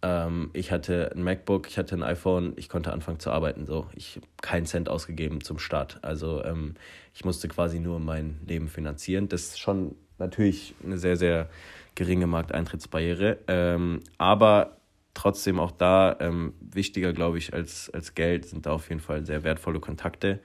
Ähm, 0.01 0.51
ich 0.53 0.71
hatte 0.71 1.11
ein 1.15 1.23
MacBook, 1.23 1.67
ich 1.67 1.77
hatte 1.77 1.95
ein 1.95 2.03
iPhone, 2.03 2.53
ich 2.57 2.69
konnte 2.69 2.93
anfangen 2.93 3.19
zu 3.19 3.31
arbeiten. 3.31 3.65
So, 3.65 3.87
ich 3.95 4.17
habe 4.17 4.27
keinen 4.41 4.65
Cent 4.65 4.89
ausgegeben 4.89 5.41
zum 5.41 5.57
Start. 5.57 5.99
Also 6.01 6.43
ähm, 6.43 6.75
ich 7.13 7.25
musste 7.25 7.47
quasi 7.47 7.79
nur 7.79 7.99
mein 7.99 8.39
Leben 8.45 8.67
finanzieren. 8.67 9.29
Das 9.29 9.43
ist 9.43 9.59
schon 9.59 9.95
natürlich 10.19 10.75
eine 10.83 10.97
sehr, 10.97 11.17
sehr 11.17 11.49
geringe 11.95 12.27
Markteintrittsbarriere. 12.27 13.39
Ähm, 13.47 14.01
aber 14.17 14.77
trotzdem 15.15 15.59
auch 15.59 15.71
da 15.71 16.15
ähm, 16.19 16.53
wichtiger, 16.59 17.11
glaube 17.13 17.39
ich, 17.39 17.53
als, 17.53 17.89
als 17.89 18.13
Geld 18.13 18.45
sind 18.45 18.67
da 18.67 18.73
auf 18.73 18.89
jeden 18.89 19.01
Fall 19.01 19.25
sehr 19.25 19.43
wertvolle 19.43 19.79
Kontakte. 19.79 20.39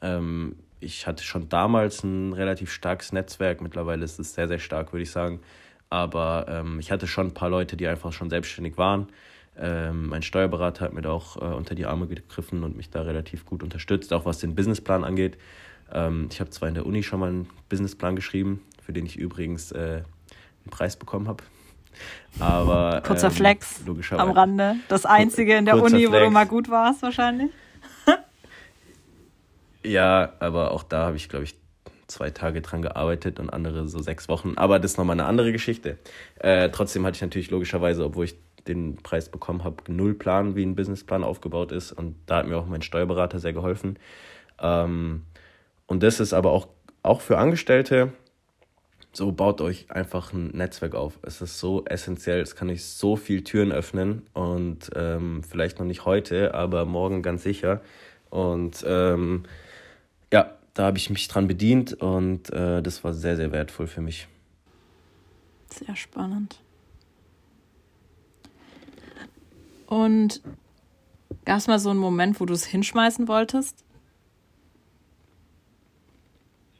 Ähm, 0.00 0.56
ich 0.80 1.06
hatte 1.06 1.22
schon 1.22 1.48
damals 1.48 2.02
ein 2.02 2.32
relativ 2.32 2.72
starkes 2.72 3.12
Netzwerk, 3.12 3.60
mittlerweile 3.60 4.04
ist 4.04 4.18
es 4.18 4.34
sehr, 4.34 4.48
sehr 4.48 4.58
stark, 4.58 4.92
würde 4.92 5.04
ich 5.04 5.10
sagen. 5.10 5.40
Aber 5.90 6.46
ähm, 6.48 6.80
ich 6.80 6.90
hatte 6.90 7.06
schon 7.06 7.28
ein 7.28 7.34
paar 7.34 7.50
Leute, 7.50 7.76
die 7.76 7.86
einfach 7.86 8.12
schon 8.12 8.28
selbstständig 8.28 8.76
waren. 8.76 9.08
Ähm, 9.56 10.08
mein 10.08 10.22
Steuerberater 10.22 10.84
hat 10.84 10.92
mir 10.92 11.02
da 11.02 11.10
auch 11.10 11.36
äh, 11.36 11.54
unter 11.54 11.74
die 11.76 11.86
Arme 11.86 12.08
gegriffen 12.08 12.64
und 12.64 12.76
mich 12.76 12.90
da 12.90 13.02
relativ 13.02 13.46
gut 13.46 13.62
unterstützt, 13.62 14.12
auch 14.12 14.24
was 14.24 14.38
den 14.38 14.56
Businessplan 14.56 15.04
angeht. 15.04 15.38
Ähm, 15.92 16.28
ich 16.32 16.40
habe 16.40 16.50
zwar 16.50 16.68
in 16.68 16.74
der 16.74 16.86
Uni 16.86 17.02
schon 17.02 17.20
mal 17.20 17.28
einen 17.28 17.48
Businessplan 17.68 18.16
geschrieben, 18.16 18.62
für 18.82 18.92
den 18.92 19.06
ich 19.06 19.16
übrigens 19.16 19.70
äh, 19.70 20.02
einen 20.64 20.70
Preis 20.70 20.96
bekommen 20.96 21.28
habe. 21.28 21.44
Aber, 22.40 23.00
Kurzer 23.04 23.28
ähm, 23.28 23.32
Flex 23.32 23.82
am 24.10 24.30
Rande. 24.30 24.76
Das 24.88 25.06
einzige 25.06 25.56
in 25.56 25.64
der 25.64 25.76
Uni, 25.76 26.06
Flex. 26.06 26.12
wo 26.12 26.18
du 26.18 26.30
mal 26.30 26.46
gut 26.46 26.68
warst, 26.68 27.02
wahrscheinlich. 27.02 27.50
ja, 29.84 30.32
aber 30.40 30.72
auch 30.72 30.82
da 30.82 31.06
habe 31.06 31.16
ich, 31.16 31.28
glaube 31.28 31.44
ich, 31.44 31.54
zwei 32.06 32.30
Tage 32.30 32.60
dran 32.60 32.82
gearbeitet 32.82 33.38
und 33.40 33.50
andere 33.50 33.88
so 33.88 34.00
sechs 34.00 34.28
Wochen. 34.28 34.54
Aber 34.56 34.78
das 34.78 34.92
ist 34.92 34.98
nochmal 34.98 35.14
eine 35.14 35.26
andere 35.26 35.52
Geschichte. 35.52 35.98
Äh, 36.38 36.70
trotzdem 36.70 37.04
hatte 37.06 37.16
ich 37.16 37.22
natürlich 37.22 37.50
logischerweise, 37.50 38.04
obwohl 38.04 38.26
ich 38.26 38.36
den 38.66 38.96
Preis 38.96 39.28
bekommen 39.28 39.64
habe, 39.64 39.76
null 39.88 40.14
Plan, 40.14 40.56
wie 40.56 40.64
ein 40.64 40.74
Businessplan 40.74 41.22
aufgebaut 41.22 41.72
ist. 41.72 41.92
Und 41.92 42.16
da 42.26 42.36
hat 42.36 42.46
mir 42.46 42.56
auch 42.56 42.66
mein 42.66 42.82
Steuerberater 42.82 43.38
sehr 43.38 43.52
geholfen. 43.52 43.98
Ähm, 44.60 45.22
und 45.86 46.02
das 46.02 46.20
ist 46.20 46.32
aber 46.32 46.52
auch, 46.52 46.68
auch 47.02 47.20
für 47.20 47.38
Angestellte 47.38 48.12
so 49.16 49.32
baut 49.32 49.60
euch 49.60 49.90
einfach 49.90 50.32
ein 50.32 50.48
Netzwerk 50.48 50.94
auf. 50.94 51.18
Es 51.22 51.40
ist 51.40 51.58
so 51.58 51.84
essentiell, 51.84 52.40
es 52.40 52.56
kann 52.56 52.70
euch 52.70 52.84
so 52.84 53.16
viel 53.16 53.44
Türen 53.44 53.72
öffnen 53.72 54.26
und 54.32 54.90
ähm, 54.94 55.42
vielleicht 55.42 55.78
noch 55.78 55.86
nicht 55.86 56.04
heute, 56.04 56.54
aber 56.54 56.84
morgen 56.84 57.22
ganz 57.22 57.42
sicher. 57.42 57.80
Und 58.30 58.84
ähm, 58.86 59.44
ja, 60.32 60.56
da 60.74 60.86
habe 60.86 60.98
ich 60.98 61.10
mich 61.10 61.28
dran 61.28 61.46
bedient 61.46 61.94
und 61.94 62.50
äh, 62.52 62.82
das 62.82 63.04
war 63.04 63.14
sehr, 63.14 63.36
sehr 63.36 63.52
wertvoll 63.52 63.86
für 63.86 64.00
mich. 64.00 64.26
Sehr 65.70 65.94
spannend. 65.94 66.60
Und 69.86 70.42
gab 71.44 71.58
es 71.58 71.68
mal 71.68 71.78
so 71.78 71.90
einen 71.90 72.00
Moment, 72.00 72.40
wo 72.40 72.46
du 72.46 72.54
es 72.54 72.64
hinschmeißen 72.64 73.28
wolltest? 73.28 73.84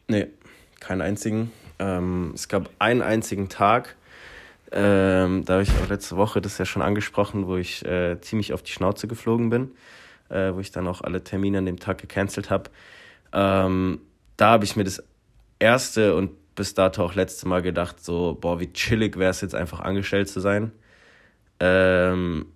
Nee, 0.09 0.27
keinen 0.81 1.01
einzigen. 1.01 1.53
Ähm, 1.79 2.33
es 2.35 2.49
gab 2.49 2.71
einen 2.79 3.03
einzigen 3.03 3.49
Tag, 3.49 3.97
ähm, 4.73 5.45
da 5.45 5.55
habe 5.55 5.63
ich 5.63 5.71
auch 5.71 5.89
letzte 5.89 6.17
Woche 6.17 6.41
das 6.41 6.59
ja 6.59 6.65
schon 6.65 6.83
angesprochen, 6.83 7.47
wo 7.47 7.57
ich 7.57 7.85
äh, 7.85 8.21
ziemlich 8.21 8.53
auf 8.53 8.63
die 8.63 8.73
Schnauze 8.73 9.07
geflogen 9.07 9.49
bin, 9.49 9.71
äh, 10.31 10.53
wo 10.53 10.61
ich 10.61 10.73
dann 10.73 10.89
auch 10.89 11.01
alle 11.01 11.23
Termine 11.23 11.59
an 11.59 11.67
dem 11.67 11.79
Tag 11.79 11.99
gecancelt 11.99 12.51
habe. 12.51 12.71
Ähm, 13.33 14.01
da 14.37 14.51
habe 14.51 14.65
ich 14.65 14.75
mir 14.75 14.85
das 14.85 15.03
erste 15.61 16.17
und 16.17 16.33
bis 16.57 16.75
dato 16.75 17.05
auch 17.05 17.15
letzte 17.15 17.47
Mal 17.47 17.63
gedacht, 17.63 18.03
so, 18.03 18.37
boah, 18.41 18.59
wie 18.59 18.73
chillig 18.73 19.17
wäre 19.17 19.31
es 19.31 19.41
jetzt 19.41 19.55
einfach 19.55 19.81
angestellt 19.81 20.29
zu 20.29 20.41
sein. 20.41 20.73
Ähm, 21.61 22.47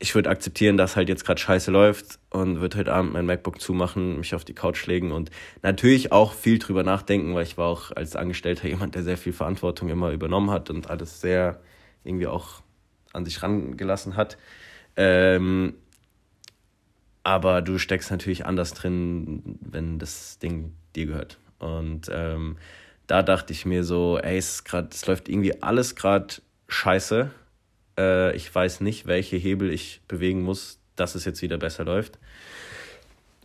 ich 0.00 0.14
würde 0.14 0.30
akzeptieren, 0.30 0.76
dass 0.76 0.96
halt 0.96 1.08
jetzt 1.08 1.24
gerade 1.24 1.40
scheiße 1.40 1.70
läuft 1.70 2.20
und 2.30 2.60
würde 2.60 2.78
heute 2.78 2.92
Abend 2.92 3.12
mein 3.12 3.26
MacBook 3.26 3.60
zumachen, 3.60 4.18
mich 4.18 4.34
auf 4.34 4.44
die 4.44 4.54
Couch 4.54 4.86
legen 4.86 5.10
und 5.10 5.30
natürlich 5.62 6.12
auch 6.12 6.34
viel 6.34 6.58
drüber 6.58 6.84
nachdenken, 6.84 7.34
weil 7.34 7.42
ich 7.42 7.58
war 7.58 7.66
auch 7.66 7.90
als 7.90 8.14
Angestellter 8.14 8.68
jemand, 8.68 8.94
der 8.94 9.02
sehr 9.02 9.18
viel 9.18 9.32
Verantwortung 9.32 9.88
immer 9.88 10.12
übernommen 10.12 10.50
hat 10.50 10.70
und 10.70 10.88
alles 10.88 11.20
sehr 11.20 11.60
irgendwie 12.04 12.28
auch 12.28 12.62
an 13.12 13.24
sich 13.24 13.42
rangelassen 13.42 14.16
hat. 14.16 14.38
Ähm, 14.96 15.74
aber 17.24 17.60
du 17.60 17.78
steckst 17.78 18.10
natürlich 18.10 18.46
anders 18.46 18.74
drin, 18.74 19.58
wenn 19.60 19.98
das 19.98 20.38
Ding 20.38 20.74
dir 20.94 21.06
gehört. 21.06 21.38
Und 21.58 22.08
ähm, 22.12 22.56
da 23.06 23.22
dachte 23.22 23.52
ich 23.52 23.66
mir 23.66 23.84
so, 23.84 24.18
ey, 24.18 24.38
es, 24.38 24.64
grad, 24.64 24.94
es 24.94 25.06
läuft 25.06 25.28
irgendwie 25.28 25.60
alles 25.62 25.96
gerade 25.96 26.34
scheiße 26.68 27.30
äh, 27.98 28.34
ich 28.36 28.54
weiß 28.54 28.80
nicht, 28.80 29.06
welche 29.06 29.36
Hebel 29.36 29.72
ich 29.72 30.00
bewegen 30.08 30.42
muss, 30.42 30.78
dass 30.96 31.14
es 31.14 31.24
jetzt 31.24 31.42
wieder 31.42 31.58
besser 31.58 31.84
läuft. 31.84 32.18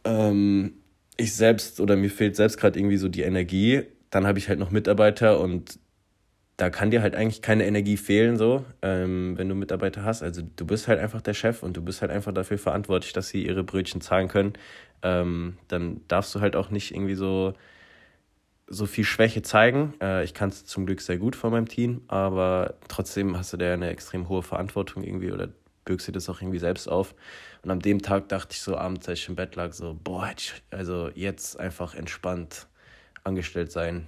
Ähm, 0.05 0.73
ich 1.17 1.33
selbst 1.35 1.79
oder 1.79 1.95
mir 1.95 2.09
fehlt 2.09 2.35
selbst 2.35 2.57
gerade 2.57 2.79
irgendwie 2.79 2.97
so 2.97 3.09
die 3.09 3.21
Energie. 3.21 3.83
Dann 4.09 4.27
habe 4.27 4.39
ich 4.39 4.47
halt 4.49 4.59
noch 4.59 4.71
Mitarbeiter 4.71 5.39
und 5.39 5.79
da 6.57 6.69
kann 6.69 6.91
dir 6.91 7.01
halt 7.01 7.15
eigentlich 7.15 7.41
keine 7.41 7.65
Energie 7.65 7.97
fehlen, 7.97 8.37
so, 8.37 8.63
ähm, 8.83 9.37
wenn 9.37 9.49
du 9.49 9.55
Mitarbeiter 9.55 10.03
hast. 10.03 10.21
Also 10.21 10.43
du 10.55 10.65
bist 10.65 10.87
halt 10.87 10.99
einfach 10.99 11.21
der 11.21 11.33
Chef 11.33 11.63
und 11.63 11.75
du 11.75 11.81
bist 11.81 12.01
halt 12.01 12.11
einfach 12.11 12.31
dafür 12.31 12.59
verantwortlich, 12.59 13.11
dass 13.13 13.29
sie 13.29 13.45
ihre 13.45 13.63
Brötchen 13.63 14.01
zahlen 14.01 14.27
können. 14.27 14.53
Ähm, 15.01 15.57
dann 15.67 16.01
darfst 16.07 16.33
du 16.35 16.41
halt 16.41 16.55
auch 16.55 16.69
nicht 16.69 16.93
irgendwie 16.93 17.15
so 17.15 17.53
so 18.73 18.85
viel 18.85 19.05
Schwäche 19.05 19.41
zeigen. 19.41 19.93
Äh, 20.01 20.23
ich 20.23 20.33
kann 20.33 20.49
es 20.49 20.65
zum 20.65 20.85
Glück 20.85 21.01
sehr 21.01 21.17
gut 21.17 21.35
von 21.35 21.51
meinem 21.51 21.67
Team, 21.67 22.01
aber 22.07 22.75
trotzdem 22.87 23.37
hast 23.37 23.53
du 23.53 23.57
da 23.57 23.73
eine 23.73 23.89
extrem 23.89 24.29
hohe 24.29 24.43
Verantwortung 24.43 25.03
irgendwie 25.03 25.31
oder 25.31 25.49
bürgst 25.85 26.07
dir 26.07 26.11
das 26.11 26.29
auch 26.29 26.41
irgendwie 26.41 26.59
selbst 26.59 26.87
auf. 26.87 27.15
Und 27.61 27.71
an 27.71 27.79
dem 27.79 28.01
Tag 28.01 28.29
dachte 28.29 28.53
ich 28.53 28.61
so 28.61 28.77
abends, 28.77 29.07
als 29.07 29.19
ich 29.19 29.29
im 29.29 29.35
Bett 29.35 29.55
lag, 29.55 29.73
so, 29.73 29.97
boah, 30.03 30.29
also 30.71 31.09
jetzt 31.13 31.59
einfach 31.59 31.93
entspannt 31.95 32.67
angestellt 33.23 33.71
sein, 33.71 34.07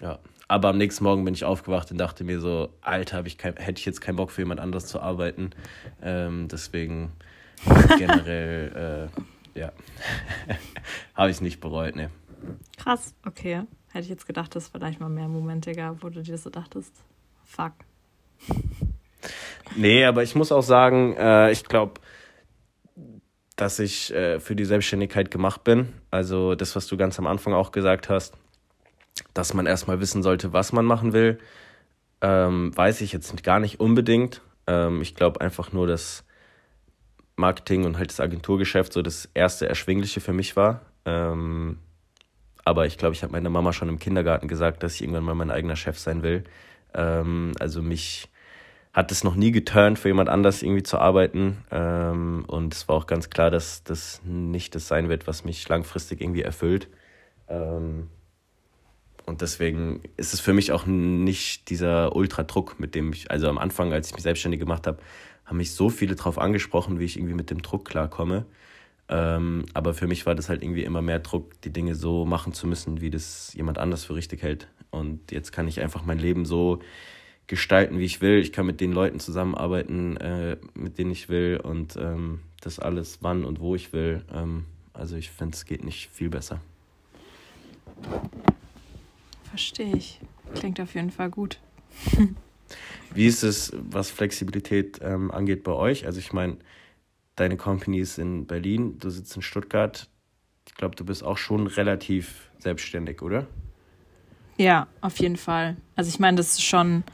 Ja, 0.00 0.18
aber 0.48 0.68
am 0.68 0.78
nächsten 0.78 1.04
Morgen 1.04 1.24
bin 1.24 1.34
ich 1.34 1.44
aufgewacht 1.44 1.90
und 1.90 1.98
dachte 1.98 2.24
mir 2.24 2.40
so, 2.40 2.70
Alter, 2.80 3.24
ich 3.26 3.36
kein, 3.36 3.56
hätte 3.56 3.78
ich 3.78 3.84
jetzt 3.84 4.00
keinen 4.00 4.16
Bock 4.16 4.30
für 4.30 4.40
jemand 4.40 4.60
anderes 4.60 4.86
zu 4.86 5.00
arbeiten. 5.00 5.50
Ähm, 6.02 6.48
deswegen 6.48 7.12
generell, 7.98 9.10
äh, 9.54 9.58
ja, 9.58 9.72
habe 11.14 11.30
ich 11.30 11.36
es 11.36 11.40
nicht 11.40 11.60
bereut, 11.60 11.96
ne. 11.96 12.10
Krass, 12.76 13.14
okay. 13.26 13.64
Hätte 13.90 14.04
ich 14.04 14.10
jetzt 14.10 14.26
gedacht, 14.26 14.54
dass 14.54 14.64
es 14.64 14.68
vielleicht 14.68 15.00
mal 15.00 15.08
mehr 15.08 15.28
Momente 15.28 15.72
gab, 15.72 16.02
wo 16.02 16.08
du 16.08 16.22
dir 16.22 16.38
so 16.38 16.50
dachtest, 16.50 16.92
fuck. 17.44 17.72
Nee, 19.76 20.04
aber 20.04 20.22
ich 20.22 20.34
muss 20.34 20.52
auch 20.52 20.62
sagen, 20.62 21.16
äh, 21.16 21.50
ich 21.50 21.64
glaube, 21.64 22.00
dass 23.56 23.78
ich 23.78 24.12
äh, 24.14 24.40
für 24.40 24.54
die 24.54 24.64
Selbstständigkeit 24.64 25.30
gemacht 25.30 25.64
bin. 25.64 25.92
Also 26.10 26.54
das, 26.54 26.76
was 26.76 26.86
du 26.86 26.96
ganz 26.96 27.18
am 27.18 27.26
Anfang 27.26 27.54
auch 27.54 27.72
gesagt 27.72 28.08
hast, 28.08 28.34
dass 29.34 29.54
man 29.54 29.66
erstmal 29.66 30.00
wissen 30.00 30.22
sollte, 30.22 30.52
was 30.52 30.72
man 30.72 30.84
machen 30.84 31.12
will, 31.12 31.38
ähm, 32.20 32.76
weiß 32.76 33.00
ich 33.00 33.12
jetzt 33.12 33.42
gar 33.42 33.60
nicht 33.60 33.80
unbedingt. 33.80 34.42
Ähm, 34.66 35.02
ich 35.02 35.14
glaube 35.14 35.40
einfach 35.40 35.72
nur, 35.72 35.86
dass 35.86 36.24
Marketing 37.36 37.84
und 37.84 37.98
halt 37.98 38.10
das 38.10 38.20
Agenturgeschäft 38.20 38.92
so 38.92 39.02
das 39.02 39.28
erste 39.34 39.68
Erschwingliche 39.68 40.20
für 40.20 40.32
mich 40.32 40.56
war. 40.56 40.82
Ähm, 41.04 41.78
aber 42.68 42.84
ich 42.84 42.98
glaube, 42.98 43.14
ich 43.14 43.22
habe 43.22 43.32
meiner 43.32 43.48
Mama 43.48 43.72
schon 43.72 43.88
im 43.88 43.98
Kindergarten 43.98 44.46
gesagt, 44.46 44.82
dass 44.82 44.96
ich 44.96 45.00
irgendwann 45.00 45.24
mal 45.24 45.34
mein 45.34 45.50
eigener 45.50 45.74
Chef 45.74 45.98
sein 45.98 46.22
will. 46.22 46.44
Ähm, 46.92 47.52
also 47.58 47.80
mich 47.80 48.28
hat 48.92 49.10
es 49.10 49.24
noch 49.24 49.36
nie 49.36 49.52
geturnt, 49.52 49.98
für 49.98 50.08
jemand 50.08 50.28
anders 50.28 50.62
irgendwie 50.62 50.82
zu 50.82 50.98
arbeiten. 50.98 51.64
Ähm, 51.70 52.44
und 52.46 52.74
es 52.74 52.86
war 52.86 52.96
auch 52.96 53.06
ganz 53.06 53.30
klar, 53.30 53.50
dass 53.50 53.84
das 53.84 54.20
nicht 54.22 54.74
das 54.74 54.86
sein 54.86 55.08
wird, 55.08 55.26
was 55.26 55.44
mich 55.44 55.66
langfristig 55.66 56.20
irgendwie 56.20 56.42
erfüllt. 56.42 56.88
Ähm, 57.48 58.08
und 59.24 59.40
deswegen 59.40 60.02
ist 60.18 60.34
es 60.34 60.40
für 60.40 60.52
mich 60.52 60.70
auch 60.70 60.84
nicht 60.84 61.70
dieser 61.70 62.14
Ultradruck, 62.14 62.78
mit 62.78 62.94
dem 62.94 63.14
ich, 63.14 63.30
also 63.30 63.48
am 63.48 63.56
Anfang, 63.56 63.94
als 63.94 64.08
ich 64.08 64.14
mich 64.14 64.24
selbstständig 64.24 64.60
gemacht 64.60 64.86
habe, 64.86 64.98
haben 65.46 65.56
mich 65.56 65.72
so 65.72 65.88
viele 65.88 66.16
darauf 66.16 66.38
angesprochen, 66.38 66.98
wie 66.98 67.06
ich 67.06 67.16
irgendwie 67.16 67.34
mit 67.34 67.48
dem 67.50 67.62
Druck 67.62 67.86
klarkomme. 67.86 68.44
Ähm, 69.08 69.64
aber 69.74 69.94
für 69.94 70.06
mich 70.06 70.26
war 70.26 70.34
das 70.34 70.48
halt 70.48 70.62
irgendwie 70.62 70.84
immer 70.84 71.02
mehr 71.02 71.18
Druck, 71.18 71.60
die 71.62 71.72
Dinge 71.72 71.94
so 71.94 72.24
machen 72.24 72.52
zu 72.52 72.66
müssen, 72.66 73.00
wie 73.00 73.10
das 73.10 73.54
jemand 73.54 73.78
anders 73.78 74.04
für 74.04 74.14
richtig 74.14 74.42
hält. 74.42 74.68
Und 74.90 75.32
jetzt 75.32 75.52
kann 75.52 75.68
ich 75.68 75.80
einfach 75.80 76.04
mein 76.04 76.18
Leben 76.18 76.44
so 76.44 76.80
gestalten, 77.46 77.98
wie 77.98 78.04
ich 78.04 78.20
will. 78.20 78.38
Ich 78.38 78.52
kann 78.52 78.66
mit 78.66 78.80
den 78.80 78.92
Leuten 78.92 79.20
zusammenarbeiten, 79.20 80.16
äh, 80.18 80.56
mit 80.74 80.98
denen 80.98 81.10
ich 81.10 81.28
will 81.28 81.58
und 81.62 81.96
ähm, 81.96 82.40
das 82.60 82.78
alles 82.78 83.18
wann 83.22 83.44
und 83.44 83.60
wo 83.60 83.74
ich 83.74 83.92
will. 83.92 84.22
Ähm, 84.32 84.66
also 84.92 85.16
ich 85.16 85.30
finde, 85.30 85.54
es 85.54 85.64
geht 85.64 85.84
nicht 85.84 86.10
viel 86.10 86.28
besser. 86.28 86.60
Verstehe 89.44 89.96
ich. 89.96 90.20
Klingt 90.54 90.80
auf 90.80 90.94
jeden 90.94 91.10
Fall 91.10 91.30
gut. 91.30 91.58
wie 93.14 93.26
ist 93.26 93.42
es, 93.42 93.72
was 93.74 94.10
Flexibilität 94.10 95.00
ähm, 95.02 95.30
angeht 95.30 95.64
bei 95.64 95.72
euch? 95.72 96.04
Also 96.04 96.18
ich 96.18 96.32
meine, 96.32 96.58
deine 97.40 97.56
Company 97.56 97.98
ist 98.00 98.18
in 98.18 98.46
Berlin, 98.46 98.98
du 98.98 99.10
sitzt 99.10 99.36
in 99.36 99.42
Stuttgart. 99.42 100.08
Ich 100.66 100.74
glaube, 100.74 100.96
du 100.96 101.04
bist 101.04 101.24
auch 101.24 101.38
schon 101.38 101.66
relativ 101.66 102.50
selbstständig, 102.58 103.22
oder? 103.22 103.46
Ja, 104.56 104.88
auf 105.00 105.18
jeden 105.18 105.36
Fall. 105.36 105.76
Also 105.96 106.08
ich 106.08 106.18
meine, 106.18 106.36
das 106.36 106.50
ist 106.50 106.64
schon 106.64 107.04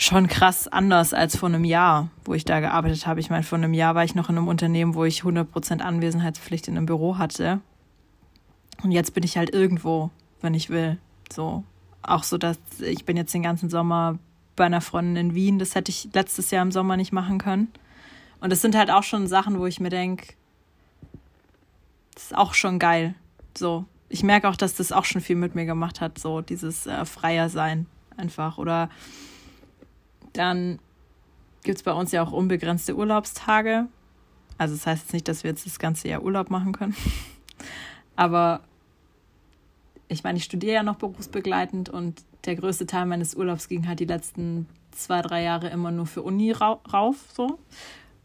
schon 0.00 0.28
krass 0.28 0.66
anders 0.66 1.12
als 1.12 1.36
vor 1.36 1.50
einem 1.50 1.64
Jahr, 1.64 2.08
wo 2.24 2.32
ich 2.32 2.46
da 2.46 2.60
gearbeitet 2.60 3.06
habe. 3.06 3.20
Ich 3.20 3.28
meine, 3.28 3.42
vor 3.42 3.58
einem 3.58 3.74
Jahr 3.74 3.94
war 3.94 4.02
ich 4.02 4.14
noch 4.14 4.30
in 4.30 4.38
einem 4.38 4.48
Unternehmen, 4.48 4.94
wo 4.94 5.04
ich 5.04 5.20
100% 5.20 5.80
Anwesenheitspflicht 5.80 6.68
in 6.68 6.78
einem 6.78 6.86
Büro 6.86 7.18
hatte. 7.18 7.60
Und 8.82 8.92
jetzt 8.92 9.12
bin 9.12 9.24
ich 9.24 9.36
halt 9.36 9.52
irgendwo, 9.52 10.10
wenn 10.40 10.54
ich 10.54 10.70
will. 10.70 10.96
So. 11.30 11.64
Auch 12.00 12.22
so, 12.22 12.38
dass 12.38 12.58
ich 12.80 13.04
bin 13.04 13.18
jetzt 13.18 13.34
den 13.34 13.42
ganzen 13.42 13.68
Sommer 13.68 14.18
bei 14.56 14.64
einer 14.64 14.80
Freundin 14.80 15.16
in 15.16 15.34
Wien. 15.34 15.58
Das 15.58 15.74
hätte 15.74 15.90
ich 15.90 16.08
letztes 16.14 16.50
Jahr 16.50 16.62
im 16.62 16.72
Sommer 16.72 16.96
nicht 16.96 17.12
machen 17.12 17.36
können. 17.36 17.68
Und 18.40 18.50
das 18.50 18.62
sind 18.62 18.74
halt 18.74 18.90
auch 18.90 19.02
schon 19.02 19.26
Sachen, 19.26 19.58
wo 19.58 19.66
ich 19.66 19.80
mir 19.80 19.90
denke, 19.90 20.34
das 22.14 22.24
ist 22.24 22.36
auch 22.36 22.54
schon 22.54 22.78
geil. 22.78 23.14
So. 23.56 23.84
Ich 24.08 24.22
merke 24.22 24.48
auch, 24.48 24.56
dass 24.56 24.74
das 24.74 24.92
auch 24.92 25.04
schon 25.04 25.20
viel 25.20 25.36
mit 25.36 25.54
mir 25.54 25.66
gemacht 25.66 26.00
hat, 26.00 26.18
so 26.18 26.40
dieses 26.40 26.86
äh, 26.86 27.04
Freier 27.04 27.48
sein 27.48 27.86
einfach. 28.16 28.58
Oder 28.58 28.90
dann 30.32 30.78
gibt 31.62 31.78
es 31.78 31.82
bei 31.82 31.92
uns 31.92 32.12
ja 32.12 32.22
auch 32.22 32.32
unbegrenzte 32.32 32.96
Urlaubstage. 32.96 33.86
Also 34.58 34.74
das 34.74 34.86
heißt 34.86 35.04
jetzt 35.04 35.12
nicht, 35.12 35.28
dass 35.28 35.44
wir 35.44 35.50
jetzt 35.50 35.66
das 35.66 35.78
ganze 35.78 36.08
Jahr 36.08 36.22
Urlaub 36.22 36.50
machen 36.50 36.72
können. 36.72 36.96
Aber 38.16 38.60
ich 40.08 40.24
meine, 40.24 40.38
ich 40.38 40.44
studiere 40.44 40.74
ja 40.74 40.82
noch 40.82 40.96
berufsbegleitend 40.96 41.88
und 41.88 42.22
der 42.44 42.56
größte 42.56 42.86
Teil 42.86 43.06
meines 43.06 43.34
Urlaubs 43.34 43.68
ging 43.68 43.86
halt 43.86 44.00
die 44.00 44.06
letzten 44.06 44.66
zwei, 44.92 45.22
drei 45.22 45.42
Jahre 45.42 45.68
immer 45.68 45.90
nur 45.90 46.06
für 46.06 46.22
Uni 46.22 46.52
rauf. 46.52 47.16
So. 47.32 47.58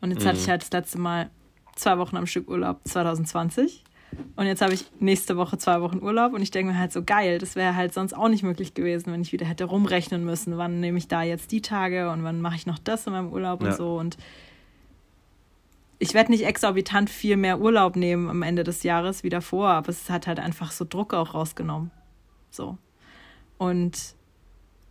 Und 0.05 0.11
jetzt 0.11 0.23
mhm. 0.23 0.27
hatte 0.27 0.37
ich 0.37 0.49
halt 0.49 0.61
das 0.61 0.71
letzte 0.71 0.99
Mal 0.99 1.31
zwei 1.75 1.97
Wochen 1.97 2.15
am 2.15 2.27
Stück 2.27 2.47
Urlaub 2.47 2.79
2020. 2.83 3.83
Und 4.35 4.45
jetzt 4.45 4.61
habe 4.61 4.75
ich 4.75 4.85
nächste 4.99 5.35
Woche 5.35 5.57
zwei 5.57 5.81
Wochen 5.81 5.97
Urlaub 5.97 6.33
und 6.33 6.43
ich 6.43 6.51
denke 6.51 6.73
mir 6.73 6.79
halt 6.79 6.93
so 6.93 7.03
geil, 7.03 7.39
das 7.39 7.55
wäre 7.55 7.75
halt 7.75 7.91
sonst 7.91 8.13
auch 8.13 8.29
nicht 8.29 8.43
möglich 8.43 8.75
gewesen, 8.75 9.11
wenn 9.11 9.23
ich 9.23 9.33
wieder 9.33 9.47
hätte 9.47 9.65
rumrechnen 9.65 10.23
müssen, 10.23 10.57
wann 10.57 10.79
nehme 10.79 10.99
ich 10.99 11.07
da 11.07 11.23
jetzt 11.23 11.51
die 11.51 11.61
Tage 11.61 12.11
und 12.11 12.23
wann 12.23 12.39
mache 12.39 12.55
ich 12.55 12.67
noch 12.67 12.77
das 12.77 13.07
in 13.07 13.13
meinem 13.13 13.33
Urlaub 13.33 13.63
ja. 13.63 13.69
und 13.69 13.75
so. 13.75 13.97
Und 13.97 14.17
ich 15.97 16.13
werde 16.13 16.31
nicht 16.31 16.45
exorbitant 16.45 17.09
viel 17.09 17.35
mehr 17.35 17.59
Urlaub 17.59 17.95
nehmen 17.95 18.29
am 18.29 18.43
Ende 18.43 18.63
des 18.63 18.83
Jahres 18.83 19.23
wie 19.23 19.29
davor, 19.29 19.69
aber 19.69 19.89
es 19.89 20.07
hat 20.09 20.27
halt 20.27 20.39
einfach 20.39 20.71
so 20.71 20.85
Druck 20.87 21.15
auch 21.15 21.33
rausgenommen. 21.33 21.89
So. 22.51 22.77
Und 23.57 24.13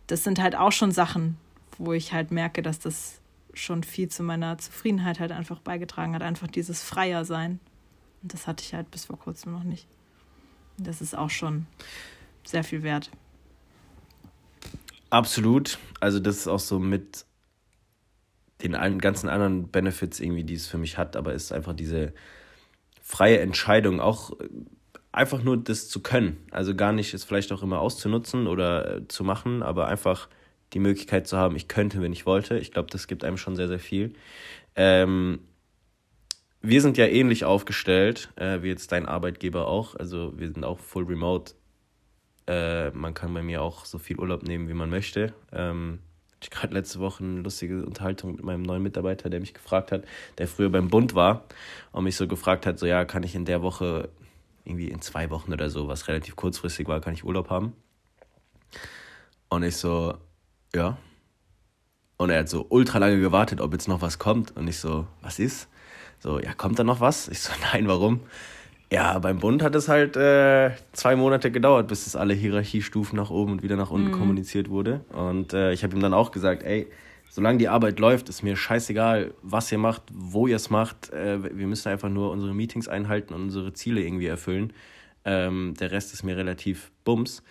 das 0.07 0.25
sind 0.25 0.41
halt 0.41 0.55
auch 0.57 0.73
schon 0.73 0.91
Sachen, 0.91 1.37
wo 1.77 1.93
ich 1.93 2.11
halt 2.11 2.31
merke, 2.31 2.61
dass 2.61 2.79
das 2.79 3.21
schon 3.55 3.83
viel 3.83 4.09
zu 4.09 4.23
meiner 4.23 4.57
Zufriedenheit 4.57 5.19
halt 5.19 5.31
einfach 5.31 5.59
beigetragen 5.59 6.15
hat, 6.15 6.21
einfach 6.21 6.47
dieses 6.47 6.83
Freier 6.83 7.25
sein. 7.25 7.59
Und 8.21 8.33
das 8.33 8.47
hatte 8.47 8.63
ich 8.63 8.73
halt 8.73 8.91
bis 8.91 9.05
vor 9.05 9.19
kurzem 9.19 9.51
noch 9.51 9.63
nicht. 9.63 9.87
Das 10.77 11.01
ist 11.01 11.17
auch 11.17 11.29
schon 11.29 11.67
sehr 12.43 12.63
viel 12.63 12.83
wert. 12.83 13.11
Absolut. 15.09 15.77
Also 15.99 16.19
das 16.19 16.37
ist 16.37 16.47
auch 16.47 16.59
so 16.59 16.79
mit 16.79 17.25
den 18.61 18.73
ganzen 18.99 19.29
anderen 19.29 19.67
Benefits 19.69 20.19
irgendwie, 20.19 20.43
die 20.43 20.55
es 20.55 20.67
für 20.67 20.77
mich 20.77 20.97
hat, 20.97 21.15
aber 21.15 21.33
ist 21.33 21.51
einfach 21.51 21.73
diese 21.73 22.13
freie 23.01 23.39
Entscheidung, 23.39 23.99
auch 23.99 24.39
äh, 24.39 24.49
einfach 25.11 25.43
nur 25.43 25.57
das 25.57 25.89
zu 25.89 26.01
können. 26.01 26.37
Also 26.51 26.75
gar 26.75 26.91
nicht 26.91 27.13
es 27.13 27.23
vielleicht 27.23 27.51
auch 27.51 27.63
immer 27.63 27.79
auszunutzen 27.79 28.47
oder 28.47 28.97
äh, 28.97 29.07
zu 29.07 29.23
machen, 29.23 29.61
aber 29.61 29.87
einfach 29.87 30.27
die 30.73 30.79
Möglichkeit 30.79 31.27
zu 31.27 31.37
haben, 31.37 31.55
ich 31.55 31.67
könnte, 31.67 32.01
wenn 32.01 32.13
ich 32.13 32.25
wollte. 32.25 32.57
Ich 32.57 32.71
glaube, 32.71 32.89
das 32.91 33.07
gibt 33.07 33.23
einem 33.23 33.37
schon 33.37 33.55
sehr, 33.55 33.67
sehr 33.67 33.79
viel. 33.79 34.13
Ähm, 34.75 35.39
wir 36.61 36.81
sind 36.81 36.97
ja 36.97 37.05
ähnlich 37.05 37.45
aufgestellt, 37.45 38.31
äh, 38.35 38.61
wie 38.61 38.69
jetzt 38.69 38.91
dein 38.91 39.05
Arbeitgeber 39.05 39.67
auch. 39.67 39.95
Also 39.95 40.33
wir 40.37 40.47
sind 40.47 40.63
auch 40.63 40.79
full 40.79 41.05
remote. 41.05 41.53
Äh, 42.47 42.91
man 42.91 43.13
kann 43.13 43.33
bei 43.33 43.43
mir 43.43 43.61
auch 43.61 43.85
so 43.85 43.99
viel 43.99 44.19
Urlaub 44.19 44.43
nehmen, 44.43 44.67
wie 44.67 44.73
man 44.73 44.89
möchte. 44.89 45.33
Ähm, 45.51 45.99
ich 46.41 46.49
gerade 46.49 46.73
letzte 46.73 46.99
Woche 46.99 47.23
eine 47.23 47.41
lustige 47.41 47.85
Unterhaltung 47.85 48.33
mit 48.33 48.43
meinem 48.43 48.61
neuen 48.61 48.83
Mitarbeiter, 48.83 49.29
der 49.29 49.39
mich 49.39 49.53
gefragt 49.53 49.91
hat, 49.91 50.03
der 50.37 50.47
früher 50.47 50.69
beim 50.69 50.89
Bund 50.89 51.15
war 51.15 51.45
und 51.91 52.03
mich 52.03 52.15
so 52.15 52.27
gefragt 52.27 52.65
hat, 52.65 52.77
so 52.77 52.85
ja, 52.85 53.05
kann 53.05 53.23
ich 53.23 53.35
in 53.35 53.45
der 53.45 53.61
Woche, 53.61 54.09
irgendwie 54.63 54.89
in 54.89 55.01
zwei 55.01 55.29
Wochen 55.29 55.53
oder 55.53 55.69
so, 55.69 55.87
was 55.87 56.07
relativ 56.07 56.35
kurzfristig 56.35 56.87
war, 56.87 57.01
kann 57.01 57.13
ich 57.13 57.23
Urlaub 57.23 57.49
haben? 57.49 57.73
Und 59.49 59.63
ich 59.63 59.77
so, 59.77 60.15
ja. 60.75 60.97
Und 62.17 62.29
er 62.29 62.39
hat 62.39 62.49
so 62.49 62.65
ultra 62.69 62.99
lange 62.99 63.19
gewartet, 63.19 63.59
ob 63.59 63.73
jetzt 63.73 63.87
noch 63.87 64.01
was 64.01 64.19
kommt. 64.19 64.55
Und 64.55 64.67
ich 64.67 64.77
so, 64.77 65.07
was 65.21 65.39
ist? 65.39 65.67
So, 66.19 66.39
ja, 66.39 66.53
kommt 66.53 66.79
da 66.79 66.83
noch 66.83 67.01
was? 67.01 67.27
Ich 67.27 67.41
so, 67.41 67.51
nein, 67.73 67.87
warum? 67.87 68.21
Ja, 68.91 69.17
beim 69.19 69.39
Bund 69.39 69.63
hat 69.63 69.75
es 69.75 69.89
halt 69.89 70.15
äh, 70.15 70.71
zwei 70.93 71.15
Monate 71.15 71.51
gedauert, 71.51 71.87
bis 71.87 72.07
es 72.07 72.15
alle 72.15 72.33
Hierarchiestufen 72.33 73.17
nach 73.17 73.31
oben 73.31 73.53
und 73.53 73.63
wieder 73.63 73.75
nach 73.75 73.91
unten 73.91 74.09
mhm. 74.09 74.13
kommuniziert 74.13 74.69
wurde. 74.69 75.01
Und 75.11 75.53
äh, 75.53 75.73
ich 75.73 75.83
habe 75.83 75.95
ihm 75.95 76.01
dann 76.01 76.13
auch 76.13 76.31
gesagt, 76.31 76.63
ey, 76.63 76.87
solange 77.29 77.57
die 77.57 77.67
Arbeit 77.67 77.99
läuft, 77.99 78.29
ist 78.29 78.43
mir 78.43 78.55
scheißegal, 78.55 79.33
was 79.41 79.71
ihr 79.71 79.79
macht, 79.79 80.03
wo 80.13 80.47
ihr 80.47 80.55
es 80.55 80.69
macht. 80.69 81.11
Äh, 81.11 81.57
wir 81.57 81.67
müssen 81.67 81.89
einfach 81.89 82.09
nur 82.09 82.31
unsere 82.31 82.53
Meetings 82.53 82.87
einhalten 82.87 83.33
und 83.33 83.41
unsere 83.41 83.73
Ziele 83.73 84.01
irgendwie 84.01 84.27
erfüllen. 84.27 84.71
Ähm, 85.25 85.73
der 85.79 85.91
Rest 85.91 86.13
ist 86.13 86.23
mir 86.23 86.37
relativ 86.37 86.91
bums. 87.03 87.43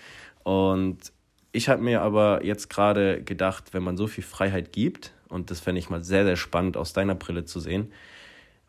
Und 0.44 1.12
ich 1.54 1.68
habe 1.68 1.80
mir 1.80 2.02
aber 2.02 2.44
jetzt 2.44 2.68
gerade 2.68 3.22
gedacht, 3.22 3.74
wenn 3.74 3.84
man 3.84 3.96
so 3.96 4.08
viel 4.08 4.24
Freiheit 4.24 4.72
gibt, 4.72 5.12
und 5.28 5.52
das 5.52 5.60
fände 5.60 5.78
ich 5.78 5.88
mal 5.88 6.02
sehr, 6.02 6.24
sehr 6.24 6.34
spannend 6.34 6.76
aus 6.76 6.92
deiner 6.92 7.14
Brille 7.14 7.44
zu 7.44 7.60
sehen, 7.60 7.92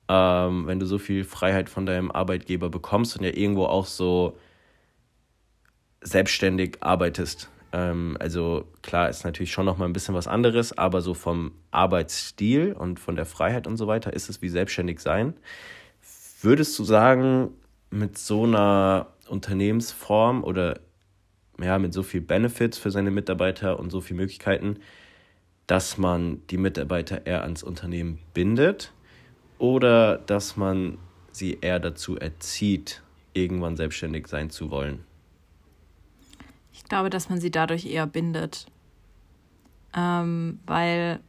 ähm, 0.08 0.68
wenn 0.68 0.80
du 0.80 0.86
so 0.86 1.00
viel 1.00 1.24
Freiheit 1.24 1.68
von 1.68 1.88
deinem 1.88 2.12
Arbeitgeber 2.12 2.70
bekommst 2.70 3.18
und 3.18 3.24
ja 3.24 3.32
irgendwo 3.34 3.66
auch 3.66 3.88
so 3.88 4.38
selbstständig 6.02 6.78
arbeitest. 6.82 7.50
Ähm, 7.74 8.18
also 8.20 8.68
klar 8.84 9.10
ist 9.10 9.26
natürlich 9.26 9.52
schon 9.52 9.66
noch 9.66 9.80
mal 9.80 9.86
ein 9.86 9.94
bisschen 9.94 10.14
was 10.14 10.28
anderes, 10.28 10.78
aber 10.78 11.02
so 11.02 11.16
vom 11.16 11.54
Arbeitsstil 11.72 12.74
und 12.74 13.00
von 13.00 13.16
der 13.16 13.26
Freiheit 13.26 13.66
und 13.66 13.78
so 13.78 13.88
weiter 13.88 14.14
ist 14.14 14.30
es 14.30 14.44
wie 14.44 14.50
selbstständig 14.50 15.00
sein. 15.00 15.34
Würdest 16.40 16.78
du 16.78 16.84
sagen, 16.84 17.50
mit 17.90 18.20
so 18.20 18.44
einer 18.44 19.08
Unternehmensform 19.28 20.44
oder 20.44 20.80
ja, 21.62 21.80
mit 21.80 21.94
so 21.94 22.04
viel 22.04 22.22
Benefits 22.22 22.78
für 22.78 22.92
seine 22.92 23.12
Mitarbeiter 23.12 23.80
und 23.80 23.92
so 23.92 24.02
viel 24.02 24.18
Möglichkeiten, 24.18 24.80
dass 25.68 25.98
man 25.98 26.42
die 26.50 26.58
Mitarbeiter 26.58 27.26
eher 27.26 27.44
ans 27.44 27.64
Unternehmen 27.64 28.20
bindet 28.34 28.92
oder 29.58 30.18
dass 30.18 30.58
man 30.58 30.98
sie 31.32 31.58
eher 31.62 31.80
dazu 31.80 32.18
erzieht, 32.18 33.02
irgendwann 33.34 33.76
selbstständig 33.76 34.28
sein 34.28 34.50
zu 34.50 34.70
wollen? 34.70 35.04
Ich 36.74 36.84
glaube, 36.84 37.10
dass 37.10 37.30
man 37.30 37.40
sie 37.40 37.52
dadurch 37.52 37.86
eher 37.86 38.06
bindet. 38.06 38.68
Ähm, 39.96 40.60
weil, 40.66 41.20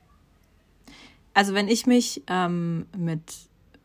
also 1.35 1.55
wenn 1.55 1.69
ich 1.69 1.87
mich 1.87 2.23
ähm, 2.27 2.87
mit, 2.97 3.23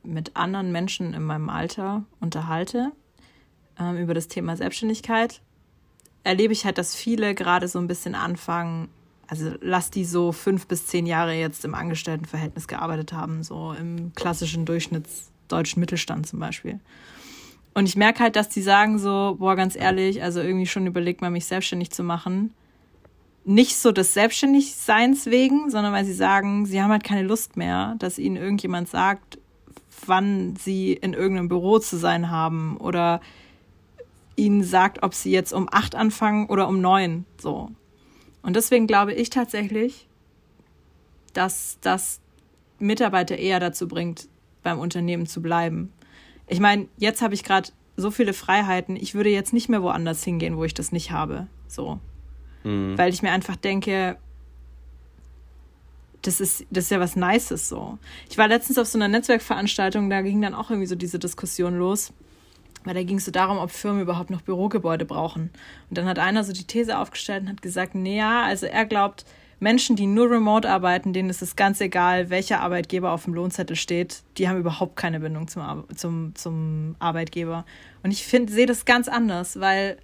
mit 0.03 0.35
anderen 0.35 0.71
Menschen 0.71 1.13
in 1.13 1.23
meinem 1.23 1.49
Alter 1.49 2.03
unterhalte 2.19 2.91
ähm, 3.79 3.97
über 3.97 4.15
das 4.15 4.27
Thema 4.27 4.57
Selbstständigkeit, 4.57 5.41
erlebe 6.23 6.53
ich 6.53 6.65
halt, 6.65 6.77
dass 6.77 6.95
viele 6.95 7.35
gerade 7.35 7.67
so 7.67 7.79
ein 7.79 7.87
bisschen 7.87 8.15
anfangen, 8.15 8.89
also 9.27 9.53
lass 9.61 9.89
die 9.89 10.05
so 10.05 10.31
fünf 10.31 10.67
bis 10.67 10.87
zehn 10.87 11.05
Jahre 11.05 11.33
jetzt 11.33 11.63
im 11.63 11.73
Angestelltenverhältnis 11.73 12.67
gearbeitet 12.67 13.13
haben, 13.13 13.43
so 13.43 13.73
im 13.79 14.11
klassischen 14.13 14.65
Durchschnittsdeutschen 14.65 15.79
Mittelstand 15.79 16.27
zum 16.27 16.39
Beispiel. 16.39 16.79
Und 17.73 17.85
ich 17.85 17.95
merke 17.95 18.19
halt, 18.19 18.35
dass 18.35 18.49
die 18.49 18.61
sagen 18.61 18.99
so, 18.99 19.37
boah, 19.39 19.55
ganz 19.55 19.75
ehrlich, 19.75 20.21
also 20.21 20.41
irgendwie 20.41 20.65
schon 20.65 20.85
überlegt 20.85 21.21
man, 21.21 21.31
mich 21.31 21.45
selbstständig 21.45 21.91
zu 21.91 22.03
machen. 22.03 22.53
Nicht 23.45 23.77
so 23.77 23.91
des 23.91 24.13
Selbstständigseins 24.13 25.27
wegen, 25.27 25.69
sondern 25.69 25.93
weil 25.93 26.05
sie 26.05 26.13
sagen, 26.13 26.65
sie 26.65 26.81
haben 26.81 26.91
halt 26.91 27.05
keine 27.05 27.23
Lust 27.23 27.55
mehr, 27.55 27.95
dass 27.99 28.19
ihnen 28.19 28.35
irgendjemand 28.35 28.89
sagt, 28.89 29.39
wann 30.05 30.55
sie 30.57 30.93
in 30.93 31.13
irgendeinem 31.13 31.47
Büro 31.47 31.79
zu 31.79 31.97
sein 31.97 32.29
haben 32.29 32.77
oder 32.77 33.21
ihnen 34.41 34.63
sagt, 34.63 35.03
ob 35.03 35.13
sie 35.13 35.31
jetzt 35.31 35.53
um 35.53 35.69
acht 35.71 35.93
anfangen 35.93 36.47
oder 36.47 36.67
um 36.67 36.81
neun, 36.81 37.25
so. 37.39 37.69
Und 38.41 38.55
deswegen 38.55 38.87
glaube 38.87 39.13
ich 39.13 39.29
tatsächlich, 39.29 40.07
dass 41.33 41.77
das 41.81 42.19
Mitarbeiter 42.79 43.37
eher 43.37 43.59
dazu 43.59 43.87
bringt, 43.87 44.27
beim 44.63 44.79
Unternehmen 44.79 45.27
zu 45.27 45.41
bleiben. 45.41 45.93
Ich 46.47 46.59
meine, 46.59 46.87
jetzt 46.97 47.21
habe 47.21 47.35
ich 47.35 47.43
gerade 47.43 47.69
so 47.97 48.09
viele 48.09 48.33
Freiheiten, 48.33 48.95
ich 48.95 49.13
würde 49.13 49.29
jetzt 49.29 49.53
nicht 49.53 49.69
mehr 49.69 49.83
woanders 49.83 50.23
hingehen, 50.23 50.57
wo 50.57 50.63
ich 50.63 50.73
das 50.73 50.91
nicht 50.91 51.11
habe. 51.11 51.47
So. 51.67 51.99
Mhm. 52.63 52.97
Weil 52.97 53.13
ich 53.13 53.21
mir 53.21 53.31
einfach 53.31 53.55
denke, 53.55 54.17
das 56.23 56.41
ist, 56.41 56.65
das 56.71 56.85
ist 56.85 56.91
ja 56.91 56.99
was 56.99 57.15
Nices 57.15 57.69
so. 57.69 57.99
Ich 58.29 58.39
war 58.39 58.47
letztens 58.47 58.79
auf 58.79 58.87
so 58.87 58.97
einer 58.97 59.07
Netzwerkveranstaltung, 59.07 60.09
da 60.09 60.21
ging 60.21 60.41
dann 60.41 60.55
auch 60.55 60.71
irgendwie 60.71 60.87
so 60.87 60.95
diese 60.95 61.19
Diskussion 61.19 61.77
los. 61.77 62.11
Weil 62.83 62.95
da 62.95 63.03
ging 63.03 63.17
es 63.17 63.25
so 63.25 63.31
darum, 63.31 63.57
ob 63.57 63.71
Firmen 63.71 64.01
überhaupt 64.01 64.29
noch 64.29 64.41
Bürogebäude 64.41 65.05
brauchen. 65.05 65.51
Und 65.89 65.97
dann 65.97 66.05
hat 66.05 66.19
einer 66.19 66.43
so 66.43 66.53
die 66.53 66.65
These 66.65 66.97
aufgestellt 66.97 67.43
und 67.43 67.49
hat 67.49 67.61
gesagt, 67.61 67.95
naja, 67.95 68.43
also 68.43 68.65
er 68.65 68.85
glaubt, 68.85 69.25
Menschen, 69.61 69.95
die 69.95 70.07
nur 70.07 70.31
remote 70.31 70.67
arbeiten, 70.67 71.13
denen 71.13 71.29
ist 71.29 71.43
es 71.43 71.55
ganz 71.55 71.79
egal, 71.81 72.31
welcher 72.31 72.61
Arbeitgeber 72.61 73.11
auf 73.11 73.25
dem 73.25 73.35
Lohnzettel 73.35 73.75
steht, 73.75 74.23
die 74.39 74.49
haben 74.49 74.57
überhaupt 74.57 74.95
keine 74.95 75.19
Bindung 75.19 75.47
zum, 75.47 75.85
zum, 75.95 76.33
zum 76.33 76.95
Arbeitgeber. 76.97 77.63
Und 78.01 78.09
ich 78.09 78.25
sehe 78.25 78.65
das 78.65 78.85
ganz 78.85 79.07
anders, 79.07 79.59
weil 79.59 79.97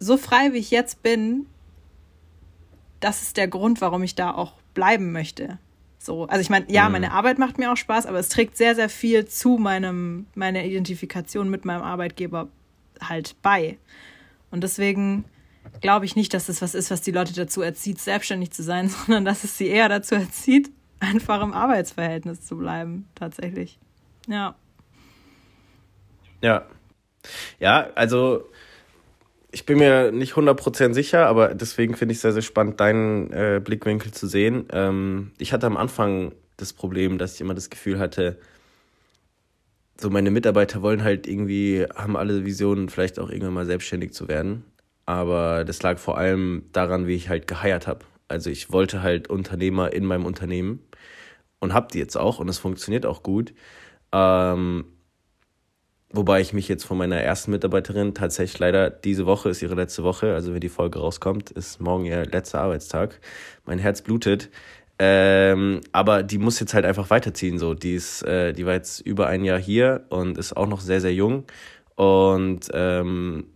so 0.00 0.16
frei 0.16 0.52
wie 0.52 0.58
ich 0.58 0.72
jetzt 0.72 1.04
bin, 1.04 1.46
das 2.98 3.22
ist 3.22 3.36
der 3.36 3.46
Grund, 3.46 3.80
warum 3.80 4.02
ich 4.02 4.16
da 4.16 4.34
auch 4.34 4.54
bleiben 4.74 5.12
möchte. 5.12 5.58
So, 6.08 6.24
also 6.24 6.40
ich 6.40 6.48
meine, 6.48 6.64
ja, 6.70 6.86
mhm. 6.86 6.92
meine 6.92 7.12
Arbeit 7.12 7.38
macht 7.38 7.58
mir 7.58 7.70
auch 7.70 7.76
Spaß, 7.76 8.06
aber 8.06 8.18
es 8.18 8.30
trägt 8.30 8.56
sehr, 8.56 8.74
sehr 8.74 8.88
viel 8.88 9.26
zu 9.26 9.58
meinem, 9.58 10.24
meiner 10.34 10.64
Identifikation 10.64 11.50
mit 11.50 11.66
meinem 11.66 11.82
Arbeitgeber 11.82 12.48
halt 12.98 13.36
bei. 13.42 13.76
Und 14.50 14.64
deswegen 14.64 15.26
glaube 15.82 16.06
ich 16.06 16.16
nicht, 16.16 16.32
dass 16.32 16.46
das 16.46 16.62
was 16.62 16.74
ist, 16.74 16.90
was 16.90 17.02
die 17.02 17.10
Leute 17.10 17.34
dazu 17.34 17.60
erzieht, 17.60 18.00
selbstständig 18.00 18.52
zu 18.52 18.62
sein, 18.62 18.88
sondern 19.06 19.26
dass 19.26 19.44
es 19.44 19.58
sie 19.58 19.66
eher 19.66 19.90
dazu 19.90 20.14
erzieht, 20.14 20.70
einfach 20.98 21.42
im 21.42 21.52
Arbeitsverhältnis 21.52 22.40
zu 22.40 22.56
bleiben, 22.56 23.06
tatsächlich. 23.14 23.78
Ja. 24.26 24.54
Ja. 26.40 26.64
Ja, 27.60 27.90
also 27.96 28.48
ich 29.58 29.66
bin 29.66 29.78
mir 29.78 30.12
nicht 30.12 30.34
100% 30.34 30.94
sicher, 30.94 31.26
aber 31.26 31.52
deswegen 31.52 31.96
finde 31.96 32.12
ich 32.12 32.18
es 32.18 32.22
sehr, 32.22 32.32
sehr 32.32 32.42
spannend, 32.42 32.78
deinen 32.78 33.32
äh, 33.32 33.60
Blickwinkel 33.62 34.12
zu 34.12 34.28
sehen. 34.28 34.66
Ähm, 34.70 35.32
ich 35.38 35.52
hatte 35.52 35.66
am 35.66 35.76
Anfang 35.76 36.32
das 36.58 36.72
Problem, 36.72 37.18
dass 37.18 37.34
ich 37.34 37.40
immer 37.40 37.54
das 37.54 37.68
Gefühl 37.68 37.98
hatte, 37.98 38.38
so 40.00 40.10
meine 40.10 40.30
Mitarbeiter 40.30 40.80
wollen 40.80 41.02
halt 41.02 41.26
irgendwie, 41.26 41.84
haben 41.92 42.16
alle 42.16 42.44
Visionen, 42.44 42.88
vielleicht 42.88 43.18
auch 43.18 43.30
irgendwann 43.30 43.54
mal 43.54 43.66
selbstständig 43.66 44.12
zu 44.12 44.28
werden. 44.28 44.62
Aber 45.06 45.64
das 45.64 45.82
lag 45.82 45.98
vor 45.98 46.18
allem 46.18 46.66
daran, 46.72 47.08
wie 47.08 47.16
ich 47.16 47.28
halt 47.28 47.48
geheiert 47.48 47.88
habe. 47.88 48.04
Also 48.28 48.50
ich 48.50 48.70
wollte 48.70 49.02
halt 49.02 49.28
Unternehmer 49.28 49.92
in 49.92 50.04
meinem 50.04 50.24
Unternehmen 50.24 50.84
und 51.58 51.74
hab 51.74 51.90
die 51.90 51.98
jetzt 51.98 52.16
auch 52.16 52.38
und 52.38 52.48
es 52.48 52.58
funktioniert 52.58 53.06
auch 53.06 53.24
gut. 53.24 53.52
Ähm, 54.12 54.84
Wobei 56.10 56.40
ich 56.40 56.54
mich 56.54 56.68
jetzt 56.68 56.84
von 56.84 56.96
meiner 56.96 57.16
ersten 57.16 57.50
Mitarbeiterin 57.50 58.14
tatsächlich 58.14 58.58
leider 58.58 58.88
diese 58.88 59.26
Woche 59.26 59.50
ist 59.50 59.60
ihre 59.60 59.74
letzte 59.74 60.04
Woche, 60.04 60.32
also 60.34 60.54
wenn 60.54 60.60
die 60.60 60.70
Folge 60.70 61.00
rauskommt, 61.00 61.50
ist 61.50 61.80
morgen 61.82 62.06
ihr 62.06 62.24
letzter 62.24 62.60
Arbeitstag. 62.60 63.20
Mein 63.66 63.78
Herz 63.78 64.00
blutet. 64.00 64.48
Ähm, 64.98 65.80
aber 65.92 66.22
die 66.22 66.38
muss 66.38 66.60
jetzt 66.60 66.74
halt 66.74 66.86
einfach 66.86 67.10
weiterziehen. 67.10 67.58
So, 67.58 67.74
die 67.74 67.94
ist, 67.94 68.22
äh, 68.22 68.52
die 68.52 68.66
war 68.66 68.74
jetzt 68.74 69.00
über 69.00 69.26
ein 69.28 69.44
Jahr 69.44 69.58
hier 69.58 70.06
und 70.08 70.38
ist 70.38 70.56
auch 70.56 70.66
noch 70.66 70.80
sehr 70.80 71.00
sehr 71.00 71.14
jung 71.14 71.44
und 71.94 72.68
ähm, 72.72 73.46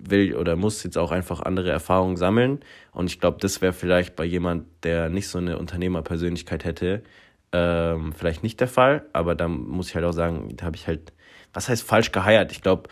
will 0.00 0.36
oder 0.36 0.56
muss 0.56 0.82
jetzt 0.84 0.98
auch 0.98 1.10
einfach 1.10 1.40
andere 1.40 1.70
Erfahrungen 1.70 2.16
sammeln. 2.16 2.60
Und 2.92 3.06
ich 3.10 3.20
glaube, 3.20 3.38
das 3.40 3.60
wäre 3.62 3.72
vielleicht 3.72 4.16
bei 4.16 4.24
jemand, 4.24 4.66
der 4.84 5.08
nicht 5.10 5.28
so 5.28 5.38
eine 5.38 5.58
Unternehmerpersönlichkeit 5.58 6.64
hätte, 6.64 7.02
ähm, 7.52 8.12
vielleicht 8.12 8.42
nicht 8.42 8.60
der 8.60 8.68
Fall. 8.68 9.06
Aber 9.12 9.34
da 9.34 9.48
muss 9.48 9.88
ich 9.88 9.94
halt 9.96 10.04
auch 10.04 10.12
sagen, 10.12 10.56
da 10.56 10.66
habe 10.66 10.76
ich 10.76 10.86
halt 10.86 11.12
was 11.56 11.70
heißt 11.70 11.82
falsch 11.82 12.12
geheiert? 12.12 12.52
Ich 12.52 12.60
glaube, 12.60 12.90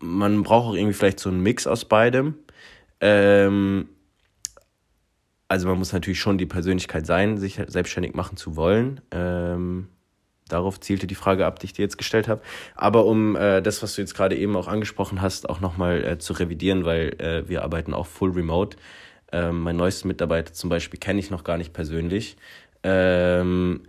man 0.00 0.42
braucht 0.42 0.68
auch 0.68 0.74
irgendwie 0.74 0.94
vielleicht 0.94 1.20
so 1.20 1.28
einen 1.28 1.42
Mix 1.42 1.66
aus 1.66 1.84
beidem. 1.84 2.36
Ähm, 3.02 3.90
also 5.46 5.68
man 5.68 5.78
muss 5.78 5.92
natürlich 5.92 6.20
schon 6.20 6.38
die 6.38 6.46
Persönlichkeit 6.46 7.04
sein, 7.04 7.36
sich 7.36 7.60
selbstständig 7.66 8.14
machen 8.14 8.38
zu 8.38 8.56
wollen. 8.56 9.02
Ähm, 9.10 9.88
darauf 10.48 10.80
zielte 10.80 11.06
die 11.06 11.14
Frage 11.14 11.44
ab, 11.44 11.58
die 11.58 11.66
ich 11.66 11.74
dir 11.74 11.82
jetzt 11.82 11.98
gestellt 11.98 12.28
habe. 12.28 12.40
Aber 12.76 13.04
um 13.04 13.36
äh, 13.36 13.60
das, 13.60 13.82
was 13.82 13.94
du 13.94 14.00
jetzt 14.00 14.14
gerade 14.14 14.34
eben 14.34 14.56
auch 14.56 14.66
angesprochen 14.66 15.20
hast, 15.20 15.50
auch 15.50 15.60
nochmal 15.60 16.02
äh, 16.02 16.18
zu 16.18 16.32
revidieren, 16.32 16.86
weil 16.86 17.20
äh, 17.20 17.46
wir 17.46 17.62
arbeiten 17.62 17.92
auch 17.92 18.06
full 18.06 18.30
remote. 18.30 18.78
Ähm, 19.32 19.60
mein 19.60 19.76
neuesten 19.76 20.08
Mitarbeiter 20.08 20.54
zum 20.54 20.70
Beispiel 20.70 20.98
kenne 20.98 21.20
ich 21.20 21.30
noch 21.30 21.44
gar 21.44 21.58
nicht 21.58 21.74
persönlich. 21.74 22.38
Ähm, 22.82 23.82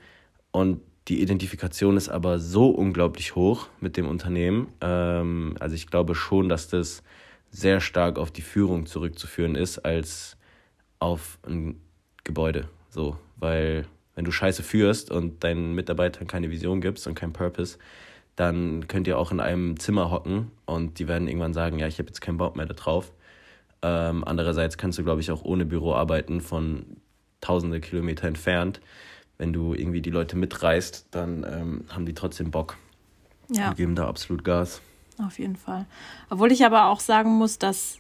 und 0.52 0.82
die 1.08 1.22
Identifikation 1.22 1.98
ist 1.98 2.10
aber 2.10 2.40
so 2.40 2.70
unglaublich 2.70 3.36
hoch 3.36 3.68
mit 3.80 3.98
dem 3.98 4.08
Unternehmen. 4.08 4.68
Ähm, 4.82 5.56
also 5.60 5.76
ich 5.76 5.88
glaube 5.88 6.16
schon, 6.16 6.48
dass 6.48 6.68
das 6.68 7.04
sehr 7.50 7.82
stark 7.82 8.18
auf 8.18 8.32
die 8.32 8.42
Führung 8.42 8.86
zurückzuführen 8.86 9.56
ist 9.56 9.80
als 9.80 10.38
auf 11.00 11.40
ein 11.46 11.82
Gebäude. 12.24 12.70
So, 12.90 13.18
weil 13.38 13.88
wenn 14.16 14.26
du 14.26 14.32
Scheiße 14.32 14.64
führst 14.64 15.12
und 15.12 15.44
deinen 15.44 15.74
Mitarbeitern 15.74 16.28
keine 16.28 16.52
Vision 16.52 16.82
gibst 16.82 17.08
und 17.08 17.16
keinen 17.16 17.34
Purpose, 17.34 17.78
dann 18.36 18.88
könnt 18.88 19.08
ihr 19.08 19.18
auch 19.18 19.32
in 19.32 19.40
einem 19.40 19.80
Zimmer 19.80 20.12
hocken 20.12 20.52
und 20.66 21.00
die 21.00 21.08
werden 21.08 21.28
irgendwann 21.28 21.54
sagen, 21.54 21.80
ja, 21.80 21.88
ich 21.88 22.00
habe 22.00 22.08
jetzt 22.08 22.22
keinen 22.22 22.38
Bock 22.38 22.56
mehr 22.56 22.66
da 22.66 22.74
drauf. 22.74 23.12
Ähm, 23.82 24.24
andererseits 24.26 24.78
kannst 24.78 25.00
du, 25.00 25.04
glaube 25.04 25.22
ich, 25.22 25.32
auch 25.32 25.44
ohne 25.44 25.66
Büro 25.66 25.94
arbeiten 25.94 26.42
von 26.42 26.86
tausende 27.42 27.82
Kilometer 27.82 28.28
entfernt 28.28 28.80
wenn 29.42 29.54
du 29.54 29.74
irgendwie 29.74 30.02
die 30.02 30.12
Leute 30.12 30.38
mitreißt, 30.38 31.08
dann 31.10 31.44
ähm, 31.50 31.86
haben 31.90 32.06
die 32.06 32.14
trotzdem 32.14 32.52
Bock 32.52 32.78
ja. 33.50 33.70
und 33.70 33.76
geben 33.76 33.96
da 33.96 34.08
absolut 34.08 34.44
Gas. 34.44 34.82
Auf 35.18 35.40
jeden 35.40 35.56
Fall. 35.56 35.88
Obwohl 36.30 36.52
ich 36.52 36.64
aber 36.64 36.86
auch 36.86 37.00
sagen 37.00 37.32
muss, 37.32 37.58
dass, 37.58 37.98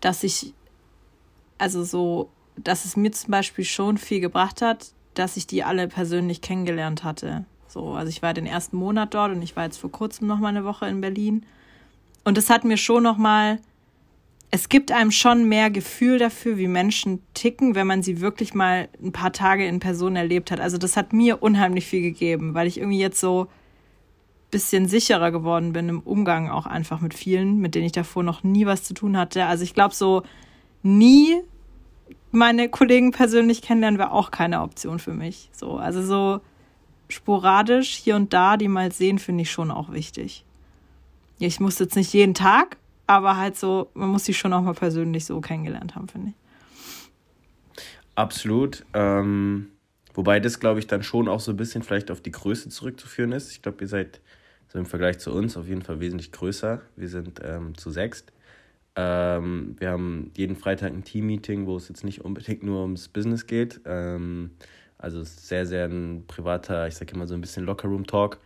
dass 0.00 0.22
ich, 0.22 0.54
also 1.58 1.82
so, 1.82 2.30
dass 2.56 2.84
es 2.84 2.96
mir 2.96 3.10
zum 3.10 3.32
Beispiel 3.32 3.64
schon 3.64 3.98
viel 3.98 4.20
gebracht 4.20 4.62
hat, 4.62 4.92
dass 5.14 5.36
ich 5.36 5.48
die 5.48 5.64
alle 5.64 5.88
persönlich 5.88 6.40
kennengelernt 6.40 7.02
hatte. 7.02 7.44
So, 7.66 7.94
also 7.94 8.08
ich 8.08 8.22
war 8.22 8.32
den 8.32 8.46
ersten 8.46 8.76
Monat 8.76 9.12
dort 9.12 9.32
und 9.32 9.42
ich 9.42 9.56
war 9.56 9.64
jetzt 9.64 9.78
vor 9.78 9.90
kurzem 9.90 10.28
noch 10.28 10.38
mal 10.38 10.48
eine 10.48 10.64
Woche 10.64 10.86
in 10.86 11.00
Berlin. 11.00 11.44
Und 12.22 12.38
es 12.38 12.48
hat 12.48 12.62
mir 12.62 12.76
schon 12.76 13.02
noch 13.02 13.16
mal 13.16 13.58
es 14.52 14.68
gibt 14.68 14.90
einem 14.90 15.12
schon 15.12 15.48
mehr 15.48 15.70
Gefühl 15.70 16.18
dafür, 16.18 16.58
wie 16.58 16.66
Menschen 16.66 17.22
ticken, 17.34 17.74
wenn 17.76 17.86
man 17.86 18.02
sie 18.02 18.20
wirklich 18.20 18.52
mal 18.52 18.88
ein 19.02 19.12
paar 19.12 19.32
Tage 19.32 19.64
in 19.66 19.78
Person 19.78 20.16
erlebt 20.16 20.50
hat. 20.50 20.60
Also 20.60 20.76
das 20.76 20.96
hat 20.96 21.12
mir 21.12 21.42
unheimlich 21.42 21.86
viel 21.86 22.02
gegeben, 22.02 22.54
weil 22.54 22.66
ich 22.66 22.78
irgendwie 22.78 22.98
jetzt 22.98 23.20
so 23.20 23.46
bisschen 24.50 24.88
sicherer 24.88 25.30
geworden 25.30 25.72
bin 25.72 25.88
im 25.88 26.00
Umgang 26.00 26.50
auch 26.50 26.66
einfach 26.66 27.00
mit 27.00 27.14
vielen, 27.14 27.58
mit 27.58 27.76
denen 27.76 27.86
ich 27.86 27.92
davor 27.92 28.24
noch 28.24 28.42
nie 28.42 28.66
was 28.66 28.82
zu 28.82 28.94
tun 28.94 29.16
hatte. 29.16 29.46
Also 29.46 29.62
ich 29.62 29.74
glaube 29.74 29.94
so 29.94 30.24
nie 30.82 31.40
meine 32.32 32.68
Kollegen 32.68 33.12
persönlich 33.12 33.62
kennenlernen 33.62 33.98
wäre 33.98 34.12
auch 34.12 34.32
keine 34.32 34.62
Option 34.62 34.98
für 34.98 35.14
mich. 35.14 35.50
So, 35.52 35.76
also 35.76 36.02
so 36.02 36.40
sporadisch 37.08 37.94
hier 37.94 38.16
und 38.16 38.32
da 38.32 38.56
die 38.56 38.68
mal 38.68 38.92
sehen, 38.92 39.18
finde 39.20 39.42
ich 39.42 39.50
schon 39.50 39.70
auch 39.70 39.92
wichtig. 39.92 40.44
Ich 41.38 41.60
muss 41.60 41.78
jetzt 41.78 41.96
nicht 41.96 42.12
jeden 42.12 42.34
Tag, 42.34 42.76
aber 43.10 43.36
halt 43.36 43.56
so, 43.56 43.90
man 43.94 44.08
muss 44.08 44.24
sie 44.24 44.34
schon 44.34 44.52
auch 44.52 44.62
mal 44.62 44.72
persönlich 44.72 45.24
so 45.24 45.40
kennengelernt 45.40 45.96
haben, 45.96 46.06
finde 46.06 46.28
ich. 46.28 46.34
Absolut. 48.14 48.84
Ähm, 48.94 49.66
wobei 50.14 50.38
das, 50.38 50.60
glaube 50.60 50.78
ich, 50.78 50.86
dann 50.86 51.02
schon 51.02 51.26
auch 51.26 51.40
so 51.40 51.50
ein 51.50 51.56
bisschen 51.56 51.82
vielleicht 51.82 52.12
auf 52.12 52.20
die 52.20 52.30
Größe 52.30 52.68
zurückzuführen 52.68 53.32
ist. 53.32 53.50
Ich 53.50 53.62
glaube, 53.62 53.78
ihr 53.80 53.88
seid 53.88 54.20
so 54.68 54.78
im 54.78 54.86
Vergleich 54.86 55.18
zu 55.18 55.32
uns 55.32 55.56
auf 55.56 55.66
jeden 55.66 55.82
Fall 55.82 55.98
wesentlich 55.98 56.30
größer. 56.30 56.82
Wir 56.94 57.08
sind 57.08 57.40
ähm, 57.42 57.76
zu 57.76 57.90
sechst. 57.90 58.32
Ähm, 58.94 59.74
wir 59.80 59.90
haben 59.90 60.30
jeden 60.36 60.54
Freitag 60.54 60.92
ein 60.92 61.02
Team-Meeting, 61.02 61.66
wo 61.66 61.76
es 61.76 61.88
jetzt 61.88 62.04
nicht 62.04 62.24
unbedingt 62.24 62.62
nur 62.62 62.82
ums 62.82 63.08
Business 63.08 63.48
geht. 63.48 63.80
Ähm, 63.86 64.52
also 64.98 65.24
sehr, 65.24 65.66
sehr 65.66 65.86
ein 65.86 66.26
privater, 66.28 66.86
ich 66.86 66.94
sage 66.94 67.12
immer 67.16 67.26
so 67.26 67.34
ein 67.34 67.40
bisschen 67.40 67.64
Locker-Room-Talk. 67.64 68.38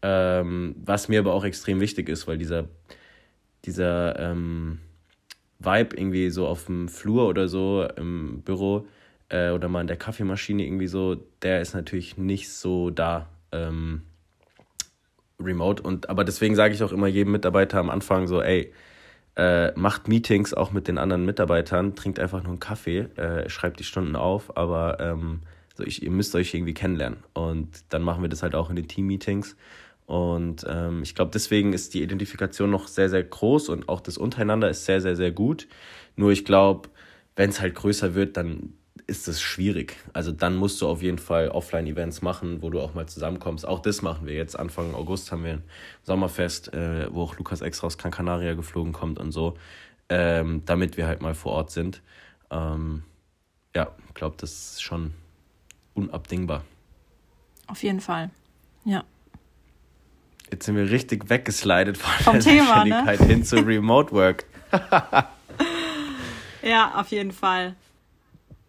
Ähm, 0.00 0.74
was 0.86 1.08
mir 1.08 1.20
aber 1.20 1.34
auch 1.34 1.44
extrem 1.44 1.80
wichtig 1.80 2.08
ist, 2.08 2.26
weil 2.26 2.38
dieser, 2.38 2.66
dieser 3.66 4.18
ähm, 4.18 4.78
Vibe 5.58 5.96
irgendwie 5.96 6.30
so 6.30 6.46
auf 6.46 6.66
dem 6.66 6.88
Flur 6.88 7.28
oder 7.28 7.48
so 7.48 7.86
im 7.96 8.42
Büro 8.42 8.86
äh, 9.28 9.50
oder 9.50 9.68
mal 9.68 9.80
in 9.80 9.86
der 9.86 9.96
Kaffeemaschine 9.96 10.64
irgendwie 10.64 10.86
so, 10.86 11.16
der 11.42 11.60
ist 11.60 11.74
natürlich 11.74 12.16
nicht 12.16 12.50
so 12.50 12.90
da. 12.90 13.28
Ähm, 13.52 14.02
remote 15.38 15.82
und 15.82 16.08
aber 16.08 16.24
deswegen 16.24 16.54
sage 16.54 16.74
ich 16.74 16.82
auch 16.82 16.92
immer 16.92 17.06
jedem 17.08 17.32
Mitarbeiter 17.32 17.78
am 17.78 17.90
Anfang 17.90 18.26
so, 18.26 18.40
ey, 18.40 18.72
äh, 19.36 19.72
macht 19.78 20.08
Meetings 20.08 20.54
auch 20.54 20.72
mit 20.72 20.88
den 20.88 20.98
anderen 20.98 21.24
Mitarbeitern, 21.26 21.94
trinkt 21.94 22.18
einfach 22.18 22.42
nur 22.42 22.52
einen 22.52 22.60
Kaffee, 22.60 23.00
äh, 23.16 23.48
schreibt 23.50 23.78
die 23.78 23.84
Stunden 23.84 24.16
auf, 24.16 24.56
aber 24.56 24.98
ähm, 24.98 25.40
so 25.74 25.84
ich, 25.84 26.02
ihr 26.02 26.10
müsst 26.10 26.34
euch 26.34 26.54
irgendwie 26.54 26.72
kennenlernen. 26.72 27.18
Und 27.34 27.84
dann 27.90 28.02
machen 28.02 28.22
wir 28.22 28.30
das 28.30 28.42
halt 28.42 28.54
auch 28.54 28.70
in 28.70 28.76
den 28.76 28.88
Team-Meetings. 28.88 29.56
Und 30.06 30.64
ähm, 30.68 31.02
ich 31.02 31.14
glaube, 31.14 31.32
deswegen 31.34 31.72
ist 31.72 31.92
die 31.94 32.02
Identifikation 32.02 32.70
noch 32.70 32.86
sehr, 32.86 33.10
sehr 33.10 33.24
groß 33.24 33.68
und 33.68 33.88
auch 33.88 34.00
das 34.00 34.16
untereinander 34.16 34.70
ist 34.70 34.84
sehr, 34.84 35.00
sehr, 35.00 35.16
sehr 35.16 35.32
gut. 35.32 35.66
Nur 36.14 36.30
ich 36.30 36.44
glaube, 36.44 36.88
wenn 37.34 37.50
es 37.50 37.60
halt 37.60 37.74
größer 37.74 38.14
wird, 38.14 38.36
dann 38.36 38.72
ist 39.08 39.28
es 39.28 39.40
schwierig. 39.40 39.96
Also 40.12 40.32
dann 40.32 40.56
musst 40.56 40.80
du 40.80 40.88
auf 40.88 41.02
jeden 41.02 41.18
Fall 41.18 41.48
Offline-Events 41.48 42.22
machen, 42.22 42.62
wo 42.62 42.70
du 42.70 42.80
auch 42.80 42.94
mal 42.94 43.06
zusammenkommst. 43.06 43.66
Auch 43.66 43.80
das 43.80 44.02
machen 44.02 44.26
wir 44.26 44.34
jetzt. 44.34 44.58
Anfang 44.58 44.94
August 44.94 45.30
haben 45.30 45.44
wir 45.44 45.54
ein 45.54 45.64
Sommerfest, 46.02 46.72
äh, 46.74 47.12
wo 47.12 47.22
auch 47.22 47.36
Lukas 47.36 47.60
extra 47.60 47.86
aus 47.86 47.98
Gran 47.98 48.10
Canaria 48.10 48.54
geflogen 48.54 48.92
kommt 48.92 49.18
und 49.18 49.32
so, 49.32 49.56
ähm, 50.08 50.62
damit 50.66 50.96
wir 50.96 51.06
halt 51.06 51.22
mal 51.22 51.34
vor 51.34 51.52
Ort 51.52 51.70
sind. 51.70 52.02
Ähm, 52.50 53.04
ja, 53.74 53.92
ich 54.08 54.14
glaube, 54.14 54.36
das 54.38 54.50
ist 54.50 54.82
schon 54.82 55.12
unabdingbar. 55.94 56.64
Auf 57.68 57.82
jeden 57.82 58.00
Fall, 58.00 58.30
ja. 58.84 59.04
Jetzt 60.50 60.66
sind 60.66 60.76
wir 60.76 60.90
richtig 60.90 61.28
weggeslidet 61.28 61.98
von 61.98 62.24
Vom 62.24 62.32
der 62.34 62.42
Thema, 62.42 62.84
ne? 62.84 63.10
hin 63.18 63.44
zu 63.44 63.56
Remote 63.56 64.12
Work. 64.12 64.44
ja, 66.62 66.92
auf 66.94 67.08
jeden 67.08 67.32
Fall. 67.32 67.74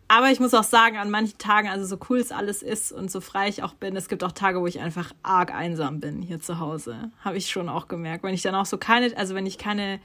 Aber 0.09 0.31
ich 0.31 0.39
muss 0.39 0.53
auch 0.53 0.63
sagen, 0.63 0.97
an 0.97 1.11
manchen 1.11 1.37
Tagen, 1.37 1.67
also 1.67 1.85
so 1.85 1.99
cool 2.09 2.19
es 2.19 2.31
alles 2.31 2.63
ist 2.63 2.91
und 2.93 3.11
so 3.11 3.19
frei 3.19 3.49
ich 3.49 3.61
auch 3.61 3.73
bin, 3.73 3.95
es 3.97 4.07
gibt 4.07 4.23
auch 4.23 4.31
Tage, 4.31 4.61
wo 4.61 4.67
ich 4.67 4.79
einfach 4.79 5.11
arg 5.21 5.53
einsam 5.53 5.99
bin 5.99 6.21
hier 6.21 6.39
zu 6.39 6.59
Hause. 6.59 7.11
Habe 7.23 7.37
ich 7.37 7.49
schon 7.49 7.67
auch 7.67 7.89
gemerkt. 7.89 8.23
Wenn 8.23 8.33
ich 8.33 8.41
dann 8.41 8.55
auch 8.55 8.65
so 8.65 8.77
keine, 8.77 9.15
also 9.17 9.35
wenn 9.35 9.45
ich 9.45 9.57
keine 9.57 9.99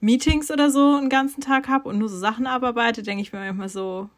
Meetings 0.00 0.50
oder 0.50 0.70
so 0.70 0.96
einen 0.96 1.08
ganzen 1.08 1.40
Tag 1.40 1.68
habe 1.68 1.88
und 1.88 1.98
nur 1.98 2.10
so 2.10 2.18
Sachen 2.18 2.46
abarbeite, 2.46 3.02
denke 3.02 3.22
ich 3.22 3.32
mir 3.32 3.40
manchmal 3.40 3.70
so, 3.70 4.10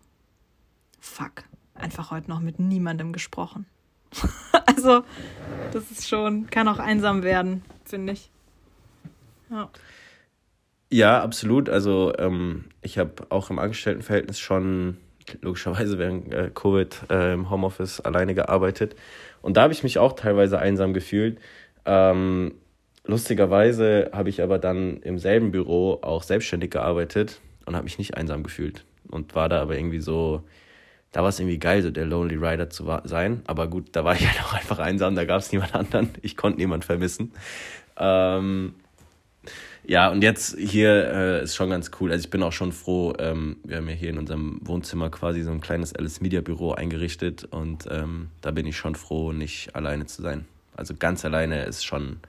fuck, 1.00 1.44
einfach 1.74 2.11
heute 2.11 2.28
noch 2.28 2.40
mit 2.40 2.59
niemandem 2.59 3.12
gesprochen. 3.12 3.66
also, 4.66 5.05
das 5.72 5.90
ist 5.90 6.09
schon, 6.09 6.48
kann 6.51 6.68
auch 6.68 6.79
einsam 6.79 7.22
werden, 7.22 7.62
finde 7.85 8.12
ich. 8.12 8.31
Ja. 9.51 9.70
Ja, 10.90 11.22
absolut. 11.22 11.70
Also 11.70 12.12
ähm, 12.18 12.66
ich 12.83 12.98
habe 12.98 13.12
auch 13.31 13.48
im 13.48 13.59
Angestelltenverhältnis 13.59 14.38
schon 14.38 14.98
logischerweise 15.40 15.98
während 15.98 16.33
äh, 16.35 16.51
Covid 16.53 17.05
äh, 17.11 17.33
im 17.33 17.48
Homeoffice 17.48 18.01
alleine 18.01 18.35
gearbeitet. 18.35 18.94
Und 19.40 19.57
da 19.57 19.62
habe 19.62 19.72
ich 19.72 19.83
mich 19.83 19.98
auch 19.98 20.12
teilweise 20.12 20.59
einsam 20.59 20.92
gefühlt. 20.92 21.38
Ähm, 21.87 22.55
lustigerweise 23.05 24.11
habe 24.12 24.29
ich 24.29 24.42
aber 24.42 24.59
dann 24.59 24.98
im 24.98 25.18
selben 25.18 25.51
Büro 25.51 25.98
auch 26.03 26.22
selbstständig 26.22 26.70
gearbeitet 26.70 27.40
und 27.64 27.75
habe 27.75 27.85
mich 27.85 27.98
nicht 27.98 28.18
einsam 28.18 28.42
gefühlt. 28.42 28.85
Und 29.09 29.35
war 29.35 29.48
da 29.48 29.62
aber 29.62 29.77
irgendwie 29.77 30.01
so, 30.01 30.42
da 31.12 31.22
war 31.22 31.29
es 31.29 31.38
irgendwie 31.38 31.59
geil, 31.59 31.83
so 31.83 31.90
der 31.90 32.07
Lonely 32.07 32.37
Rider 32.37 32.70
zu 32.70 32.90
sein. 33.05 33.42
Aber 33.46 33.68
gut, 33.68 33.90
da 33.92 34.05
war 34.05 34.14
ich 34.14 34.27
halt 34.29 34.42
auch 34.44 34.55
einfach 34.55 34.79
einsam, 34.79 35.14
da 35.14 35.25
gab 35.25 35.40
es 35.40 35.53
niemand 35.53 35.75
anderen. 35.75 36.11
Ich 36.22 36.37
konnte 36.37 36.59
niemand 36.59 36.85
vermissen. 36.85 37.33
Ähm, 37.96 38.75
ja, 39.85 40.11
und 40.11 40.22
jetzt 40.22 40.57
hier 40.59 41.12
äh, 41.12 41.42
ist 41.42 41.57
schon 41.57 41.70
ganz 41.70 41.90
cool. 42.01 42.12
Also 42.12 42.25
ich 42.25 42.31
bin 42.31 42.42
auch 42.42 42.53
schon 42.53 42.72
froh, 42.72 43.14
ähm, 43.18 43.57
wir 43.64 43.79
haben 43.79 43.88
ja 43.88 43.94
hier 43.94 44.11
in 44.11 44.18
unserem 44.18 44.61
Wohnzimmer 44.62 45.11
quasi 45.11 45.42
so 45.42 45.51
ein 45.51 45.61
kleines 45.61 45.94
Alice 45.94 46.20
Media 46.20 46.40
Büro 46.40 46.72
eingerichtet 46.72 47.44
und 47.44 47.87
ähm, 47.90 48.29
da 48.40 48.53
bin 48.53 48.66
ich 48.66 48.77
schon 48.77 48.94
froh, 48.94 49.33
nicht 49.33 49.75
alleine 49.75 50.07
zu 50.07 50.22
sein. 50.22 50.46
Also 50.77 50.94
ganz 50.96 51.25
alleine 51.25 51.64
ist 51.64 51.85
schon 51.85 52.20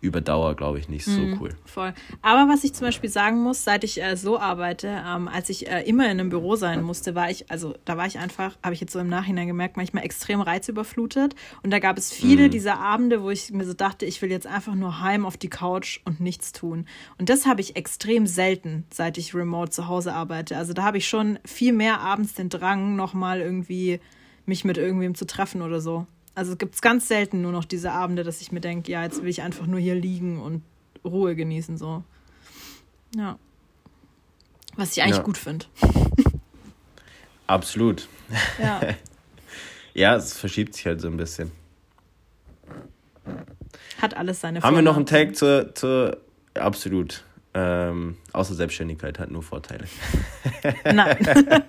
über 0.00 0.20
Dauer, 0.20 0.54
glaube 0.54 0.78
ich, 0.78 0.88
nicht 0.88 1.04
so 1.04 1.20
mhm, 1.20 1.38
cool. 1.40 1.50
Voll. 1.64 1.92
Aber 2.22 2.52
was 2.52 2.62
ich 2.62 2.72
zum 2.72 2.86
Beispiel 2.86 3.10
sagen 3.10 3.42
muss, 3.42 3.64
seit 3.64 3.82
ich 3.82 4.00
äh, 4.00 4.16
so 4.16 4.38
arbeite, 4.38 5.02
ähm, 5.04 5.26
als 5.26 5.48
ich 5.48 5.68
äh, 5.68 5.82
immer 5.82 6.04
in 6.04 6.12
einem 6.12 6.28
Büro 6.28 6.54
sein 6.54 6.82
musste, 6.82 7.16
war 7.16 7.30
ich, 7.30 7.50
also 7.50 7.74
da 7.84 7.96
war 7.96 8.06
ich 8.06 8.18
einfach, 8.18 8.56
habe 8.62 8.74
ich 8.74 8.80
jetzt 8.80 8.92
so 8.92 9.00
im 9.00 9.08
Nachhinein 9.08 9.48
gemerkt, 9.48 9.76
manchmal 9.76 10.04
extrem 10.04 10.40
reizüberflutet. 10.40 11.34
Und 11.64 11.72
da 11.72 11.80
gab 11.80 11.98
es 11.98 12.12
viele 12.12 12.44
mhm. 12.44 12.50
dieser 12.50 12.78
Abende, 12.78 13.22
wo 13.22 13.30
ich 13.30 13.50
mir 13.50 13.64
so 13.64 13.74
dachte, 13.74 14.06
ich 14.06 14.22
will 14.22 14.30
jetzt 14.30 14.46
einfach 14.46 14.76
nur 14.76 15.00
heim 15.00 15.26
auf 15.26 15.36
die 15.36 15.50
Couch 15.50 16.00
und 16.04 16.20
nichts 16.20 16.52
tun. 16.52 16.86
Und 17.18 17.28
das 17.28 17.46
habe 17.46 17.60
ich 17.60 17.74
extrem 17.74 18.26
selten, 18.26 18.84
seit 18.92 19.18
ich 19.18 19.34
remote 19.34 19.70
zu 19.70 19.88
Hause 19.88 20.12
arbeite. 20.12 20.56
Also 20.56 20.74
da 20.74 20.84
habe 20.84 20.98
ich 20.98 21.08
schon 21.08 21.40
viel 21.44 21.72
mehr 21.72 22.00
abends 22.00 22.34
den 22.34 22.50
Drang, 22.50 22.94
nochmal 22.94 23.40
irgendwie 23.40 23.98
mich 24.46 24.64
mit 24.64 24.78
irgendwem 24.78 25.16
zu 25.16 25.26
treffen 25.26 25.60
oder 25.60 25.80
so. 25.80 26.06
Also 26.38 26.54
gibt 26.54 26.76
es 26.76 26.80
ganz 26.80 27.08
selten 27.08 27.42
nur 27.42 27.50
noch 27.50 27.64
diese 27.64 27.90
Abende, 27.90 28.22
dass 28.22 28.40
ich 28.40 28.52
mir 28.52 28.60
denke, 28.60 28.92
ja, 28.92 29.02
jetzt 29.02 29.20
will 29.20 29.28
ich 29.28 29.42
einfach 29.42 29.66
nur 29.66 29.80
hier 29.80 29.96
liegen 29.96 30.40
und 30.40 30.62
Ruhe 31.04 31.34
genießen. 31.34 31.76
So. 31.76 32.04
Ja. 33.16 33.40
Was 34.76 34.96
ich 34.96 35.02
eigentlich 35.02 35.16
ja. 35.16 35.22
gut 35.24 35.36
finde. 35.36 35.66
Absolut. 37.48 38.06
Ja. 38.60 38.80
ja, 39.94 40.14
es 40.14 40.32
verschiebt 40.32 40.76
sich 40.76 40.86
halt 40.86 41.00
so 41.00 41.08
ein 41.08 41.16
bisschen. 41.16 41.50
Hat 44.00 44.16
alles 44.16 44.40
seine 44.40 44.60
Vorteile. 44.60 44.76
Haben 44.76 44.76
wir 44.76 44.88
noch 44.88 44.96
einen 44.96 45.06
Tag 45.06 45.34
zur, 45.34 45.74
zur 45.74 46.18
absolut. 46.54 47.24
Ähm, 47.52 48.16
außer 48.32 48.54
Selbstständigkeit 48.54 49.18
hat 49.18 49.32
nur 49.32 49.42
Vorteile. 49.42 49.88
Nein. 50.84 51.18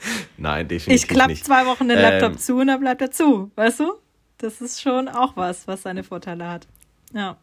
Nein, 0.40 0.68
definitiv 0.68 1.04
Ich 1.04 1.08
klappe 1.08 1.34
zwei 1.34 1.66
Wochen 1.66 1.88
den 1.88 1.98
Laptop 1.98 2.32
ähm, 2.32 2.38
zu 2.38 2.56
und 2.56 2.68
dann 2.68 2.80
bleibt 2.80 3.02
er 3.02 3.10
zu, 3.10 3.50
weißt 3.56 3.80
du? 3.80 3.92
Das 4.38 4.62
ist 4.62 4.80
schon 4.80 5.08
auch 5.08 5.36
was, 5.36 5.68
was 5.68 5.82
seine 5.82 6.02
Vorteile 6.02 6.48
hat. 6.48 6.66
Ja. 7.12 7.36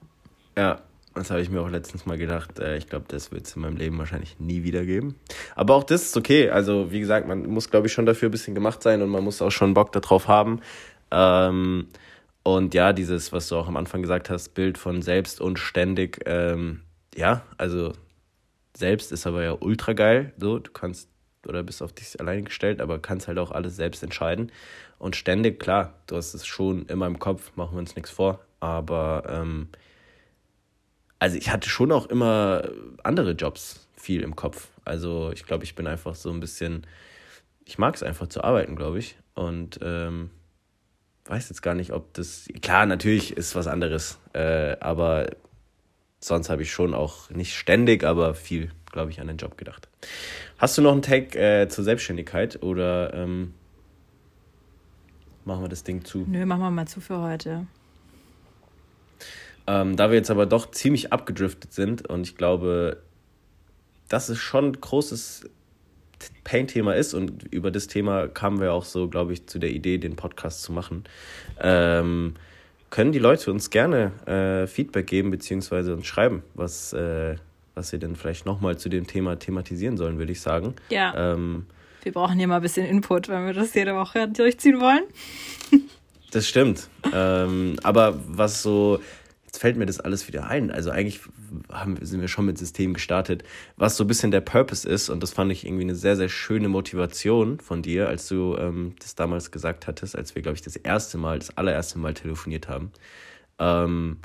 Ja, 0.57 0.81
das 1.13 1.29
habe 1.29 1.41
ich 1.41 1.49
mir 1.51 1.61
auch 1.61 1.69
letztens 1.69 2.07
mal 2.07 2.17
gedacht. 2.17 2.57
Äh, 2.57 2.77
ich 2.77 2.89
glaube, 2.89 3.05
das 3.07 3.31
wird 3.31 3.45
es 3.45 3.55
in 3.55 3.61
meinem 3.61 3.77
Leben 3.77 3.99
wahrscheinlich 3.99 4.39
nie 4.39 4.63
wieder 4.63 4.83
geben. 4.83 5.15
Aber 5.55 5.75
auch 5.75 5.83
das 5.83 6.03
ist 6.03 6.17
okay. 6.17 6.49
Also, 6.49 6.91
wie 6.91 6.99
gesagt, 6.99 7.27
man 7.27 7.45
muss, 7.45 7.69
glaube 7.69 7.85
ich, 7.85 7.93
schon 7.93 8.07
dafür 8.07 8.29
ein 8.29 8.31
bisschen 8.31 8.55
gemacht 8.55 8.81
sein 8.81 9.03
und 9.03 9.09
man 9.09 9.23
muss 9.23 9.43
auch 9.43 9.51
schon 9.51 9.75
Bock 9.75 9.91
darauf 9.91 10.27
haben. 10.27 10.61
Ähm, 11.11 11.87
und 12.41 12.73
ja, 12.73 12.93
dieses, 12.93 13.31
was 13.31 13.47
du 13.47 13.57
auch 13.57 13.67
am 13.67 13.77
Anfang 13.77 14.01
gesagt 14.01 14.31
hast, 14.31 14.55
Bild 14.55 14.79
von 14.79 15.03
selbst 15.03 15.39
und 15.39 15.59
ständig. 15.59 16.21
Ähm, 16.25 16.81
ja, 17.15 17.43
also 17.57 17.93
selbst 18.75 19.11
ist 19.11 19.27
aber 19.27 19.43
ja 19.43 19.55
ultra 19.59 19.93
geil. 19.93 20.33
So, 20.39 20.57
du 20.57 20.71
kannst 20.71 21.09
oder 21.47 21.63
bist 21.63 21.81
auf 21.81 21.93
dich 21.93 22.19
allein 22.19 22.45
gestellt, 22.45 22.81
aber 22.81 22.99
kannst 22.99 23.27
halt 23.27 23.39
auch 23.39 23.51
alles 23.51 23.75
selbst 23.75 24.03
entscheiden. 24.03 24.51
Und 24.99 25.15
ständig, 25.15 25.59
klar, 25.59 25.93
du 26.07 26.15
hast 26.15 26.33
es 26.33 26.45
schon 26.45 26.85
immer 26.87 27.07
im 27.07 27.19
Kopf, 27.19 27.51
machen 27.55 27.75
wir 27.75 27.79
uns 27.79 27.95
nichts 27.95 28.11
vor. 28.11 28.39
Aber 28.59 29.23
ähm, 29.29 29.69
also 31.19 31.37
ich 31.37 31.49
hatte 31.51 31.69
schon 31.69 31.91
auch 31.91 32.07
immer 32.07 32.69
andere 33.03 33.31
Jobs 33.31 33.87
viel 33.95 34.21
im 34.21 34.35
Kopf. 34.35 34.69
Also 34.85 35.31
ich 35.33 35.45
glaube, 35.45 35.63
ich 35.63 35.75
bin 35.75 35.87
einfach 35.87 36.15
so 36.15 36.31
ein 36.31 36.39
bisschen, 36.39 36.85
ich 37.65 37.77
mag 37.77 37.95
es 37.95 38.03
einfach 38.03 38.27
zu 38.27 38.43
arbeiten, 38.43 38.75
glaube 38.75 38.99
ich. 38.99 39.17
Und 39.33 39.79
ähm, 39.81 40.31
weiß 41.25 41.49
jetzt 41.49 41.61
gar 41.61 41.73
nicht, 41.73 41.91
ob 41.91 42.13
das, 42.13 42.47
klar, 42.61 42.85
natürlich 42.85 43.35
ist 43.35 43.55
was 43.55 43.67
anderes, 43.67 44.19
äh, 44.33 44.77
aber 44.79 45.27
sonst 46.19 46.49
habe 46.49 46.63
ich 46.63 46.71
schon 46.71 46.93
auch 46.93 47.29
nicht 47.29 47.55
ständig, 47.55 48.03
aber 48.03 48.33
viel, 48.33 48.71
glaube 48.97 49.11
ich, 49.11 49.21
an 49.21 49.27
den 49.27 49.37
Job 49.37 49.59
gedacht. 49.59 49.87
Hast 50.57 50.75
du 50.75 50.81
noch 50.81 50.91
einen 50.91 51.03
Tag 51.03 51.35
äh, 51.35 51.67
zur 51.69 51.83
Selbstständigkeit 51.83 52.63
oder 52.63 53.13
ähm, 53.13 53.53
machen 55.45 55.61
wir 55.61 55.69
das 55.69 55.83
Ding 55.83 56.03
zu? 56.03 56.25
Nö, 56.27 56.47
machen 56.47 56.61
wir 56.61 56.71
mal 56.71 56.87
zu 56.87 56.99
für 56.99 57.21
heute. 57.21 57.67
Ähm, 59.67 59.95
da 59.97 60.09
wir 60.09 60.17
jetzt 60.17 60.31
aber 60.31 60.47
doch 60.47 60.71
ziemlich 60.71 61.13
abgedriftet 61.13 61.73
sind 61.73 62.09
und 62.09 62.23
ich 62.23 62.37
glaube, 62.37 63.03
dass 64.09 64.29
es 64.29 64.39
schon 64.39 64.69
ein 64.69 64.81
großes 64.81 65.47
Pain-Thema 66.43 66.95
ist 66.95 67.13
und 67.13 67.43
über 67.53 67.69
das 67.69 67.85
Thema 67.85 68.27
kamen 68.27 68.59
wir 68.59 68.73
auch 68.73 68.85
so, 68.85 69.09
glaube 69.09 69.33
ich, 69.33 69.45
zu 69.45 69.59
der 69.59 69.69
Idee, 69.69 69.99
den 69.99 70.15
Podcast 70.15 70.63
zu 70.63 70.71
machen. 70.71 71.03
Ähm, 71.61 72.33
können 72.89 73.11
die 73.11 73.19
Leute 73.19 73.51
uns 73.51 73.69
gerne 73.69 74.13
äh, 74.25 74.65
Feedback 74.65 75.05
geben, 75.05 75.29
beziehungsweise 75.29 75.93
uns 75.93 76.07
schreiben, 76.07 76.41
was, 76.55 76.93
äh, 76.93 77.35
was 77.77 77.89
sie 77.89 77.99
denn 77.99 78.15
vielleicht 78.15 78.45
nochmal 78.45 78.77
zu 78.77 78.89
dem 78.89 79.07
Thema 79.07 79.37
thematisieren 79.37 79.95
sollen, 79.95 80.17
würde 80.17 80.31
ich 80.31 80.41
sagen. 80.41 80.73
Ja. 80.89 81.33
Ähm, 81.33 81.67
wir 82.03 82.11
brauchen 82.11 82.37
hier 82.37 82.47
mal 82.47 82.57
ein 82.57 82.61
bisschen 82.61 82.85
Input, 82.85 83.29
wenn 83.29 83.45
wir 83.45 83.53
das 83.53 83.73
jede 83.73 83.95
Woche 83.95 84.27
durchziehen 84.27 84.79
wollen. 84.81 85.03
das 86.31 86.47
stimmt. 86.47 86.89
ähm, 87.13 87.75
aber 87.83 88.19
was 88.27 88.63
so, 88.63 88.99
jetzt 89.45 89.59
fällt 89.59 89.77
mir 89.77 89.85
das 89.85 89.99
alles 89.99 90.27
wieder 90.27 90.47
ein. 90.47 90.71
Also 90.71 90.89
eigentlich 90.89 91.19
haben, 91.71 91.97
sind 92.01 92.21
wir 92.21 92.27
schon 92.27 92.45
mit 92.45 92.57
System 92.57 92.93
gestartet, 92.93 93.43
was 93.75 93.95
so 93.95 94.03
ein 94.03 94.07
bisschen 94.07 94.31
der 94.31 94.41
Purpose 94.41 94.87
ist. 94.87 95.09
Und 95.09 95.21
das 95.21 95.33
fand 95.33 95.51
ich 95.51 95.65
irgendwie 95.65 95.83
eine 95.83 95.95
sehr, 95.95 96.15
sehr 96.15 96.29
schöne 96.29 96.69
Motivation 96.69 97.59
von 97.59 97.81
dir, 97.81 98.07
als 98.07 98.27
du 98.27 98.55
ähm, 98.57 98.95
das 98.99 99.15
damals 99.15 99.51
gesagt 99.51 99.85
hattest, 99.85 100.15
als 100.15 100.33
wir, 100.33 100.41
glaube 100.41 100.55
ich, 100.55 100.61
das 100.63 100.75
erste 100.75 101.17
Mal, 101.17 101.39
das 101.39 101.55
allererste 101.57 101.99
Mal 101.99 102.15
telefoniert 102.15 102.67
haben. 102.67 102.91
Ähm, 103.59 104.17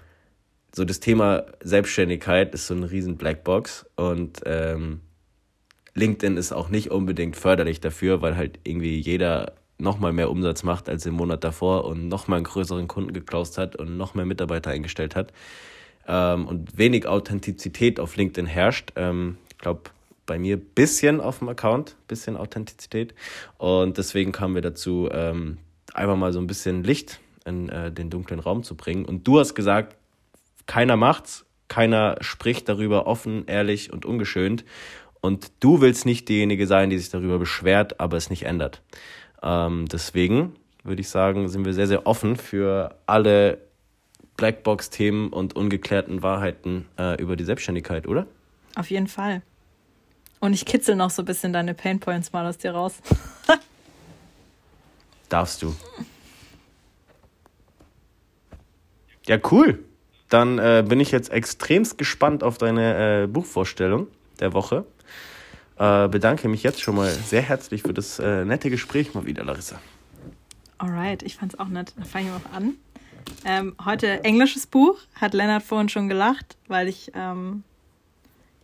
so 0.75 0.85
das 0.85 1.01
Thema 1.01 1.45
Selbstständigkeit 1.63 2.55
ist 2.55 2.67
so 2.67 2.75
eine 2.75 2.91
riesen 2.91 3.17
Blackbox 3.17 3.87
und 3.97 4.41
ähm, 4.47 5.01
LinkedIn 5.95 6.37
ist 6.37 6.53
auch 6.53 6.71
nicht 6.71 6.91
unbedingt 6.91 7.37
förderlich 7.37 7.81
dafür, 7.81 8.23
weil 8.23 8.37
halt 8.37 8.59
irgendwie 8.65 8.99
jeder 8.99 9.53
nochmal 9.79 10.13
mehr 10.13 10.31
Umsatz 10.31 10.63
macht 10.63 10.89
als 10.89 11.05
im 11.07 11.15
Monat 11.15 11.45
davor 11.45 11.85
und 11.85 12.09
nochmal 12.09 12.37
einen 12.37 12.45
größeren 12.45 12.89
Kunden 12.89 13.13
geklaust 13.13 13.59
hat 13.59 13.77
und 13.77 13.97
noch 13.97 14.15
mehr 14.15 14.25
Mitarbeiter 14.25 14.71
eingestellt 14.71 15.15
hat 15.15 15.33
ähm, 16.07 16.47
und 16.47 16.79
wenig 16.79 17.07
Authentizität 17.07 18.01
auf 18.01 18.17
LinkedIn 18.17 18.47
herrscht. 18.47 18.93
Ähm, 18.97 19.37
ich 19.51 19.59
glaube, 19.59 19.83
bei 20.25 20.39
mir 20.39 20.57
bisschen 20.57 21.21
auf 21.21 21.41
dem 21.41 21.49
Account, 21.49 21.97
bisschen 22.09 22.37
Authentizität. 22.37 23.15
Und 23.59 23.99
deswegen 23.99 24.33
kamen 24.33 24.55
wir 24.55 24.63
dazu, 24.63 25.09
ähm, 25.13 25.59
einfach 25.93 26.17
mal 26.17 26.33
so 26.33 26.39
ein 26.39 26.47
bisschen 26.47 26.85
Licht 26.85 27.21
in 27.45 27.69
äh, 27.69 27.93
den 27.93 28.09
dunklen 28.09 28.41
Raum 28.41 28.63
zu 28.63 28.77
bringen. 28.77 29.05
Und 29.05 29.27
du 29.27 29.39
hast 29.39 29.55
gesagt, 29.55 29.97
keiner 30.67 30.97
macht's, 30.97 31.45
keiner 31.69 32.17
spricht 32.21 32.69
darüber 32.69 33.07
offen, 33.07 33.47
ehrlich 33.47 33.93
und 33.93 34.05
ungeschönt. 34.05 34.65
Und 35.21 35.53
du 35.61 35.81
willst 35.81 36.05
nicht 36.05 36.29
diejenige 36.29 36.67
sein, 36.67 36.91
die 36.91 36.99
sich 36.99 37.09
darüber 37.09 37.39
beschwert, 37.39 38.01
aber 38.01 38.17
es 38.17 38.29
nicht 38.29 38.43
ändert. 38.43 38.83
Ähm, 39.43 39.87
deswegen 39.87 40.55
würde 40.85 41.01
ich 41.01 41.09
sagen, 41.09 41.49
sind 41.49 41.65
wir 41.65 41.73
sehr, 41.75 41.87
sehr 41.87 42.07
offen 42.07 42.37
für 42.37 42.97
alle 43.07 43.59
Blackbox-Themen 44.37 45.33
und 45.33 45.55
ungeklärten 45.55 46.23
Wahrheiten 46.23 46.87
äh, 46.99 47.21
über 47.21 47.37
die 47.37 47.45
Selbstständigkeit, 47.45 48.07
oder? 48.07 48.27
Auf 48.75 48.91
jeden 48.91 49.07
Fall. 49.07 49.43
Und 50.41 50.55
ich 50.55 50.67
kitzel 50.67 50.97
noch 50.97 51.11
so 51.11 51.23
ein 51.23 51.27
bisschen 51.27 51.53
deine 51.53 51.73
Painpoints 51.73 52.33
mal 52.33 52.47
aus 52.47 52.59
dir 52.59 52.73
raus. 52.73 52.95
Darfst 55.29 55.63
du. 55.63 55.75
Ja, 59.27 59.39
cool. 59.51 59.85
Dann 60.33 60.59
äh, 60.59 60.83
bin 60.89 60.99
ich 60.99 61.11
jetzt 61.11 61.31
extremst 61.31 61.99
gespannt 61.99 62.43
auf 62.43 62.57
deine 62.57 63.25
äh, 63.25 63.27
Buchvorstellung 63.27 64.07
der 64.41 64.55
Woche. 64.55 64.87
Äh, 65.77 66.09
bedanke 66.09 66.49
mich 66.49 66.63
jetzt 66.63 66.81
schon 66.81 66.97
mal 66.97 67.11
sehr 67.11 67.43
herzlich 67.43 67.83
für 67.83 67.93
das 67.93 68.19
äh, 68.19 68.47
nette 68.47 68.71
Gespräch 68.71 69.13
mal 69.13 69.27
wieder, 69.27 69.45
Larissa. 69.45 69.79
Alright, 70.79 71.23
ich 71.23 71.37
fand's 71.37 71.59
auch 71.59 71.69
nett. 71.69 71.93
Dann 71.97 72.07
fange 72.07 72.29
ich 72.29 72.33
mal 72.33 72.57
an. 72.57 72.75
Ähm, 73.45 73.77
heute 73.85 74.25
englisches 74.25 74.67
Buch, 74.67 74.99
hat 75.17 75.35
Lennart 75.35 75.65
vorhin 75.65 75.91
schon 75.91 76.09
gelacht, 76.09 76.57
weil 76.67 76.89
ich 76.89 77.13
ähm, 77.15 77.63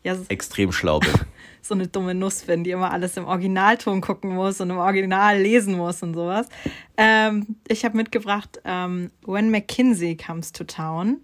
ja, 0.05 0.17
extrem 0.29 0.73
schlau 0.73 1.01
bin. 1.01 1.13
so 1.61 1.75
eine 1.75 1.87
dumme 1.87 2.15
Nuss 2.15 2.45
bin, 2.45 2.65
die 2.65 2.71
immer 2.71 2.93
alles 2.93 3.19
im 3.19 3.27
Originalton 3.27 4.01
gucken 4.01 4.35
muss 4.35 4.59
und 4.63 4.71
im 4.71 4.79
Original 4.79 5.39
lesen 5.39 5.77
muss 5.77 6.03
und 6.03 6.15
sowas. 6.15 6.49
Ähm, 6.97 7.57
ich 7.69 7.85
habe 7.85 7.95
mitgebracht 7.95 8.59
ähm, 8.65 9.11
When 9.27 9.51
McKinsey 9.51 10.17
Comes 10.17 10.53
to 10.53 10.65
Town. 10.65 11.19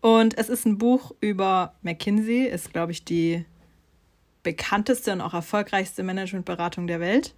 Und 0.00 0.38
es 0.38 0.48
ist 0.48 0.64
ein 0.64 0.78
Buch 0.78 1.12
über 1.20 1.74
McKinsey, 1.82 2.46
ist, 2.46 2.72
glaube 2.72 2.92
ich, 2.92 3.04
die 3.04 3.44
bekannteste 4.42 5.12
und 5.12 5.20
auch 5.20 5.34
erfolgreichste 5.34 6.02
Managementberatung 6.02 6.86
der 6.86 7.00
Welt. 7.00 7.34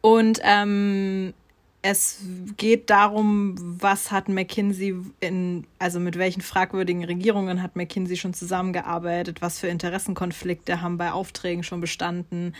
Und 0.00 0.40
ähm, 0.42 1.32
es 1.80 2.20
geht 2.56 2.90
darum, 2.90 3.54
was 3.58 4.10
hat 4.10 4.28
McKinsey 4.28 4.94
in, 5.20 5.66
also 5.78 6.00
mit 6.00 6.18
welchen 6.18 6.40
fragwürdigen 6.40 7.04
Regierungen 7.04 7.62
hat 7.62 7.76
McKinsey 7.76 8.16
schon 8.16 8.34
zusammengearbeitet, 8.34 9.42
was 9.42 9.58
für 9.58 9.68
Interessenkonflikte 9.68 10.80
haben 10.80 10.96
bei 10.96 11.12
Aufträgen 11.12 11.62
schon 11.62 11.80
bestanden, 11.80 12.54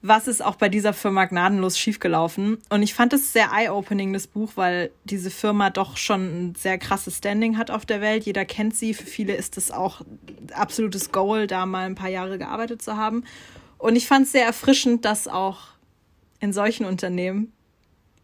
was 0.00 0.28
ist 0.28 0.44
auch 0.44 0.54
bei 0.54 0.68
dieser 0.68 0.92
Firma 0.92 1.24
gnadenlos 1.24 1.76
schiefgelaufen. 1.76 2.58
Und 2.68 2.82
ich 2.82 2.94
fand 2.94 3.12
es 3.12 3.32
sehr 3.32 3.50
eye-opening, 3.52 4.12
das 4.12 4.28
Buch, 4.28 4.52
weil 4.54 4.90
diese 5.04 5.30
Firma 5.30 5.70
doch 5.70 5.96
schon 5.96 6.20
ein 6.50 6.54
sehr 6.54 6.78
krasses 6.78 7.18
Standing 7.18 7.58
hat 7.58 7.70
auf 7.70 7.84
der 7.84 8.00
Welt. 8.00 8.24
Jeder 8.24 8.44
kennt 8.44 8.76
sie. 8.76 8.94
Für 8.94 9.06
viele 9.06 9.34
ist 9.34 9.56
es 9.56 9.72
auch 9.72 10.02
absolutes 10.52 11.10
Goal, 11.10 11.48
da 11.48 11.66
mal 11.66 11.86
ein 11.86 11.96
paar 11.96 12.10
Jahre 12.10 12.38
gearbeitet 12.38 12.80
zu 12.80 12.96
haben. 12.96 13.24
Und 13.76 13.96
ich 13.96 14.06
fand 14.06 14.26
es 14.26 14.32
sehr 14.32 14.44
erfrischend, 14.44 15.04
dass 15.04 15.26
auch 15.26 15.58
in 16.38 16.52
solchen 16.52 16.86
Unternehmen 16.86 17.52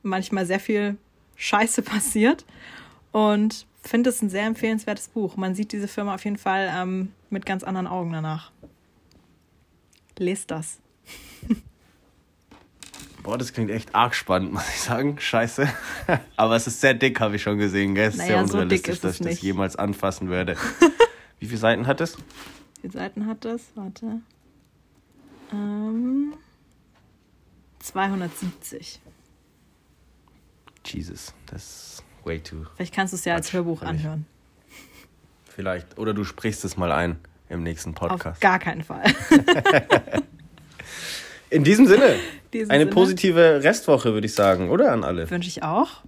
manchmal 0.03 0.47
sehr 0.47 0.61
viel 0.61 0.97
Scheiße 1.37 1.83
passiert. 1.83 2.45
Und 3.11 3.67
finde 3.83 4.11
es 4.11 4.23
ein 4.23 4.31
sehr 4.31 4.47
empfehlenswertes 4.47 5.09
Buch. 5.09 5.37
Man 5.37 5.55
sieht 5.55 5.73
diese 5.73 5.89
Firma 5.89 6.15
auf 6.15 6.25
jeden 6.25 6.39
Fall 6.39 6.73
ähm, 6.73 7.13
mit 7.31 7.47
ganz 7.47 7.65
anderen 7.65 7.89
Augen 7.89 8.13
danach. 8.13 8.53
Lest 10.19 10.53
das. 10.53 10.79
Boah, 13.23 13.39
das 13.39 13.53
klingt 13.53 13.71
echt 13.71 13.95
arg 13.95 14.15
spannend, 14.15 14.53
muss 14.53 14.69
ich 14.69 14.81
sagen. 14.81 15.19
Scheiße. 15.19 15.69
Aber 16.37 16.57
es 16.57 16.67
ist 16.67 16.81
sehr 16.81 16.95
dick, 16.95 17.21
habe 17.21 17.37
ich 17.37 17.43
schon 17.43 17.59
gesehen. 17.59 17.95
Gell? 17.95 18.09
Es 18.09 18.15
ist 18.15 18.19
naja, 18.19 18.45
sehr 18.47 18.55
unrealistisch, 18.55 19.01
so 19.01 19.09
dass 19.09 19.21
ich 19.21 19.27
das 19.27 19.41
jemals 19.41 19.77
anfassen 19.77 20.29
würde. 20.29 20.57
Wie 21.39 21.47
viele 21.47 21.59
Seiten 21.59 21.87
hat 21.87 22.01
es? 22.01 22.17
Wie 22.17 22.83
viele 22.83 22.93
Seiten 22.93 23.27
hat 23.27 23.45
es? 23.45 23.63
Warte. 23.75 24.21
Ähm, 25.53 26.35
270. 27.81 29.01
Jesus, 30.85 31.33
das 31.47 31.63
ist 31.63 32.05
way 32.25 32.41
too. 32.41 32.65
Vielleicht 32.77 32.95
kannst 32.95 33.13
du 33.13 33.17
es 33.17 33.25
ja 33.25 33.35
als 33.35 33.53
Hörbuch 33.53 33.83
anhören. 33.83 34.27
Vielleicht. 35.45 35.99
Oder 35.99 36.15
du 36.15 36.25
sprichst 36.25 36.65
es 36.65 36.77
mal 36.77 36.93
ein 36.93 37.19
im 37.49 37.63
nächsten 37.63 37.95
Podcast. 37.95 38.37
Auf 38.37 38.41
gar 38.41 38.59
keinen 38.59 38.83
Fall. 38.83 39.05
In 41.55 41.63
diesem 41.63 41.87
Sinne, 41.87 42.17
diesem 42.53 42.71
eine 42.71 42.85
Sinne. 42.85 42.93
positive 42.93 43.63
Restwoche, 43.63 44.13
würde 44.13 44.27
ich 44.27 44.35
sagen, 44.35 44.71
oder 44.71 44.91
an 44.91 45.05
alle? 45.05 45.31
Wünsche 45.31 45.49
ich 45.49 45.63
auch. 45.63 46.03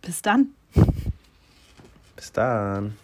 Bis 0.00 0.22
dann. 0.22 0.48
Bis 2.16 2.32
dann. 2.32 2.96